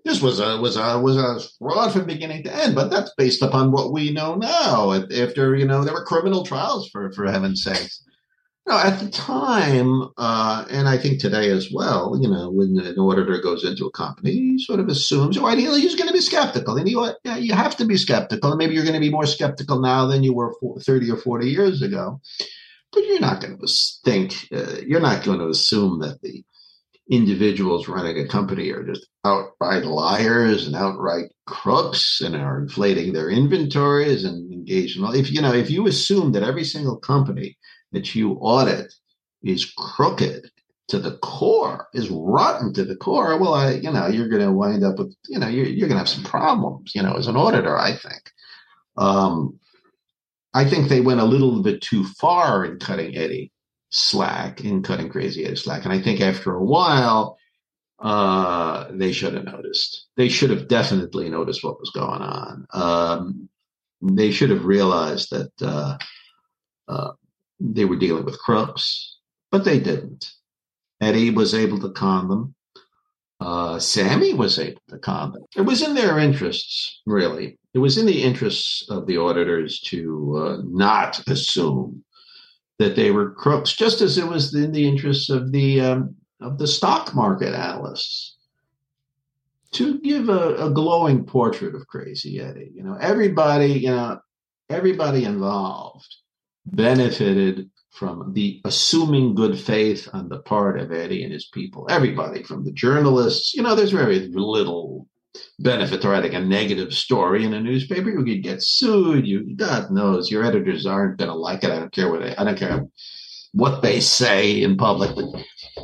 this 0.04 0.20
was 0.20 0.40
a 0.40 0.60
was 0.60 0.76
a 0.76 0.98
was 1.00 1.16
a 1.16 1.40
fraud 1.58 1.92
from 1.92 2.06
beginning 2.06 2.42
to 2.44 2.54
end. 2.54 2.74
But 2.74 2.90
that's 2.90 3.12
based 3.16 3.42
upon 3.42 3.72
what 3.72 3.92
we 3.92 4.12
know 4.12 4.34
now. 4.34 4.92
After 4.92 5.56
you 5.56 5.66
know, 5.66 5.84
there 5.84 5.94
were 5.94 6.04
criminal 6.04 6.44
trials 6.44 6.88
for 6.90 7.12
for 7.12 7.26
heaven's 7.26 7.62
sakes. 7.62 8.02
No, 8.68 8.76
at 8.76 8.98
the 8.98 9.08
time, 9.08 10.08
uh, 10.16 10.64
and 10.68 10.88
I 10.88 10.98
think 10.98 11.20
today 11.20 11.52
as 11.52 11.70
well, 11.72 12.18
you 12.20 12.28
know, 12.28 12.50
when 12.50 12.76
an 12.84 12.98
auditor 12.98 13.38
goes 13.40 13.64
into 13.64 13.86
a 13.86 13.92
company, 13.92 14.32
he 14.32 14.58
sort 14.58 14.80
of 14.80 14.88
assumes, 14.88 15.38
or 15.38 15.48
ideally, 15.48 15.80
he's 15.80 15.94
going 15.94 16.08
to 16.08 16.12
be 16.12 16.20
skeptical. 16.20 16.76
And 16.76 16.88
you, 16.88 17.08
you 17.38 17.54
have 17.54 17.76
to 17.76 17.84
be 17.84 17.96
skeptical. 17.96 18.50
And 18.50 18.58
maybe 18.58 18.74
you're 18.74 18.82
going 18.82 18.94
to 18.94 19.00
be 19.00 19.10
more 19.10 19.26
skeptical 19.26 19.80
now 19.80 20.06
than 20.06 20.24
you 20.24 20.34
were 20.34 20.52
30 20.80 21.12
or 21.12 21.16
40 21.16 21.48
years 21.48 21.80
ago. 21.80 22.20
But 22.92 23.04
you're 23.04 23.20
not 23.20 23.40
going 23.40 23.56
to 23.56 23.68
think, 24.04 24.34
uh, 24.52 24.78
you're 24.84 25.00
not 25.00 25.22
going 25.22 25.38
to 25.38 25.48
assume 25.48 26.00
that 26.00 26.20
the 26.22 26.42
individuals 27.08 27.86
running 27.86 28.18
a 28.18 28.26
company 28.26 28.70
are 28.70 28.82
just 28.82 29.06
outright 29.24 29.84
liars 29.84 30.66
and 30.66 30.74
outright 30.74 31.26
crooks 31.46 32.20
and 32.20 32.34
are 32.34 32.58
inflating 32.58 33.12
their 33.12 33.30
inventories 33.30 34.24
and 34.24 34.52
engaged 34.52 34.98
in. 34.98 35.04
If 35.14 35.30
you 35.30 35.40
know, 35.40 35.52
if 35.52 35.70
you 35.70 35.86
assume 35.86 36.32
that 36.32 36.42
every 36.42 36.64
single 36.64 36.96
company 36.96 37.56
that 37.96 38.14
you 38.14 38.34
audit 38.34 38.92
is 39.42 39.64
crooked 39.64 40.50
to 40.88 40.98
the 40.98 41.16
core, 41.18 41.88
is 41.94 42.10
rotten 42.10 42.74
to 42.74 42.84
the 42.84 42.94
core, 42.94 43.38
well, 43.38 43.54
I, 43.54 43.72
you 43.72 43.90
know, 43.90 44.06
you're 44.06 44.28
going 44.28 44.42
to 44.42 44.52
wind 44.52 44.84
up 44.84 44.98
with, 44.98 45.16
you 45.28 45.38
know, 45.38 45.48
you're, 45.48 45.64
you're 45.64 45.88
going 45.88 45.98
to 45.98 46.04
have 46.04 46.08
some 46.08 46.22
problems, 46.22 46.92
you 46.94 47.02
know, 47.02 47.14
as 47.14 47.26
an 47.26 47.36
auditor, 47.36 47.76
I 47.78 47.92
think. 47.96 48.30
Um, 48.98 49.58
I 50.52 50.66
think 50.66 50.88
they 50.88 51.00
went 51.00 51.20
a 51.20 51.24
little 51.24 51.62
bit 51.62 51.80
too 51.80 52.04
far 52.04 52.66
in 52.66 52.78
cutting 52.78 53.16
Eddie 53.16 53.50
slack, 53.88 54.62
in 54.62 54.82
cutting 54.82 55.08
Crazy 55.08 55.46
Eddie 55.46 55.56
slack. 55.56 55.84
And 55.84 55.92
I 55.92 56.00
think 56.00 56.20
after 56.20 56.54
a 56.54 56.64
while, 56.64 57.38
uh, 57.98 58.88
they 58.90 59.12
should 59.12 59.32
have 59.32 59.44
noticed. 59.44 60.06
They 60.18 60.28
should 60.28 60.50
have 60.50 60.68
definitely 60.68 61.30
noticed 61.30 61.64
what 61.64 61.80
was 61.80 61.90
going 61.90 62.20
on. 62.20 62.66
Um, 62.74 63.48
they 64.02 64.30
should 64.32 64.50
have 64.50 64.66
realized 64.66 65.30
that 65.30 65.50
uh, 65.62 65.96
uh, 66.88 67.12
they 67.60 67.84
were 67.84 67.96
dealing 67.96 68.24
with 68.24 68.38
crooks, 68.38 69.16
but 69.50 69.64
they 69.64 69.80
didn't. 69.80 70.32
Eddie 71.00 71.30
was 71.30 71.54
able 71.54 71.78
to 71.80 71.90
con 71.90 72.28
them. 72.28 72.54
Uh, 73.38 73.78
Sammy 73.78 74.32
was 74.32 74.58
able 74.58 74.80
to 74.88 74.98
con 74.98 75.32
them. 75.32 75.42
It 75.56 75.62
was 75.62 75.82
in 75.82 75.94
their 75.94 76.18
interests, 76.18 77.02
really. 77.06 77.58
It 77.74 77.78
was 77.78 77.98
in 77.98 78.06
the 78.06 78.22
interests 78.22 78.88
of 78.88 79.06
the 79.06 79.18
auditors 79.18 79.80
to 79.80 80.36
uh, 80.36 80.62
not 80.64 81.26
assume 81.28 82.02
that 82.78 82.96
they 82.96 83.10
were 83.10 83.32
crooks, 83.32 83.72
just 83.72 84.00
as 84.00 84.16
it 84.18 84.26
was 84.26 84.54
in 84.54 84.72
the 84.72 84.88
interests 84.88 85.30
of 85.30 85.52
the 85.52 85.80
um, 85.80 86.14
of 86.40 86.58
the 86.58 86.66
stock 86.66 87.14
market 87.14 87.54
analysts 87.54 88.36
to 89.72 89.98
give 90.00 90.28
a, 90.28 90.54
a 90.56 90.70
glowing 90.70 91.24
portrait 91.24 91.74
of 91.74 91.86
Crazy 91.86 92.40
Eddie. 92.40 92.70
You 92.74 92.82
know, 92.82 92.96
everybody, 93.00 93.72
you 93.72 93.90
know, 93.90 94.20
everybody 94.70 95.24
involved 95.24 96.14
benefited 96.66 97.70
from 97.90 98.32
the 98.34 98.60
assuming 98.64 99.34
good 99.34 99.58
faith 99.58 100.08
on 100.12 100.28
the 100.28 100.38
part 100.40 100.78
of 100.78 100.92
Eddie 100.92 101.24
and 101.24 101.32
his 101.32 101.46
people. 101.46 101.86
Everybody 101.88 102.42
from 102.42 102.64
the 102.64 102.72
journalists, 102.72 103.54
you 103.54 103.62
know, 103.62 103.74
there's 103.74 103.92
very 103.92 104.28
little 104.28 105.08
benefit 105.58 106.02
to 106.02 106.08
writing 106.08 106.34
a 106.34 106.40
negative 106.40 106.92
story 106.92 107.44
in 107.44 107.54
a 107.54 107.60
newspaper. 107.60 108.10
You 108.10 108.24
could 108.24 108.42
get 108.42 108.62
sued. 108.62 109.26
You, 109.26 109.54
God 109.56 109.90
knows, 109.90 110.30
your 110.30 110.44
editors 110.44 110.86
aren't 110.86 111.18
going 111.18 111.30
to 111.30 111.34
like 111.34 111.64
it. 111.64 111.70
I 111.70 111.78
don't 111.78 111.92
care 111.92 112.10
what 112.10 112.20
they, 112.20 112.36
I 112.36 112.44
don't 112.44 112.58
care 112.58 112.86
what 113.52 113.80
they 113.80 114.00
say 114.00 114.62
in 114.62 114.76
public. 114.76 115.14
But 115.14 115.42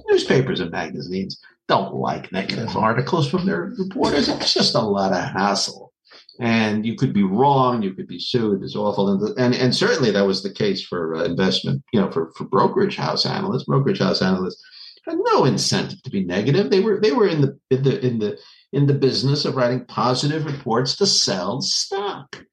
newspapers 0.09 0.61
and 0.61 0.71
magazines 0.71 1.41
don't 1.69 1.95
like 1.95 2.33
negative 2.33 2.77
articles 2.77 3.31
from 3.31 3.47
their 3.47 3.75
reporters. 3.79 4.29
It's 4.29 4.53
just 4.53 4.75
a 4.75 4.81
lot 4.81 5.13
of 5.13 5.25
hassle 5.25 5.92
and 6.41 6.87
you 6.87 6.97
could 6.97 7.13
be 7.13 7.23
wrong, 7.23 7.83
you 7.83 7.95
could 7.95 8.07
be 8.07 8.19
sued. 8.19 8.63
It's 8.63 8.77
awful, 8.77 9.09
and 9.11 9.39
and, 9.39 9.55
and 9.55 9.75
certainly 9.75 10.11
that 10.11 10.27
was 10.27 10.43
the 10.43 10.53
case 10.53 10.85
for 10.85 11.15
uh, 11.15 11.25
investment. 11.25 11.83
You 11.93 12.01
know, 12.01 12.11
for 12.11 12.33
for 12.37 12.45
brokerage 12.45 12.97
house 12.97 13.27
analysts, 13.27 13.65
brokerage 13.65 13.99
house 13.99 14.23
analysts 14.23 14.63
had 15.07 15.19
no 15.25 15.45
incentive 15.45 16.03
to 16.03 16.11
be 16.11 16.25
negative. 16.25 16.71
They 16.71 16.81
were 16.81 17.01
they 17.01 17.13
were 17.13 17.29
in 17.29 17.43
the 17.43 17.59
in 17.71 17.83
the 17.83 18.07
in 18.07 18.19
the 18.19 18.39
in 18.73 18.87
the 18.87 18.95
business 18.95 19.45
of 19.45 19.57
writing 19.57 19.85
positive 19.85 20.47
reports 20.47 20.97
to 20.97 21.07
sell 21.07 21.61
stock, 21.61 22.45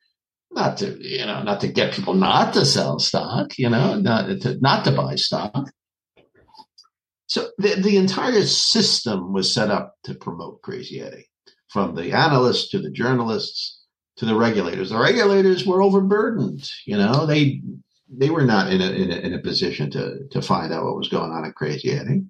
not 0.52 0.78
to 0.78 0.98
you 1.00 1.26
know 1.26 1.44
not 1.44 1.62
to 1.62 1.68
get 1.68 1.94
people 1.94 2.14
not 2.14 2.54
to 2.54 2.66
sell 2.66 3.00
stock. 3.00 3.58
You 3.58 3.70
know, 3.70 4.00
not 4.00 4.42
to 4.42 4.58
not 4.60 4.84
to 4.86 4.92
buy 4.92 5.16
stock. 5.16 5.70
So 7.28 7.52
the, 7.60 7.76
the 7.76 7.98
entire 7.98 8.44
system 8.44 9.34
was 9.34 9.54
set 9.54 9.70
up 9.70 9.94
to 10.06 10.16
promote 10.16 10.64
Crazy 10.64 11.00
Eddie 11.00 11.30
from 11.70 11.96
the 11.96 12.12
analysts 12.12 12.70
to 12.70 12.80
the 12.80 12.90
journalists 12.90 13.80
to 14.18 14.26
the 14.26 14.36
regulators. 14.36 14.90
The 14.90 15.00
regulators 15.00 15.66
were 15.66 15.82
overburdened. 15.82 16.70
You 16.86 16.98
know, 16.98 17.26
they 17.26 17.62
they 18.12 18.30
were 18.30 18.44
not 18.44 18.72
in 18.72 18.82
a, 18.82 18.90
in 18.92 19.12
a, 19.12 19.16
in 19.16 19.34
a 19.34 19.40
position 19.40 19.90
to 19.92 20.28
to 20.30 20.42
find 20.42 20.74
out 20.74 20.84
what 20.84 20.98
was 20.98 21.08
going 21.08 21.32
on 21.32 21.46
at 21.46 21.56
Crazy 21.56 21.92
Eddie. 21.92 22.24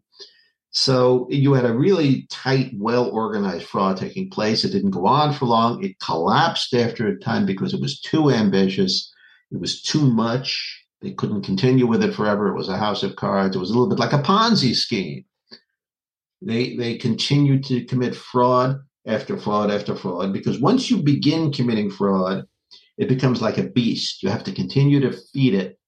So 0.72 1.28
you 1.32 1.54
had 1.54 1.66
a 1.66 1.74
really 1.74 2.28
tight, 2.30 2.72
well 2.76 3.10
organized 3.10 3.66
fraud 3.66 3.98
taking 3.98 4.30
place. 4.30 4.64
It 4.64 4.70
didn't 4.70 4.92
go 4.92 5.08
on 5.08 5.34
for 5.34 5.46
long. 5.46 5.84
It 5.84 6.00
collapsed 6.00 6.76
after 6.76 7.08
a 7.08 7.20
time 7.20 7.48
because 7.48 7.74
it 7.74 7.82
was 7.82 8.00
too 8.00 8.30
ambitious. 8.30 9.12
It 9.52 9.60
was 9.60 9.82
too 9.82 10.02
much. 10.02 10.86
They 11.02 11.12
couldn't 11.14 11.42
continue 11.42 11.88
with 11.88 12.04
it 12.04 12.14
forever. 12.14 12.50
It 12.50 12.56
was 12.56 12.70
a 12.70 12.78
house 12.78 13.02
of 13.02 13.16
cards. 13.16 13.56
It 13.56 13.60
was 13.60 13.72
a 13.72 13.74
little 13.74 13.90
bit 13.90 13.98
like 13.98 14.14
a 14.14 14.22
Ponzi 14.22 14.76
scheme. 14.76 15.26
They 16.42 16.76
they 16.76 16.98
continued 16.98 17.64
to 17.66 17.84
commit 17.86 18.16
fraud 18.16 18.80
after 19.06 19.38
fraud 19.38 19.72
after 19.72 19.96
fraud 19.96 20.34
because 20.34 20.60
once 20.60 20.90
you 20.90 21.02
begin 21.02 21.52
committing 21.52 21.90
fraud, 21.90 22.46
it 22.98 23.08
becomes 23.08 23.42
like 23.42 23.58
a 23.58 23.64
beast. 23.64 24.22
You 24.22 24.30
have 24.30 24.44
to 24.44 24.52
continue 24.52 25.00
to 25.00 25.18
feed 25.34 25.54
it. 25.54 25.80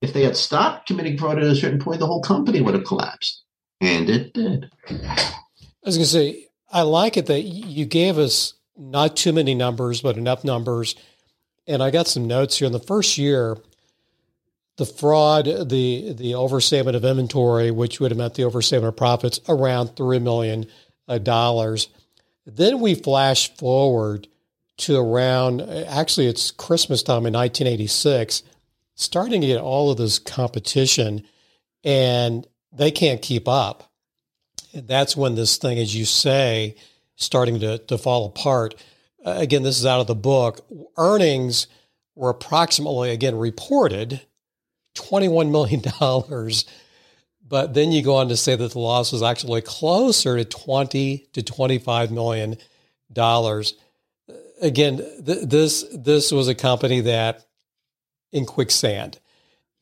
If 0.00 0.12
they 0.12 0.22
had 0.22 0.36
stopped 0.36 0.86
committing 0.86 1.18
fraud 1.18 1.38
at 1.38 1.44
a 1.44 1.56
certain 1.56 1.80
point, 1.80 2.00
the 2.00 2.06
whole 2.06 2.22
company 2.22 2.60
would 2.60 2.74
have 2.74 2.84
collapsed. 2.84 3.42
And 3.80 4.08
it 4.08 4.32
did. 4.32 4.70
I 4.88 5.34
was 5.84 5.96
going 5.96 6.04
to 6.04 6.06
say, 6.06 6.48
I 6.70 6.82
like 6.82 7.16
it 7.16 7.26
that 7.26 7.42
you 7.42 7.84
gave 7.84 8.18
us 8.18 8.54
not 8.76 9.16
too 9.16 9.32
many 9.32 9.54
numbers, 9.54 10.00
but 10.02 10.16
enough 10.16 10.44
numbers. 10.44 10.94
And 11.66 11.82
I 11.82 11.90
got 11.90 12.06
some 12.06 12.26
notes 12.26 12.58
here. 12.58 12.66
In 12.66 12.72
the 12.72 12.78
first 12.78 13.18
year, 13.18 13.56
the 14.76 14.86
fraud, 14.86 15.46
the 15.46 16.12
the 16.12 16.34
overstatement 16.34 16.96
of 16.96 17.04
inventory, 17.04 17.70
which 17.70 17.98
would 17.98 18.10
have 18.10 18.18
meant 18.18 18.34
the 18.34 18.44
overstatement 18.44 18.88
of 18.88 18.96
profits, 18.96 19.40
around 19.48 19.96
three 19.96 20.18
million 20.18 20.66
dollars. 21.22 21.88
Then 22.46 22.80
we 22.80 22.94
flash 22.94 23.54
forward 23.56 24.28
to 24.78 24.96
around, 24.96 25.62
actually, 25.62 26.26
it's 26.26 26.50
Christmas 26.52 27.02
time 27.02 27.26
in 27.26 27.32
1986, 27.32 28.42
starting 28.94 29.40
to 29.40 29.46
get 29.46 29.60
all 29.60 29.90
of 29.90 29.96
this 29.96 30.18
competition, 30.18 31.24
and 31.82 32.46
they 32.72 32.90
can't 32.90 33.20
keep 33.20 33.48
up. 33.48 33.90
And 34.72 34.86
that's 34.86 35.16
when 35.16 35.34
this 35.34 35.56
thing, 35.56 35.78
as 35.78 35.94
you 35.94 36.04
say, 36.04 36.76
starting 37.16 37.58
to, 37.60 37.78
to 37.78 37.98
fall 37.98 38.26
apart. 38.26 38.74
Uh, 39.24 39.34
again, 39.38 39.62
this 39.62 39.78
is 39.78 39.86
out 39.86 40.00
of 40.00 40.06
the 40.06 40.14
book. 40.14 40.64
Earnings 40.96 41.66
were 42.14 42.30
approximately, 42.30 43.10
again, 43.10 43.36
reported 43.36 44.20
$21 44.94 45.50
million 45.50 45.82
but 47.48 47.74
then 47.74 47.92
you 47.92 48.02
go 48.02 48.16
on 48.16 48.28
to 48.28 48.36
say 48.36 48.56
that 48.56 48.72
the 48.72 48.78
loss 48.78 49.12
was 49.12 49.22
actually 49.22 49.62
closer 49.62 50.36
to 50.36 50.44
20 50.44 51.28
to 51.32 51.42
25 51.42 52.10
million 52.10 52.56
dollars. 53.12 53.74
Again, 54.60 54.96
th- 55.24 55.48
this 55.48 55.84
this 55.94 56.32
was 56.32 56.48
a 56.48 56.54
company 56.54 57.00
that 57.02 57.46
in 58.32 58.46
quicksand 58.46 59.18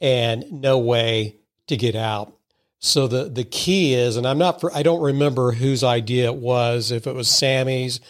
and 0.00 0.44
no 0.52 0.78
way 0.78 1.36
to 1.68 1.76
get 1.76 1.94
out. 1.94 2.36
So 2.80 3.08
the 3.08 3.24
the 3.30 3.44
key 3.44 3.94
is, 3.94 4.16
and 4.16 4.26
I'm 4.26 4.38
not 4.38 4.60
for, 4.60 4.74
I 4.76 4.82
don't 4.82 5.00
remember 5.00 5.52
whose 5.52 5.82
idea 5.82 6.26
it 6.26 6.36
was, 6.36 6.90
if 6.90 7.06
it 7.06 7.14
was 7.14 7.28
Sammy's 7.28 8.00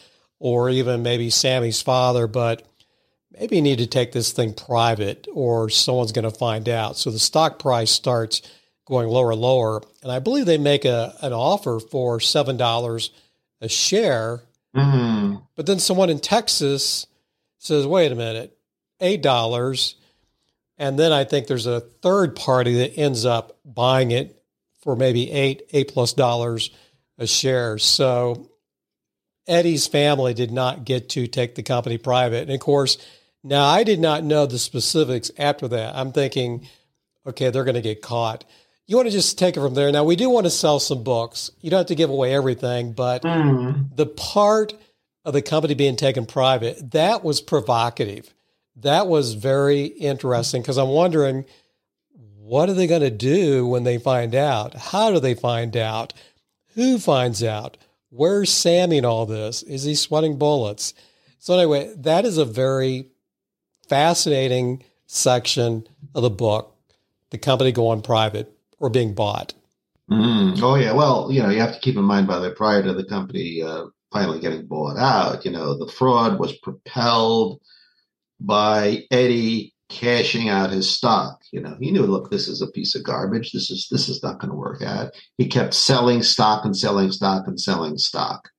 or 0.40 0.68
even 0.68 1.02
maybe 1.02 1.30
Sammy's 1.30 1.80
father, 1.80 2.26
but 2.26 2.66
maybe 3.30 3.56
you 3.56 3.62
need 3.62 3.78
to 3.78 3.86
take 3.86 4.12
this 4.12 4.32
thing 4.32 4.52
private 4.52 5.28
or 5.32 5.68
someone's 5.70 6.12
going 6.12 6.24
to 6.24 6.36
find 6.36 6.68
out. 6.68 6.96
So 6.96 7.10
the 7.10 7.18
stock 7.20 7.58
price 7.58 7.90
starts 7.90 8.42
going 8.86 9.08
lower 9.08 9.32
and 9.32 9.40
lower. 9.40 9.82
And 10.02 10.10
I 10.12 10.18
believe 10.18 10.46
they 10.46 10.58
make 10.58 10.84
a 10.84 11.14
an 11.22 11.32
offer 11.32 11.80
for 11.80 12.20
seven 12.20 12.56
dollars 12.56 13.10
a 13.60 13.68
share. 13.68 14.42
Mm-hmm. 14.76 15.36
But 15.56 15.66
then 15.66 15.78
someone 15.78 16.10
in 16.10 16.18
Texas 16.18 17.06
says, 17.58 17.86
"Wait 17.86 18.12
a 18.12 18.16
minute, 18.16 18.56
eight 19.00 19.22
dollars." 19.22 19.96
And 20.76 20.98
then 20.98 21.12
I 21.12 21.24
think 21.24 21.46
there's 21.46 21.66
a 21.66 21.80
third 21.80 22.34
party 22.34 22.74
that 22.78 22.98
ends 22.98 23.24
up 23.24 23.58
buying 23.64 24.10
it 24.10 24.42
for 24.82 24.96
maybe 24.96 25.30
eight 25.30 25.62
eight 25.72 25.88
plus 25.88 26.12
dollars 26.12 26.70
a 27.18 27.26
share. 27.26 27.78
So 27.78 28.50
Eddie's 29.46 29.86
family 29.86 30.34
did 30.34 30.50
not 30.50 30.84
get 30.84 31.10
to 31.10 31.26
take 31.26 31.54
the 31.54 31.62
company 31.62 31.98
private. 31.98 32.42
And 32.42 32.52
of 32.52 32.60
course, 32.60 32.98
now 33.42 33.64
I 33.64 33.84
did 33.84 34.00
not 34.00 34.24
know 34.24 34.46
the 34.46 34.58
specifics 34.58 35.30
after 35.38 35.68
that. 35.68 35.94
I'm 35.94 36.12
thinking, 36.12 36.66
okay, 37.26 37.50
they're 37.50 37.64
going 37.64 37.74
to 37.74 37.82
get 37.82 38.02
caught 38.02 38.44
you 38.86 38.96
want 38.96 39.08
to 39.08 39.12
just 39.12 39.38
take 39.38 39.56
it 39.56 39.60
from 39.60 39.74
there. 39.74 39.90
Now, 39.90 40.04
we 40.04 40.16
do 40.16 40.28
want 40.28 40.44
to 40.46 40.50
sell 40.50 40.78
some 40.78 41.02
books. 41.02 41.50
You 41.60 41.70
don't 41.70 41.78
have 41.78 41.86
to 41.86 41.94
give 41.94 42.10
away 42.10 42.34
everything, 42.34 42.92
but 42.92 43.22
Mm. 43.22 43.96
the 43.96 44.06
part 44.06 44.74
of 45.24 45.32
the 45.32 45.42
company 45.42 45.74
being 45.74 45.96
taken 45.96 46.26
private, 46.26 46.90
that 46.92 47.24
was 47.24 47.40
provocative. 47.40 48.34
That 48.76 49.06
was 49.06 49.34
very 49.34 49.84
interesting 49.84 50.60
because 50.62 50.76
I'm 50.76 50.88
wondering 50.88 51.44
what 52.38 52.68
are 52.68 52.74
they 52.74 52.86
going 52.86 53.00
to 53.00 53.10
do 53.10 53.66
when 53.66 53.84
they 53.84 53.96
find 53.96 54.34
out? 54.34 54.74
How 54.74 55.10
do 55.10 55.18
they 55.18 55.32
find 55.34 55.74
out? 55.78 56.12
Who 56.74 56.98
finds 56.98 57.42
out? 57.42 57.78
Where's 58.10 58.52
Sammy 58.52 58.98
in 58.98 59.06
all 59.06 59.24
this? 59.24 59.62
Is 59.62 59.84
he 59.84 59.94
sweating 59.94 60.36
bullets? 60.36 60.92
So, 61.38 61.54
anyway, 61.54 61.94
that 61.96 62.26
is 62.26 62.36
a 62.36 62.44
very 62.44 63.06
fascinating 63.88 64.82
section 65.06 65.86
of 66.14 66.22
the 66.22 66.30
book 66.30 66.70
the 67.30 67.38
company 67.38 67.72
going 67.72 68.02
private 68.02 68.53
or 68.84 68.90
being 68.90 69.14
bought. 69.14 69.54
Mm. 70.10 70.60
Oh 70.62 70.74
yeah. 70.74 70.92
Well, 70.92 71.28
you 71.32 71.42
know, 71.42 71.48
you 71.48 71.58
have 71.58 71.72
to 71.72 71.80
keep 71.80 71.96
in 71.96 72.04
mind 72.04 72.26
by 72.26 72.38
the 72.38 72.50
prior 72.50 72.82
to 72.82 72.92
the 72.92 73.06
company 73.06 73.62
uh, 73.62 73.86
finally 74.12 74.40
getting 74.40 74.66
bought 74.66 74.98
out, 74.98 75.46
you 75.46 75.50
know, 75.50 75.74
the 75.74 75.90
fraud 75.90 76.38
was 76.38 76.58
propelled 76.58 77.62
by 78.38 79.04
Eddie 79.10 79.72
cashing 79.88 80.50
out 80.50 80.70
his 80.70 80.94
stock. 80.94 81.40
You 81.50 81.62
know, 81.62 81.78
he 81.80 81.90
knew, 81.90 82.02
look, 82.02 82.30
this 82.30 82.46
is 82.46 82.60
a 82.60 82.70
piece 82.72 82.94
of 82.94 83.04
garbage. 83.04 83.52
This 83.52 83.70
is 83.70 83.88
this 83.90 84.10
is 84.10 84.22
not 84.22 84.38
going 84.38 84.50
to 84.50 84.56
work 84.56 84.82
out. 84.82 85.14
He 85.38 85.48
kept 85.48 85.72
selling 85.72 86.22
stock 86.22 86.66
and 86.66 86.76
selling 86.76 87.10
stock 87.10 87.46
and 87.46 87.58
selling 87.58 87.96
stock, 87.96 88.50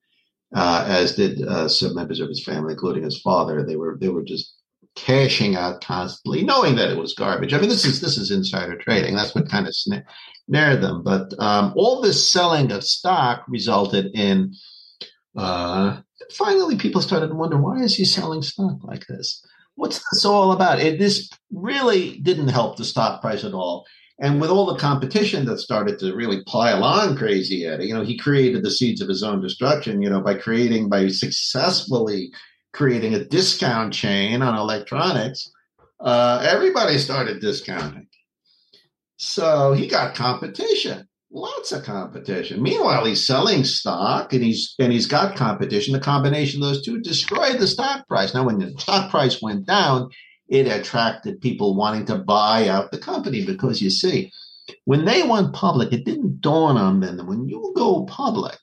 uh, 0.55 0.85
as 0.87 1.15
did 1.15 1.43
uh, 1.43 1.69
some 1.69 1.93
members 1.93 2.19
of 2.19 2.29
his 2.29 2.43
family, 2.43 2.73
including 2.73 3.03
his 3.03 3.21
father. 3.21 3.63
They 3.63 3.75
were 3.75 3.95
they 4.01 4.09
were 4.09 4.23
just 4.23 4.54
cashing 4.95 5.55
out 5.55 5.81
constantly, 5.81 6.43
knowing 6.43 6.75
that 6.75 6.89
it 6.89 6.97
was 6.97 7.13
garbage. 7.13 7.53
I 7.53 7.59
mean, 7.59 7.69
this 7.69 7.85
is 7.85 8.01
this 8.01 8.17
is 8.17 8.31
insider 8.31 8.77
trading. 8.77 9.15
That's 9.15 9.35
what 9.35 9.49
kind 9.49 9.67
of 9.67 9.75
snared 9.75 10.81
them. 10.81 11.03
But 11.03 11.33
um, 11.39 11.73
all 11.75 12.01
this 12.01 12.31
selling 12.31 12.71
of 12.71 12.83
stock 12.83 13.43
resulted 13.47 14.11
in 14.15 14.53
uh, 15.35 16.01
finally 16.31 16.77
people 16.77 17.01
started 17.01 17.27
to 17.27 17.35
wonder 17.35 17.57
why 17.57 17.79
is 17.79 17.95
he 17.95 18.05
selling 18.05 18.41
stock 18.41 18.83
like 18.83 19.05
this? 19.07 19.45
What's 19.75 19.99
this 20.11 20.23
all 20.23 20.53
about? 20.53 20.79
It 20.79 20.97
this 20.97 21.29
really 21.51 22.17
didn't 22.19 22.47
help 22.47 22.77
the 22.77 22.85
stock 22.85 23.21
price 23.21 23.43
at 23.43 23.53
all. 23.53 23.85
And 24.17 24.39
with 24.39 24.49
all 24.49 24.65
the 24.65 24.79
competition 24.79 25.43
that 25.45 25.59
started 25.59 25.99
to 25.99 26.15
really 26.15 26.41
pile 26.45 26.85
on 26.85 27.17
Crazy 27.17 27.65
Eddie, 27.65 27.87
you 27.87 27.93
know, 27.93 28.03
he 28.03 28.17
created 28.17 28.63
the 28.63 28.71
seeds 28.71 29.01
of 29.01 29.09
his 29.09 29.23
own 29.23 29.41
destruction, 29.41 30.01
you 30.01 30.09
know, 30.09 30.21
by 30.21 30.35
creating, 30.35 30.87
by 30.87 31.09
successfully 31.09 32.31
creating 32.75 33.13
a 33.13 33.23
discount 33.23 33.93
chain 33.93 34.41
on 34.41 34.57
electronics. 34.57 35.49
Uh, 35.99 36.45
everybody 36.47 36.97
started 36.97 37.39
discounting. 37.39 38.07
So 39.15 39.71
he 39.71 39.87
got 39.87 40.13
competition, 40.13 41.07
lots 41.31 41.71
of 41.71 41.83
competition. 41.83 42.61
Meanwhile, 42.61 43.05
he's 43.05 43.25
selling 43.25 43.63
stock 43.63 44.33
and 44.33 44.43
he's 44.43 44.75
and 44.77 44.91
he's 44.91 45.07
got 45.07 45.37
competition. 45.37 45.93
The 45.93 46.01
combination 46.01 46.61
of 46.61 46.67
those 46.67 46.85
two 46.85 46.99
destroyed 46.99 47.59
the 47.59 47.67
stock 47.67 48.05
price. 48.09 48.33
Now, 48.33 48.45
when 48.45 48.59
the 48.59 48.73
stock 48.77 49.09
price 49.09 49.41
went 49.41 49.65
down, 49.65 50.09
it 50.49 50.67
attracted 50.67 51.39
people 51.39 51.77
wanting 51.77 52.05
to 52.07 52.17
buy 52.17 52.67
out 52.67 52.91
the 52.91 52.97
company 52.97 53.45
because 53.45 53.81
you 53.81 53.89
see, 53.89 54.33
when 54.83 55.05
they 55.05 55.23
went 55.23 55.53
public, 55.53 55.93
it 55.93 56.03
didn't 56.03 56.41
dawn 56.41 56.75
on 56.75 56.99
them 56.99 57.15
that 57.17 57.25
when 57.25 57.47
you 57.47 57.73
go 57.77 58.03
public, 58.03 58.57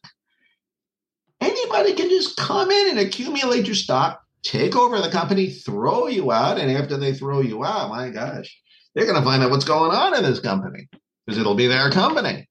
anybody 1.42 1.94
can 1.94 2.08
just 2.08 2.36
come 2.36 2.70
in 2.70 2.90
and 2.90 2.98
accumulate 2.98 3.66
your 3.66 3.74
stock, 3.74 4.22
take 4.42 4.76
over 4.76 5.00
the 5.00 5.10
company, 5.10 5.50
throw 5.50 6.06
you 6.06 6.32
out, 6.32 6.58
and 6.58 6.70
after 6.70 6.96
they 6.96 7.14
throw 7.14 7.40
you 7.40 7.64
out, 7.64 7.90
my 7.90 8.10
gosh, 8.10 8.56
they're 8.94 9.06
going 9.06 9.18
to 9.18 9.24
find 9.24 9.42
out 9.42 9.50
what's 9.50 9.64
going 9.64 9.90
on 9.90 10.16
in 10.16 10.22
this 10.22 10.40
company 10.40 10.88
because 11.26 11.40
it'll 11.40 11.54
be 11.54 11.66
their 11.66 11.90
company. 11.90 12.48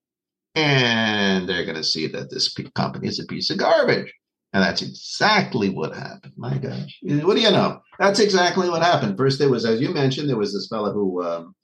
And 0.56 1.48
they're 1.48 1.66
going 1.66 1.78
to 1.78 1.84
see 1.84 2.08
that 2.08 2.30
this 2.30 2.54
company 2.76 3.08
is 3.08 3.20
a 3.20 3.26
piece 3.26 3.50
of 3.50 3.58
garbage. 3.58 4.14
And 4.54 4.62
that's 4.62 4.82
exactly 4.82 5.70
what 5.70 5.96
happened. 5.96 6.34
My 6.36 6.58
gosh. 6.58 7.00
What 7.04 7.36
do 7.36 7.42
you 7.42 7.52
know? 7.52 7.80
That's 8.00 8.20
exactly 8.20 8.70
what 8.70 8.82
happened. 8.82 9.18
First, 9.18 9.40
there 9.40 9.50
was, 9.50 9.66
as 9.66 9.80
you 9.80 9.94
mentioned, 9.94 10.28
there 10.28 10.38
was 10.38 10.54
this 10.54 10.68
fellow 10.68 10.92
who, 10.92 11.24
um, 11.24 11.56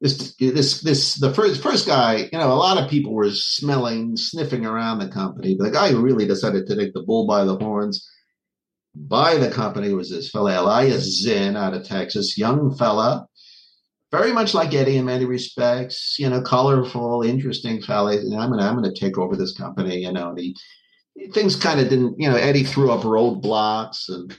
this, 0.00 0.34
this, 0.36 0.80
this, 0.80 1.14
the 1.14 1.32
first, 1.32 1.62
first 1.62 1.86
guy, 1.86 2.28
you 2.32 2.38
know, 2.38 2.52
a 2.52 2.54
lot 2.54 2.82
of 2.82 2.90
people 2.90 3.12
were 3.12 3.30
smelling, 3.30 4.16
sniffing 4.16 4.66
around 4.66 4.98
the 4.98 5.08
company. 5.08 5.54
But 5.56 5.64
the 5.64 5.70
guy 5.70 5.90
who 5.90 6.02
really 6.02 6.26
decided 6.26 6.66
to 6.66 6.76
take 6.76 6.92
the 6.92 7.02
bull 7.02 7.26
by 7.26 7.44
the 7.44 7.56
horns, 7.56 8.08
buy 8.94 9.36
the 9.36 9.50
company 9.50 9.92
was 9.92 10.10
this 10.10 10.30
fellow, 10.30 10.50
Elias 10.50 11.22
Zinn 11.22 11.56
out 11.56 11.74
of 11.74 11.86
Texas, 11.86 12.36
young 12.36 12.76
fella, 12.76 13.26
very 14.10 14.32
much 14.32 14.54
like 14.54 14.72
Eddie 14.74 14.96
in 14.96 15.06
many 15.06 15.24
respects, 15.24 16.16
you 16.18 16.28
know, 16.28 16.40
colorful, 16.40 17.22
interesting 17.22 17.82
fella. 17.82 18.12
And 18.12 18.34
I'm 18.34 18.50
gonna 18.50 18.62
I'm 18.62 18.76
gonna 18.76 18.94
take 18.94 19.18
over 19.18 19.36
this 19.36 19.56
company, 19.56 19.98
you 20.02 20.12
know. 20.12 20.30
And 20.30 20.38
he, 20.38 20.56
things 21.32 21.56
kind 21.56 21.80
of 21.80 21.88
didn't, 21.88 22.20
you 22.20 22.30
know, 22.30 22.36
Eddie 22.36 22.62
threw 22.62 22.92
up 22.92 23.02
roadblocks 23.02 24.08
and 24.08 24.36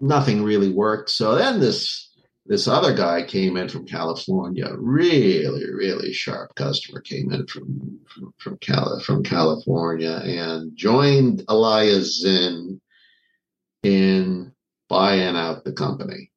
nothing 0.00 0.42
really 0.42 0.72
worked. 0.72 1.10
So 1.10 1.36
then 1.36 1.60
this 1.60 2.10
this 2.46 2.68
other 2.68 2.94
guy 2.94 3.22
came 3.22 3.56
in 3.56 3.68
from 3.68 3.86
California, 3.86 4.68
really, 4.76 5.64
really 5.72 6.12
sharp 6.12 6.54
customer 6.54 7.00
came 7.00 7.32
in 7.32 7.46
from 7.46 8.00
from 8.06 8.34
from, 8.38 8.58
Cali- 8.58 9.02
from 9.02 9.22
California 9.22 10.20
and 10.24 10.76
joined 10.76 11.42
Elias 11.48 12.20
Zinn 12.20 12.80
in 13.82 14.52
buying 14.88 15.36
out 15.36 15.64
the 15.64 15.72
company. 15.72 16.30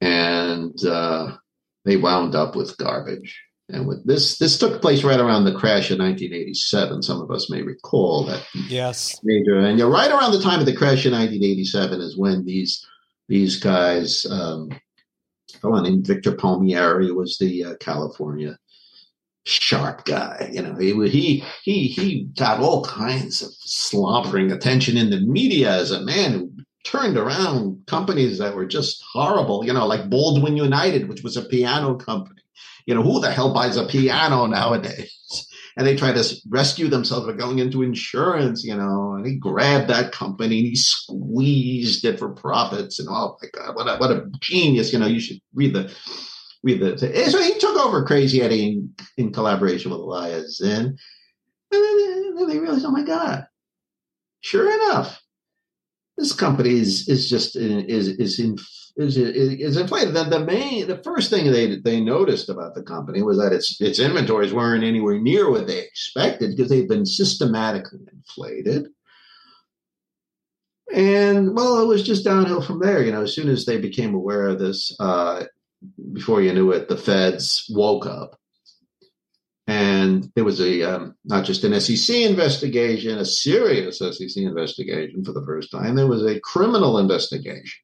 And 0.00 0.74
uh, 0.84 1.36
they 1.84 1.96
wound 1.96 2.34
up 2.34 2.56
with 2.56 2.76
garbage. 2.78 3.42
And 3.68 3.86
with 3.88 4.06
this, 4.06 4.38
this 4.38 4.58
took 4.58 4.80
place 4.80 5.02
right 5.02 5.18
around 5.18 5.44
the 5.44 5.54
crash 5.54 5.90
of 5.90 5.98
1987. 5.98 7.02
Some 7.02 7.20
of 7.20 7.30
us 7.30 7.50
may 7.50 7.62
recall 7.62 8.24
that 8.26 8.42
Yes. 8.68 9.18
major. 9.24 9.58
And 9.58 9.78
you're 9.78 9.90
right 9.90 10.10
around 10.10 10.32
the 10.32 10.40
time 10.42 10.60
of 10.60 10.66
the 10.66 10.76
crash 10.76 11.04
in 11.04 11.12
1987 11.12 12.00
is 12.00 12.16
when 12.16 12.44
these 12.44 12.86
these 13.28 13.58
guys, 13.58 14.24
um, 14.30 14.68
fellow 15.60 15.80
named 15.80 16.06
Victor 16.06 16.32
Palmieri 16.32 17.12
was 17.12 17.38
the 17.38 17.64
uh, 17.64 17.74
California 17.80 18.58
sharp 19.44 20.04
guy. 20.04 20.50
You 20.52 20.62
know, 20.62 20.76
he 20.76 20.92
he 21.08 21.44
he 21.62 21.86
he 21.86 22.24
got 22.36 22.60
all 22.60 22.84
kinds 22.84 23.42
of 23.42 23.50
slobbering 23.60 24.52
attention 24.52 24.96
in 24.96 25.10
the 25.10 25.20
media 25.20 25.70
as 25.70 25.92
a 25.92 26.02
man 26.02 26.32
who 26.32 26.52
turned 26.84 27.16
around 27.16 27.84
companies 27.86 28.38
that 28.38 28.54
were 28.54 28.66
just 28.66 29.02
horrible, 29.12 29.64
you 29.64 29.72
know, 29.72 29.86
like 29.86 30.10
Baldwin 30.10 30.56
United, 30.56 31.08
which 31.08 31.22
was 31.22 31.36
a 31.36 31.44
piano 31.44 31.94
company. 31.96 32.40
You 32.86 32.94
know, 32.94 33.02
who 33.02 33.20
the 33.20 33.30
hell 33.30 33.52
buys 33.52 33.76
a 33.76 33.86
piano 33.86 34.46
nowadays? 34.46 35.15
And 35.76 35.86
they 35.86 35.94
try 35.94 36.12
to 36.12 36.24
rescue 36.48 36.88
themselves 36.88 37.26
by 37.26 37.34
going 37.34 37.58
into 37.58 37.82
insurance, 37.82 38.64
you 38.64 38.74
know, 38.74 39.14
and 39.14 39.26
he 39.26 39.36
grabbed 39.36 39.88
that 39.88 40.10
company 40.10 40.58
and 40.58 40.68
he 40.68 40.74
squeezed 40.76 42.04
it 42.04 42.18
for 42.18 42.30
profits. 42.30 42.98
And 42.98 43.08
oh 43.10 43.36
my 43.42 43.48
God, 43.52 43.76
what 43.76 43.86
a, 43.86 43.96
what 43.98 44.10
a 44.10 44.26
genius. 44.40 44.92
You 44.92 44.98
know, 44.98 45.06
you 45.06 45.20
should 45.20 45.38
read 45.54 45.74
the, 45.74 45.92
read 46.62 46.80
the, 46.80 46.98
so 46.98 47.42
he 47.42 47.58
took 47.58 47.76
over 47.76 48.04
Crazy 48.04 48.40
Eddie 48.40 48.68
in, 48.68 48.94
in 49.18 49.32
collaboration 49.32 49.90
with 49.90 50.00
Elias. 50.00 50.62
And, 50.62 50.98
and 51.72 52.38
then 52.38 52.48
they 52.48 52.58
realized, 52.58 52.86
oh 52.86 52.90
my 52.90 53.02
God, 53.02 53.46
sure 54.40 54.72
enough, 54.72 55.20
this 56.16 56.32
company 56.32 56.70
is 56.70 57.08
is 57.08 57.28
just 57.28 57.56
is 57.56 58.08
is 58.08 58.38
in 58.38 58.56
is 58.96 59.16
is 59.16 59.76
inflated. 59.76 60.14
The, 60.14 60.24
the 60.24 60.44
main 60.44 60.86
the 60.86 60.98
first 60.98 61.30
thing 61.30 61.50
they 61.50 61.76
they 61.76 62.00
noticed 62.00 62.48
about 62.48 62.74
the 62.74 62.82
company 62.82 63.22
was 63.22 63.38
that 63.38 63.52
its 63.52 63.80
its 63.80 63.98
inventories 63.98 64.52
weren't 64.52 64.84
anywhere 64.84 65.18
near 65.18 65.50
what 65.50 65.66
they 65.66 65.80
expected 65.80 66.56
because 66.56 66.70
they've 66.70 66.88
been 66.88 67.06
systematically 67.06 68.00
inflated. 68.12 68.88
And 70.94 71.54
well, 71.54 71.80
it 71.80 71.86
was 71.86 72.02
just 72.02 72.24
downhill 72.24 72.62
from 72.62 72.80
there. 72.80 73.02
You 73.02 73.12
know, 73.12 73.22
as 73.22 73.34
soon 73.34 73.48
as 73.48 73.66
they 73.66 73.78
became 73.78 74.14
aware 74.14 74.46
of 74.46 74.58
this, 74.58 74.96
uh, 75.00 75.44
before 76.12 76.40
you 76.40 76.52
knew 76.52 76.72
it, 76.72 76.88
the 76.88 76.96
feds 76.96 77.66
woke 77.68 78.06
up 78.06 78.38
and 79.66 80.30
there 80.34 80.44
was 80.44 80.60
a 80.60 80.82
um, 80.82 81.16
not 81.24 81.44
just 81.44 81.64
an 81.64 81.78
SEC 81.80 82.16
investigation, 82.16 83.18
a 83.18 83.24
serious 83.24 83.98
SEC 83.98 84.36
investigation 84.36 85.24
for 85.24 85.32
the 85.32 85.44
first 85.44 85.70
time. 85.70 85.96
There 85.96 86.06
was 86.06 86.24
a 86.24 86.40
criminal 86.40 86.98
investigation, 86.98 87.80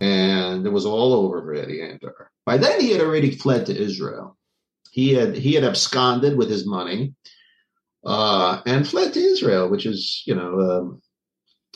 and 0.00 0.66
it 0.66 0.70
was 0.70 0.86
all 0.86 1.12
over 1.12 1.42
for 1.42 1.54
Eddie 1.54 1.82
Antar. 1.82 2.30
By 2.46 2.56
then, 2.56 2.80
he 2.80 2.90
had 2.90 3.00
already 3.00 3.30
fled 3.32 3.66
to 3.66 3.76
Israel. 3.76 4.36
He 4.90 5.12
had 5.14 5.36
he 5.36 5.54
had 5.54 5.64
absconded 5.64 6.36
with 6.36 6.50
his 6.50 6.66
money 6.66 7.14
uh, 8.04 8.60
and 8.66 8.88
fled 8.88 9.12
to 9.14 9.20
Israel, 9.20 9.68
which 9.68 9.86
is 9.86 10.22
you 10.26 10.34
know 10.34 10.60
um, 10.60 11.02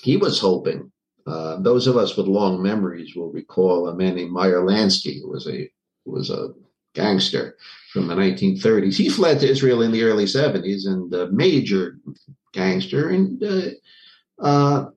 he 0.01 0.17
was 0.17 0.41
hoping. 0.41 0.91
Uh, 1.27 1.59
those 1.61 1.87
of 1.87 1.97
us 1.97 2.17
with 2.17 2.27
long 2.27 2.63
memories 2.63 3.15
will 3.17 3.33
recall 3.33 3.89
a 3.89 3.95
man 3.95 4.17
named 4.17 4.33
Meyer 4.33 4.61
Lansky, 4.61 5.21
who 5.21 5.31
was 5.31 5.47
a 5.47 5.71
who 6.05 6.13
was 6.13 6.31
a 6.31 6.49
gangster 6.95 7.57
from 7.93 8.07
the 8.07 8.15
1930s. 8.15 8.97
He 8.97 9.09
fled 9.09 9.41
to 9.41 9.49
Israel 9.49 9.83
in 9.83 9.93
the 9.93 10.05
early 10.05 10.25
70s 10.25 10.87
and 10.87 11.13
a 11.13 11.31
major 11.31 11.99
gangster. 12.53 13.11
And 13.11 13.43
uh, 13.43 14.43
uh, 14.43 14.91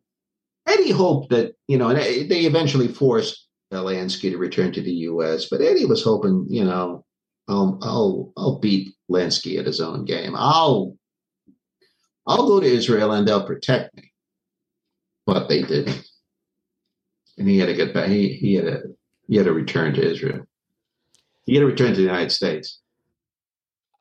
Eddie 0.68 0.92
hoped 0.92 1.30
that, 1.32 1.56
you 1.68 1.78
know, 1.78 1.90
and 1.90 1.98
they 1.98 2.42
eventually 2.42 2.88
forced 2.88 3.48
Lansky 3.72 4.32
to 4.32 4.38
return 4.38 4.72
to 4.72 4.82
the 4.82 4.92
U.S., 4.92 5.48
but 5.50 5.62
Eddie 5.62 5.86
was 5.86 6.04
hoping, 6.04 6.46
you 6.50 6.64
know, 6.64 7.06
I'll 7.48 7.80
I'll 7.82 8.34
I'll 8.38 8.60
beat 8.60 8.94
Lansky 9.10 9.60
at 9.60 9.66
his 9.66 9.80
own 9.80 10.06
game. 10.06 10.34
I'll 10.36 10.98
I'll 12.26 12.48
go 12.48 12.60
to 12.60 12.66
Israel 12.66 13.14
and 13.14 13.28
they'll 13.28 13.46
protect 13.46 13.96
me. 13.96 14.12
But 15.26 15.48
they 15.48 15.62
didn't. 15.62 16.04
And 17.38 17.48
he 17.48 17.58
had 17.58 17.68
to 17.68 17.74
get 17.74 17.94
back. 17.94 18.10
He 18.10 18.34
he 18.34 18.56
had 18.56 18.66
to 18.66 18.82
he 19.28 19.38
had 19.38 19.46
to 19.46 19.54
return 19.54 19.94
to 19.94 20.12
Israel. 20.12 20.46
He 21.46 21.56
had 21.56 21.62
to 21.62 21.68
return 21.68 21.92
to 21.92 21.96
the 21.96 22.02
United 22.02 22.32
States. 22.32 22.82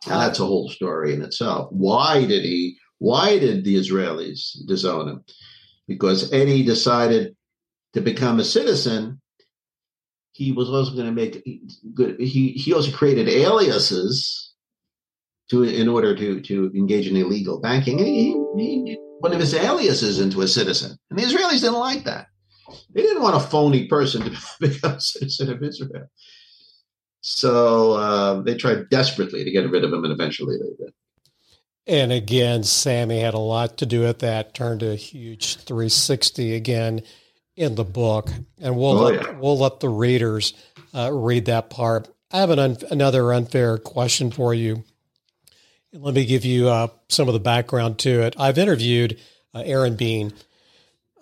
Now 0.08 0.20
that's 0.20 0.40
a 0.40 0.46
whole 0.46 0.68
story 0.68 1.14
in 1.14 1.22
itself. 1.22 1.68
Why 1.70 2.24
did 2.24 2.44
he? 2.44 2.78
Why 2.98 3.38
did 3.38 3.64
the 3.64 3.76
Israelis 3.76 4.66
disown 4.66 5.08
him? 5.08 5.24
Because 5.86 6.32
Eddie 6.32 6.64
decided 6.64 7.36
to 7.94 8.00
become 8.00 8.40
a 8.40 8.44
citizen. 8.44 9.20
He 10.32 10.52
was 10.52 10.68
also 10.68 10.92
going 10.92 11.06
to 11.06 11.12
make 11.12 11.42
good. 11.94 12.20
He 12.20 12.52
he 12.52 12.74
also 12.74 12.92
created 12.92 13.28
aliases 13.28 14.54
to 15.50 15.62
in 15.62 15.88
order 15.88 16.14
to 16.14 16.40
to 16.40 16.70
engage 16.74 17.08
in 17.08 17.16
illegal 17.16 17.60
banking. 17.60 17.98
He, 17.98 18.36
he 18.56 18.98
one 19.20 19.32
of 19.32 19.40
his 19.40 19.54
aliases 19.54 20.20
into 20.20 20.42
a 20.42 20.48
citizen, 20.48 20.98
and 21.10 21.18
the 21.18 21.24
Israelis 21.24 21.60
didn't 21.60 21.74
like 21.74 22.04
that. 22.04 22.26
They 22.94 23.02
didn't 23.02 23.22
want 23.22 23.36
a 23.36 23.40
phony 23.40 23.86
person 23.86 24.22
to 24.22 24.36
become 24.60 24.92
a 24.92 25.00
citizen 25.00 25.52
of 25.52 25.62
Israel. 25.62 26.10
So 27.22 27.94
uh, 27.94 28.42
they 28.42 28.54
tried 28.56 28.88
desperately 28.90 29.42
to 29.42 29.50
get 29.50 29.70
rid 29.70 29.84
of 29.84 29.92
him, 29.92 30.04
and 30.04 30.12
eventually 30.12 30.58
they 30.58 30.84
did. 30.84 30.94
And 31.86 32.12
again, 32.12 32.64
Sammy 32.64 33.20
had 33.20 33.34
a 33.34 33.38
lot 33.38 33.78
to 33.78 33.86
do 33.86 34.00
with 34.00 34.18
that. 34.18 34.54
Turned 34.54 34.82
a 34.82 34.96
huge 34.96 35.56
360 35.56 36.54
again 36.54 37.02
in 37.56 37.74
the 37.74 37.84
book, 37.84 38.30
and 38.60 38.76
we'll 38.76 38.98
oh, 38.98 39.04
let, 39.04 39.14
yeah. 39.14 39.30
we'll 39.32 39.58
let 39.58 39.80
the 39.80 39.88
readers 39.88 40.52
uh, 40.94 41.10
read 41.12 41.46
that 41.46 41.70
part. 41.70 42.08
I 42.30 42.40
have 42.40 42.50
an 42.50 42.58
un- 42.58 42.76
another 42.90 43.32
unfair 43.32 43.78
question 43.78 44.30
for 44.30 44.52
you. 44.52 44.84
Let 45.92 46.14
me 46.14 46.26
give 46.26 46.44
you 46.44 46.68
uh, 46.68 46.88
some 47.08 47.28
of 47.28 47.34
the 47.34 47.40
background 47.40 47.98
to 48.00 48.22
it. 48.22 48.36
I've 48.38 48.58
interviewed 48.58 49.18
uh, 49.54 49.62
Aaron 49.64 49.96
Bean, 49.96 50.34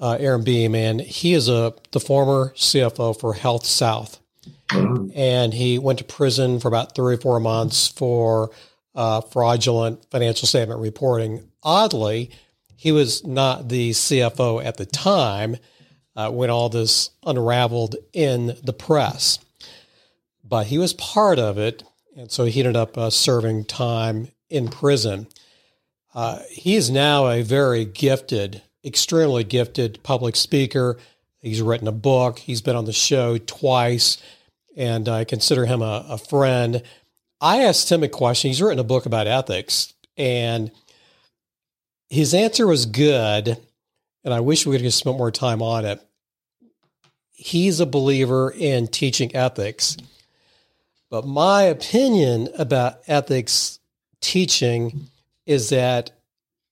uh, 0.01 0.17
Aaron 0.19 0.43
Beam, 0.43 0.75
and 0.75 1.01
he 1.01 1.35
is 1.35 1.49
a 1.49 1.75
the 1.93 2.01
former 2.01 2.53
CFO 2.57 3.19
for 3.19 3.35
Health 3.35 3.65
South. 3.65 4.21
Mm-hmm. 4.71 5.17
And 5.17 5.55
he 5.55 5.79
went 5.79 6.01
to 6.01 6.05
prison 6.05 6.59
for 6.59 6.69
about 6.69 6.97
three 6.97 7.15
or 7.15 7.19
four 7.19 7.39
months 7.39 7.89
for 7.89 8.51
uh, 8.95 9.21
fraudulent 9.21 10.05
financial 10.11 10.49
statement 10.49 10.81
reporting. 10.81 11.49
Oddly, 11.63 12.31
he 12.77 12.91
was 12.91 13.25
not 13.25 13.69
the 13.69 13.91
CFO 13.91 14.65
at 14.65 14.77
the 14.77 14.87
time 14.87 15.57
uh, 16.17 16.31
when 16.31 16.51
all 16.51 16.69
this 16.69 17.11
unraveled 17.25 17.97
in 18.13 18.57
the 18.63 18.73
press, 18.73 19.39
but 20.43 20.67
he 20.67 20.79
was 20.79 20.93
part 20.95 21.39
of 21.39 21.59
it. 21.59 21.83
And 22.17 22.31
so 22.31 22.45
he 22.45 22.61
ended 22.61 22.77
up 22.77 22.97
uh, 22.97 23.11
serving 23.11 23.65
time 23.65 24.29
in 24.49 24.69
prison. 24.69 25.27
Uh, 26.15 26.41
he 26.51 26.77
is 26.77 26.91
now 26.91 27.29
a 27.29 27.43
very 27.43 27.85
gifted, 27.85 28.63
extremely 28.85 29.43
gifted 29.43 30.01
public 30.05 30.37
speaker. 30.37 30.97
He's 31.41 31.61
written 31.61 31.89
a 31.89 31.93
book. 31.93 32.39
He's 32.39 32.63
been 32.63 32.77
on 32.77 32.85
the 32.85 32.93
show 32.93 33.37
twice 33.39 34.23
and 34.77 35.09
I 35.09 35.25
consider 35.25 35.67
him 35.67 35.83
a, 35.83 36.05
a 36.09 36.19
friend. 36.19 36.83
I 37.41 37.63
asked 37.63 37.91
him 37.91 38.03
a 38.03 38.09
question. 38.09 38.49
He's 38.49 38.63
written 38.63 38.79
a 38.79 38.85
book 38.85 39.07
about 39.07 39.27
ethics, 39.27 39.95
and 40.17 40.71
his 42.09 42.35
answer 42.35 42.67
was 42.67 42.87
good. 42.87 43.59
And 44.25 44.33
I 44.33 44.41
wish 44.41 44.67
we 44.67 44.77
could 44.77 44.85
have 44.85 44.95
spent 44.95 45.19
more 45.19 45.31
time 45.31 45.63
on 45.63 45.85
it. 45.85 46.01
He's 47.33 47.81
a 47.81 47.87
believer 47.87 48.51
in 48.51 48.87
teaching 48.87 49.35
ethics. 49.35 49.97
But 51.11 51.27
my 51.27 51.65
opinion 51.65 52.49
about 52.59 53.01
ethics 53.07 53.79
teaching 54.21 55.09
is 55.47 55.69
that 55.69 56.11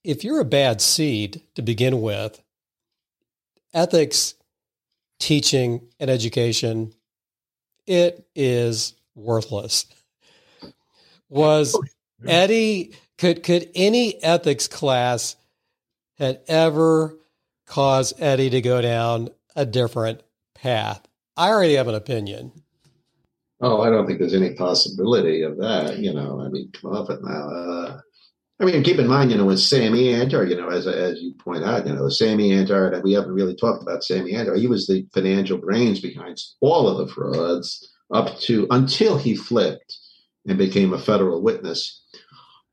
if 0.03 0.25
you're 0.25 0.41
a 0.41 0.45
bad 0.45 0.81
seed 0.81 1.43
to 1.55 1.63
begin 1.63 2.01
with, 2.01 2.41
ethics 3.75 4.35
teaching 5.19 5.83
and 6.01 6.11
education 6.11 6.93
it 7.87 8.27
is 8.35 8.95
worthless. 9.15 9.87
Was 11.29 11.75
oh, 11.75 11.83
Eddie 12.27 12.93
could 13.19 13.43
could 13.43 13.69
any 13.75 14.23
ethics 14.23 14.69
class 14.69 15.37
had 16.19 16.41
ever 16.47 17.15
caused 17.73 18.21
Eddie 18.21 18.51
to 18.51 18.61
go 18.61 18.83
down 18.83 19.31
a 19.57 19.65
different 19.65 20.23
path? 20.55 21.01
I 21.39 21.49
already 21.49 21.75
have 21.75 21.89
an 21.89 21.95
opinion. 21.95 22.53
Oh, 23.63 23.81
I 23.81 23.89
don't 23.89 24.07
think 24.07 24.19
there's 24.19 24.35
any 24.35 24.53
possibility 24.55 25.41
of 25.41 25.57
that. 25.57 25.99
You 25.99 26.13
know, 26.13 26.43
I 26.43 26.49
mean, 26.49 26.71
come 26.73 26.93
off 26.95 27.09
it 27.09 27.21
now. 27.23 27.49
Uh, 27.49 28.01
I 28.61 28.67
mean, 28.67 28.83
keep 28.83 28.99
in 28.99 29.07
mind, 29.07 29.31
you 29.31 29.39
know, 29.39 29.47
with 29.47 29.59
Sammy 29.59 30.13
Antar, 30.13 30.45
you 30.45 30.55
know, 30.55 30.69
as 30.69 30.87
as 30.87 31.23
you 31.23 31.33
point 31.33 31.65
out, 31.65 31.87
you 31.87 31.95
know, 31.95 32.11
Sammy 32.11 32.53
Antar, 32.53 33.01
we 33.03 33.15
haven't 33.15 33.33
really 33.33 33.57
talked 33.57 33.83
about 33.83 34.05
Sammy 34.05 34.35
Antar. 34.35 34.57
He 34.57 34.67
was 34.67 34.87
the 34.87 35.07
financial 35.15 35.57
brains 35.57 35.99
behind 35.99 36.39
all 36.61 36.89
of 36.89 36.99
the 36.99 37.11
frauds 37.11 37.91
up 38.13 38.39
to 38.41 38.67
until 38.71 39.17
he 39.17 39.35
flipped 39.35 39.97
and 40.47 40.59
became 40.59 40.93
a 40.93 40.99
federal 40.99 41.41
witness. 41.41 42.05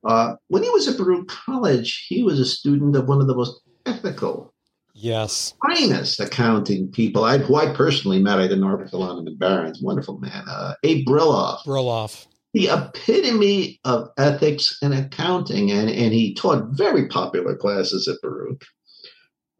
Uh, 0.03 0.33
when 0.49 0.63
he 0.63 0.69
was 0.71 0.89
at 0.89 0.97
Baruch 0.97 1.29
College, 1.29 2.05
he 2.09 2.21
was 2.21 2.37
a 2.37 2.45
student 2.45 2.97
of 2.97 3.07
one 3.07 3.21
of 3.21 3.27
the 3.27 3.35
most 3.35 3.61
ethical, 3.85 4.53
yes, 4.99 5.53
finest 5.65 6.19
accounting 6.19 6.91
people. 6.91 7.23
I, 7.23 7.37
who 7.37 7.55
I 7.55 7.73
personally 7.73 8.21
met. 8.21 8.39
I 8.39 8.47
did 8.47 8.57
an 8.57 8.63
article 8.63 9.03
on 9.03 9.19
him 9.19 9.27
in 9.27 9.37
Barron's. 9.37 9.81
Wonderful 9.81 10.19
man, 10.19 10.43
uh, 10.47 10.75
Abe 10.83 11.05
Briloff. 11.05 11.63
Briloff 11.65 12.27
the 12.53 12.69
epitome 12.69 13.79
of 13.85 14.09
ethics 14.17 14.77
and 14.81 14.93
accounting, 14.93 15.71
and, 15.71 15.89
and 15.89 16.13
he 16.13 16.33
taught 16.33 16.69
very 16.71 17.07
popular 17.07 17.55
classes 17.55 18.07
at 18.07 18.19
Baruch 18.21 18.63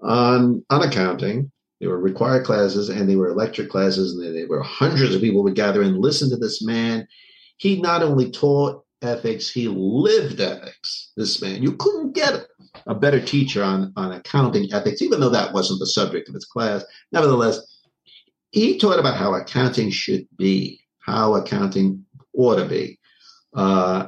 on, 0.02 0.64
on 0.70 0.82
accounting. 0.82 1.52
They 1.80 1.88
were 1.88 2.00
required 2.00 2.46
classes 2.46 2.90
and 2.90 3.10
they 3.10 3.16
were 3.16 3.30
electric 3.30 3.70
classes, 3.70 4.14
and 4.14 4.36
there 4.36 4.48
were 4.48 4.64
hundreds 4.64 5.16
of 5.16 5.22
people 5.22 5.44
would 5.44 5.56
gather 5.56 5.82
and 5.82 6.00
listen 6.00 6.30
to 6.30 6.38
this 6.38 6.62
man. 6.62 7.08
He 7.58 7.80
not 7.80 8.04
only 8.04 8.32
taught 8.32 8.84
ethics, 9.02 9.50
he 9.50 9.68
lived 9.68 10.40
ethics. 10.40 11.12
This 11.16 11.42
man, 11.42 11.64
you 11.64 11.74
couldn't 11.74 12.14
get 12.14 12.48
a 12.88 12.96
better 12.96 13.20
teacher 13.20 13.64
on, 13.64 13.94
on 13.96 14.12
accounting 14.12 14.72
ethics, 14.74 15.02
even 15.02 15.20
though 15.20 15.30
that 15.30 15.54
wasn't 15.54 15.80
the 15.80 15.88
subject 15.88 16.28
of 16.28 16.36
his 16.36 16.46
class. 16.46 16.84
Nevertheless, 17.12 17.60
he 18.52 18.78
taught 18.78 19.00
about 19.00 19.18
how 19.18 19.34
accounting 19.36 19.90
should 19.90 20.28
be, 20.38 20.82
how 21.00 21.36
accounting 21.36 22.06
ought 22.34 22.56
to 22.56 22.66
be 22.66 23.00
uh, 23.54 24.08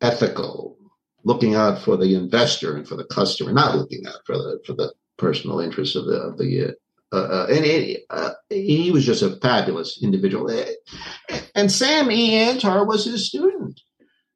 ethical, 0.00 0.76
looking 1.24 1.54
out 1.54 1.80
for 1.80 1.96
the 1.96 2.14
investor 2.14 2.76
and 2.76 2.86
for 2.86 2.96
the 2.96 3.04
customer, 3.04 3.52
not 3.52 3.76
looking 3.76 4.06
out 4.06 4.20
for 4.26 4.36
the 4.36 4.60
for 4.66 4.72
the 4.74 4.92
personal 5.18 5.60
interests 5.60 5.96
of 5.96 6.06
the 6.06 6.16
of 6.16 6.38
the. 6.38 6.76
Uh, 7.12 7.16
uh, 7.16 7.46
and 7.50 7.64
it, 7.64 8.04
uh, 8.10 8.30
he 8.50 8.92
was 8.92 9.04
just 9.04 9.22
a 9.22 9.34
fabulous 9.40 10.00
individual. 10.00 10.48
And 11.56 11.72
Sam 11.72 12.08
E. 12.08 12.36
Antar 12.36 12.86
was 12.86 13.04
his 13.04 13.26
student. 13.26 13.80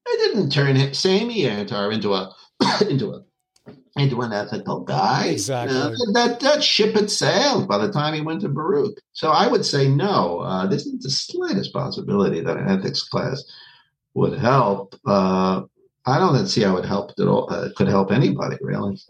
I 0.06 0.16
didn't 0.18 0.50
turn 0.50 0.94
Sam 0.94 1.30
E. 1.30 1.44
Antar 1.44 1.92
into 1.92 2.12
a 2.12 2.34
into 2.88 3.12
a 3.12 3.24
into 3.96 4.20
an 4.22 4.32
ethical 4.32 4.80
guy. 4.80 5.26
Exactly. 5.26 5.76
Uh, 5.76 5.90
that 6.12 6.40
that 6.40 6.62
ship 6.62 6.94
had 6.94 7.10
sailed 7.10 7.68
by 7.68 7.78
the 7.78 7.92
time 7.92 8.14
he 8.14 8.20
went 8.20 8.40
to 8.42 8.48
Baruch. 8.48 8.98
So 9.12 9.30
I 9.30 9.46
would 9.46 9.64
say 9.64 9.88
no. 9.88 10.40
Uh, 10.40 10.66
there's 10.66 10.84
the 10.84 11.10
slightest 11.10 11.72
possibility 11.72 12.40
that 12.40 12.56
an 12.56 12.68
ethics 12.68 13.02
class 13.02 13.42
would 14.14 14.38
help. 14.38 14.94
Uh, 15.06 15.62
I 16.06 16.18
don't 16.18 16.46
see 16.46 16.62
how 16.62 16.76
it 16.76 16.84
helped 16.84 17.18
at 17.20 17.28
all. 17.28 17.52
Uh, 17.52 17.68
could 17.76 17.88
help 17.88 18.12
anybody 18.12 18.56
really. 18.60 19.00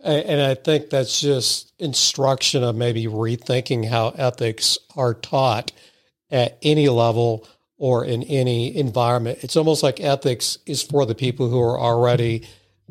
And 0.00 0.40
I 0.40 0.54
think 0.54 0.90
that's 0.90 1.20
just 1.20 1.72
instruction 1.80 2.62
of 2.62 2.76
maybe 2.76 3.06
rethinking 3.06 3.88
how 3.88 4.10
ethics 4.10 4.78
are 4.94 5.14
taught 5.14 5.72
at 6.30 6.58
any 6.62 6.88
level 6.88 7.48
or 7.78 8.04
in 8.04 8.22
any 8.24 8.74
environment. 8.76 9.38
It's 9.42 9.56
almost 9.56 9.82
like 9.82 10.00
ethics 10.00 10.58
is 10.66 10.82
for 10.82 11.04
the 11.04 11.14
people 11.14 11.48
who 11.48 11.60
are 11.60 11.78
already 11.78 12.46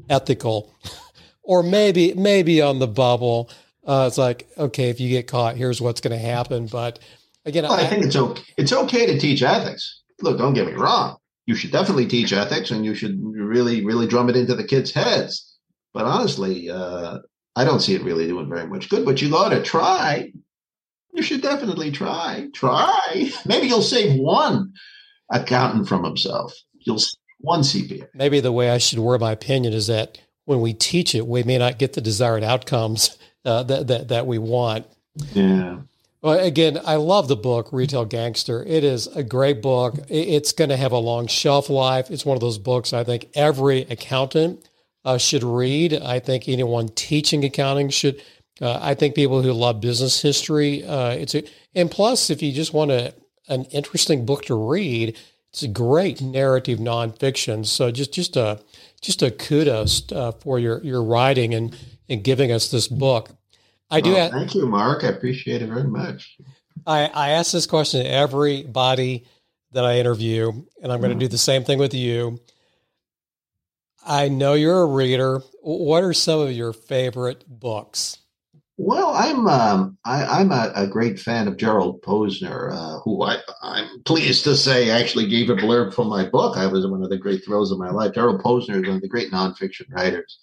ethical 0.09 0.73
or 1.43 1.63
maybe 1.63 2.13
maybe 2.13 2.61
on 2.61 2.79
the 2.79 2.88
bubble. 2.88 3.49
Uh, 3.86 4.05
it's 4.07 4.17
like 4.17 4.47
okay, 4.57 4.89
if 4.89 4.99
you 4.99 5.09
get 5.09 5.27
caught, 5.27 5.55
here's 5.55 5.81
what's 5.81 6.01
going 6.01 6.17
to 6.17 6.23
happen. 6.23 6.67
But 6.67 6.99
again, 7.45 7.63
well, 7.63 7.73
I, 7.73 7.81
I, 7.81 7.88
think 7.88 8.05
it's 8.05 8.15
okay. 8.15 8.43
It's 8.57 8.73
okay 8.73 9.05
to 9.05 9.19
teach 9.19 9.41
ethics. 9.41 10.01
Look, 10.21 10.38
don't 10.38 10.53
get 10.53 10.67
me 10.67 10.73
wrong. 10.73 11.17
You 11.45 11.55
should 11.55 11.71
definitely 11.71 12.07
teach 12.07 12.33
ethics, 12.33 12.71
and 12.71 12.83
you 12.83 12.95
should 12.95 13.19
really, 13.21 13.86
really 13.86 14.07
drum 14.07 14.29
it 14.29 14.36
into 14.36 14.55
the 14.55 14.63
kids' 14.63 14.91
heads. 14.91 15.55
But 15.93 16.05
honestly, 16.05 16.69
uh, 16.69 17.19
I 17.55 17.63
don't 17.63 17.79
see 17.79 17.93
it 17.93 18.03
really 18.03 18.27
doing 18.27 18.49
very 18.49 18.67
much 18.67 18.89
good. 18.89 19.05
But 19.05 19.21
you 19.21 19.36
ought 19.36 19.49
to 19.49 19.61
try. 19.61 20.31
You 21.16 21.22
should 21.22 21.41
definitely 21.41 21.91
try. 21.91 22.49
Try. 22.53 23.32
Maybe 23.45 23.68
you'll 23.68 23.82
save 23.82 24.20
one 24.20 24.74
accountant 25.32 25.88
from 25.88 26.03
himself. 26.03 26.53
You'll 26.80 26.99
save 26.99 27.16
one 27.39 27.61
CPA. 27.61 28.07
Maybe 28.13 28.41
the 28.41 28.51
way 28.51 28.70
I 28.70 28.78
should 28.80 28.99
word 28.99 29.22
my 29.22 29.32
opinion 29.32 29.74
is 29.74 29.88
that 29.88 30.20
when 30.43 30.59
we 30.59 30.74
teach 30.74 31.16
it, 31.16 31.26
we 31.26 31.43
may 31.43 31.57
not 31.57 31.80
get 31.80 31.93
the 31.93 32.01
desired 32.01 32.43
outcomes 32.43 33.18
uh, 33.45 33.63
that, 33.63 33.88
that, 33.88 34.07
that 34.09 34.28
we 34.28 34.38
want. 34.38 34.88
Yeah. 35.34 35.80
Well, 36.22 36.39
again, 36.39 36.80
I 36.84 36.95
love 36.95 37.28
the 37.28 37.36
book 37.36 37.70
Retail 37.72 38.05
Gangster. 38.05 38.63
It 38.63 38.84
is 38.84 39.07
a 39.07 39.24
great 39.24 39.61
book. 39.61 39.95
It's 40.09 40.51
going 40.51 40.70
to 40.72 40.78
have 40.78 40.91
a 40.91 40.97
long 40.97 41.28
shelf 41.28 41.70
life. 41.70 42.11
It's 42.11 42.26
one 42.26 42.36
of 42.36 42.41
those 42.41 42.57
books 42.57 42.93
I 42.93 43.03
think 43.03 43.30
every 43.36 43.84
accountant 43.84 44.68
uh, 45.05 45.18
should 45.18 45.43
read. 45.43 45.93
I 45.93 46.20
think 46.20 46.49
anyone 46.49 46.89
teaching 46.89 47.45
accounting 47.45 47.89
should. 47.89 48.22
Uh, 48.62 48.80
I 48.82 48.93
think 48.93 49.16
people 49.16 49.41
who 49.41 49.51
love 49.51 49.82
business 49.82 50.22
history. 50.22 50.84
Uh, 50.84 51.10
it's 51.10 51.36
a, 51.36 51.43
and 51.74 51.91
plus, 51.91 52.30
if 52.30 52.41
you 52.41 52.53
just 52.53 52.74
want 52.74 52.91
a, 52.91 53.14
an 53.49 53.66
interesting 53.66 54.26
book 54.26 54.45
to 54.45 54.56
read, 54.56 55.18
it's 55.51 55.64
a 55.64 55.68
great 55.68 56.22
narrative 56.22 56.80
nonfiction. 56.80 57.66
So 57.66 57.91
just 57.91 58.14
just 58.14 58.36
a 58.38 58.62
just 59.01 59.22
a 59.22 59.32
kudos 59.32 60.12
uh, 60.12 60.32
for 60.34 60.60
your 60.60 60.82
your 60.84 61.03
writing 61.03 61.53
and 61.53 61.78
and 62.10 62.24
giving 62.24 62.51
us 62.51 62.72
this 62.72 62.88
book. 62.88 63.30
I 63.89 64.01
do. 64.01 64.14
Well, 64.14 64.32
thank 64.32 64.56
you, 64.56 64.66
Mark. 64.66 65.03
I 65.03 65.08
appreciate 65.08 65.62
it 65.62 65.70
very 65.70 65.84
much. 65.84 66.38
I, 66.88 67.06
I 67.06 67.30
ask 67.32 67.51
this 67.51 67.68
question 67.68 68.03
to 68.03 68.10
everybody 68.10 69.26
that 69.72 69.86
I 69.86 69.99
interview, 69.99 70.51
and 70.82 70.91
I'm 70.91 70.99
going 70.99 71.18
to 71.18 71.20
do 71.20 71.28
the 71.28 71.38
same 71.38 71.64
thing 71.64 71.80
with 71.80 71.93
you. 71.93 72.39
I 74.06 74.30
know 74.30 74.53
you're 74.53 74.82
a 74.82 74.86
reader. 74.86 75.41
What 75.62 76.03
are 76.03 76.14
some 76.14 76.39
of 76.39 76.51
your 76.51 76.74
favorite 76.74 77.43
books? 77.47 78.18
Well, 78.78 79.11
I'm 79.15 79.47
um, 79.47 79.97
I, 80.03 80.41
am 80.41 80.51
a, 80.51 80.71
a, 80.76 80.88
great 80.88 81.17
fan 81.17 81.47
of 81.47 81.55
Gerald 81.55 82.01
Posner, 82.01 82.73
uh, 82.73 82.99
who 83.05 83.23
I, 83.23 83.38
I'm 83.61 84.03
pleased 84.03 84.43
to 84.43 84.57
say 84.57 84.89
actually 84.89 85.30
gave 85.30 85.49
a 85.49 85.55
blurb 85.55 85.93
for 85.93 86.03
my 86.03 86.28
book. 86.28 86.57
I 86.57 86.67
was 86.67 86.86
one 86.86 87.01
of 87.01 87.09
the 87.09 87.17
great 87.17 87.45
thrills 87.45 87.71
of 87.71 87.80
my 87.80 87.89
life. 87.89 88.13
Gerald 88.13 88.41
Posner 88.41 88.82
is 88.82 88.88
one 88.88 88.97
of 88.97 89.01
the 89.01 89.07
great 89.07 89.32
nonfiction 89.32 89.86
writers 89.89 90.39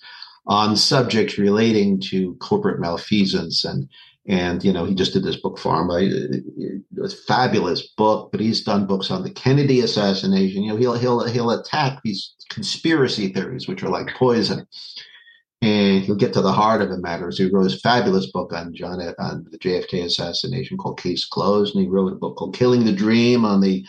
on 0.47 0.77
subjects 0.77 1.39
relating 1.39 2.01
to 2.01 2.35
corporate 2.37 2.81
malfeasance 2.81 3.65
and 3.65 3.89
and 4.27 4.65
you 4.65 4.73
know 4.73 4.85
he 4.85 4.95
just 4.95 5.13
did 5.13 5.25
this 5.25 5.37
book 5.37 5.59
for 5.59 5.81
him 5.81 5.91
a 5.91 7.09
fabulous 7.27 7.87
book 7.97 8.31
but 8.31 8.41
he's 8.41 8.63
done 8.63 8.87
books 8.87 9.11
on 9.11 9.23
the 9.23 9.31
kennedy 9.31 9.81
assassination 9.81 10.63
you 10.63 10.71
know 10.71 10.77
he'll 10.77 10.95
he'll 10.95 11.27
he'll 11.27 11.51
attack 11.51 12.01
these 12.03 12.35
conspiracy 12.49 13.33
theories 13.33 13.69
which 13.69 13.83
are 13.83 13.89
like 13.89 14.15
poison 14.15 14.67
and 15.63 16.05
he'll 16.05 16.17
get 16.17 16.33
to 16.33 16.43
the 16.43 16.53
heart 16.53 16.83
of 16.83 16.91
the 16.91 16.99
matter 16.99 17.31
so 17.31 17.45
he 17.45 17.51
wrote 17.51 17.73
a 17.73 17.79
fabulous 17.79 18.27
book 18.27 18.53
on 18.53 18.75
john 18.75 19.01
on 19.19 19.47
the 19.51 19.59
jfk 19.59 20.05
assassination 20.05 20.77
called 20.77 21.01
case 21.01 21.25
closed 21.25 21.75
and 21.75 21.85
he 21.85 21.89
wrote 21.89 22.13
a 22.13 22.17
book 22.17 22.37
called 22.37 22.55
killing 22.55 22.85
the 22.85 22.93
dream 22.93 23.45
on 23.45 23.61
the 23.61 23.85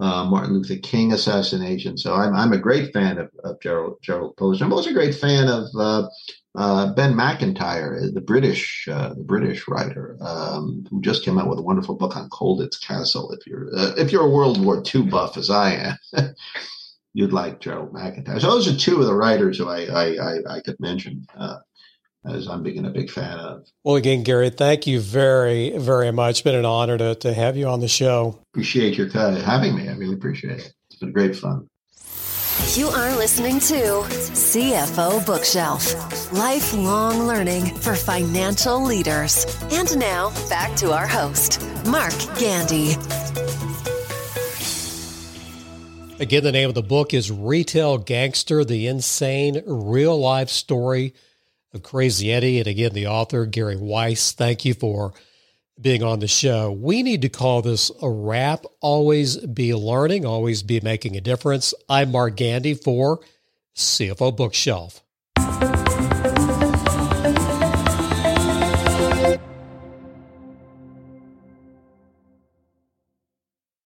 uh, 0.00 0.24
Martin 0.24 0.54
Luther 0.54 0.76
King 0.76 1.12
assassination. 1.12 1.98
So 1.98 2.14
I'm, 2.14 2.34
I'm 2.34 2.52
a 2.52 2.58
great 2.58 2.92
fan 2.92 3.18
of, 3.18 3.30
of 3.42 3.60
Gerald, 3.60 3.98
Gerald 4.00 4.36
Posner. 4.36 4.62
I'm 4.62 4.72
also 4.72 4.90
a 4.90 4.94
great 4.94 5.14
fan 5.14 5.48
of 5.48 5.64
uh, 5.76 6.08
uh, 6.54 6.92
Ben 6.94 7.14
Macintyre, 7.14 8.00
the 8.12 8.20
British 8.20 8.88
uh, 8.90 9.10
the 9.14 9.22
British 9.22 9.68
writer 9.68 10.16
um, 10.20 10.84
who 10.90 11.00
just 11.00 11.24
came 11.24 11.38
out 11.38 11.48
with 11.48 11.58
a 11.58 11.62
wonderful 11.62 11.94
book 11.94 12.16
on 12.16 12.30
Colditz 12.30 12.80
Castle. 12.80 13.32
If 13.32 13.46
you're 13.46 13.68
uh, 13.76 13.94
if 13.96 14.12
you're 14.12 14.26
a 14.26 14.30
World 14.30 14.64
War 14.64 14.82
II 14.94 15.02
buff 15.02 15.36
as 15.36 15.50
I 15.50 15.96
am. 16.14 16.34
you'd 17.14 17.32
like 17.32 17.60
Gerald 17.60 17.92
Macintyre. 17.92 18.40
So 18.40 18.50
those 18.50 18.68
are 18.68 18.76
two 18.76 19.00
of 19.00 19.06
the 19.06 19.14
writers 19.14 19.58
who 19.58 19.68
I 19.68 19.84
I, 19.84 20.04
I, 20.06 20.56
I 20.56 20.60
could 20.60 20.78
mention. 20.80 21.26
Uh, 21.36 21.58
as 22.26 22.48
I'm 22.48 22.62
being 22.62 22.84
a 22.84 22.90
big 22.90 23.10
fan 23.10 23.38
of. 23.38 23.66
Well, 23.84 23.96
again, 23.96 24.22
Gary, 24.22 24.50
thank 24.50 24.86
you 24.86 25.00
very, 25.00 25.76
very 25.78 26.10
much. 26.10 26.30
It's 26.30 26.40
been 26.42 26.54
an 26.54 26.64
honor 26.64 26.98
to, 26.98 27.14
to 27.14 27.32
have 27.32 27.56
you 27.56 27.68
on 27.68 27.80
the 27.80 27.88
show. 27.88 28.38
Appreciate 28.52 28.98
your 28.98 29.08
time, 29.08 29.36
having 29.36 29.76
me. 29.76 29.88
I 29.88 29.94
really 29.94 30.14
appreciate 30.14 30.58
it. 30.58 30.72
It's 30.90 30.98
been 30.98 31.12
great 31.12 31.36
fun. 31.36 31.68
You 32.74 32.88
are 32.88 33.16
listening 33.16 33.60
to 33.60 34.02
CFO 34.04 35.24
Bookshelf 35.24 36.32
lifelong 36.32 37.26
learning 37.26 37.74
for 37.76 37.94
financial 37.94 38.82
leaders. 38.82 39.46
And 39.70 39.96
now 39.98 40.30
back 40.48 40.76
to 40.76 40.92
our 40.92 41.06
host, 41.06 41.62
Mark 41.86 42.14
Gandy. 42.38 42.96
Again, 46.20 46.42
the 46.42 46.50
name 46.50 46.68
of 46.68 46.74
the 46.74 46.82
book 46.82 47.14
is 47.14 47.30
Retail 47.30 47.96
Gangster 47.96 48.64
The 48.64 48.88
Insane 48.88 49.62
Real 49.64 50.18
Life 50.18 50.48
Story 50.48 51.14
of 51.72 51.84
Crazy 51.84 52.32
Eddie. 52.32 52.58
And 52.58 52.66
again, 52.66 52.92
the 52.92 53.06
author, 53.06 53.46
Gary 53.46 53.76
Weiss, 53.76 54.32
thank 54.32 54.64
you 54.64 54.74
for 54.74 55.12
being 55.80 56.02
on 56.02 56.18
the 56.18 56.26
show. 56.26 56.72
We 56.72 57.04
need 57.04 57.22
to 57.22 57.28
call 57.28 57.62
this 57.62 57.92
a 58.02 58.10
wrap. 58.10 58.64
Always 58.80 59.36
be 59.36 59.72
learning, 59.74 60.26
always 60.26 60.64
be 60.64 60.80
making 60.80 61.16
a 61.16 61.20
difference. 61.20 61.72
I'm 61.88 62.10
Mark 62.10 62.34
Gandy 62.34 62.74
for 62.74 63.20
CFO 63.76 64.36
Bookshelf. 64.36 65.04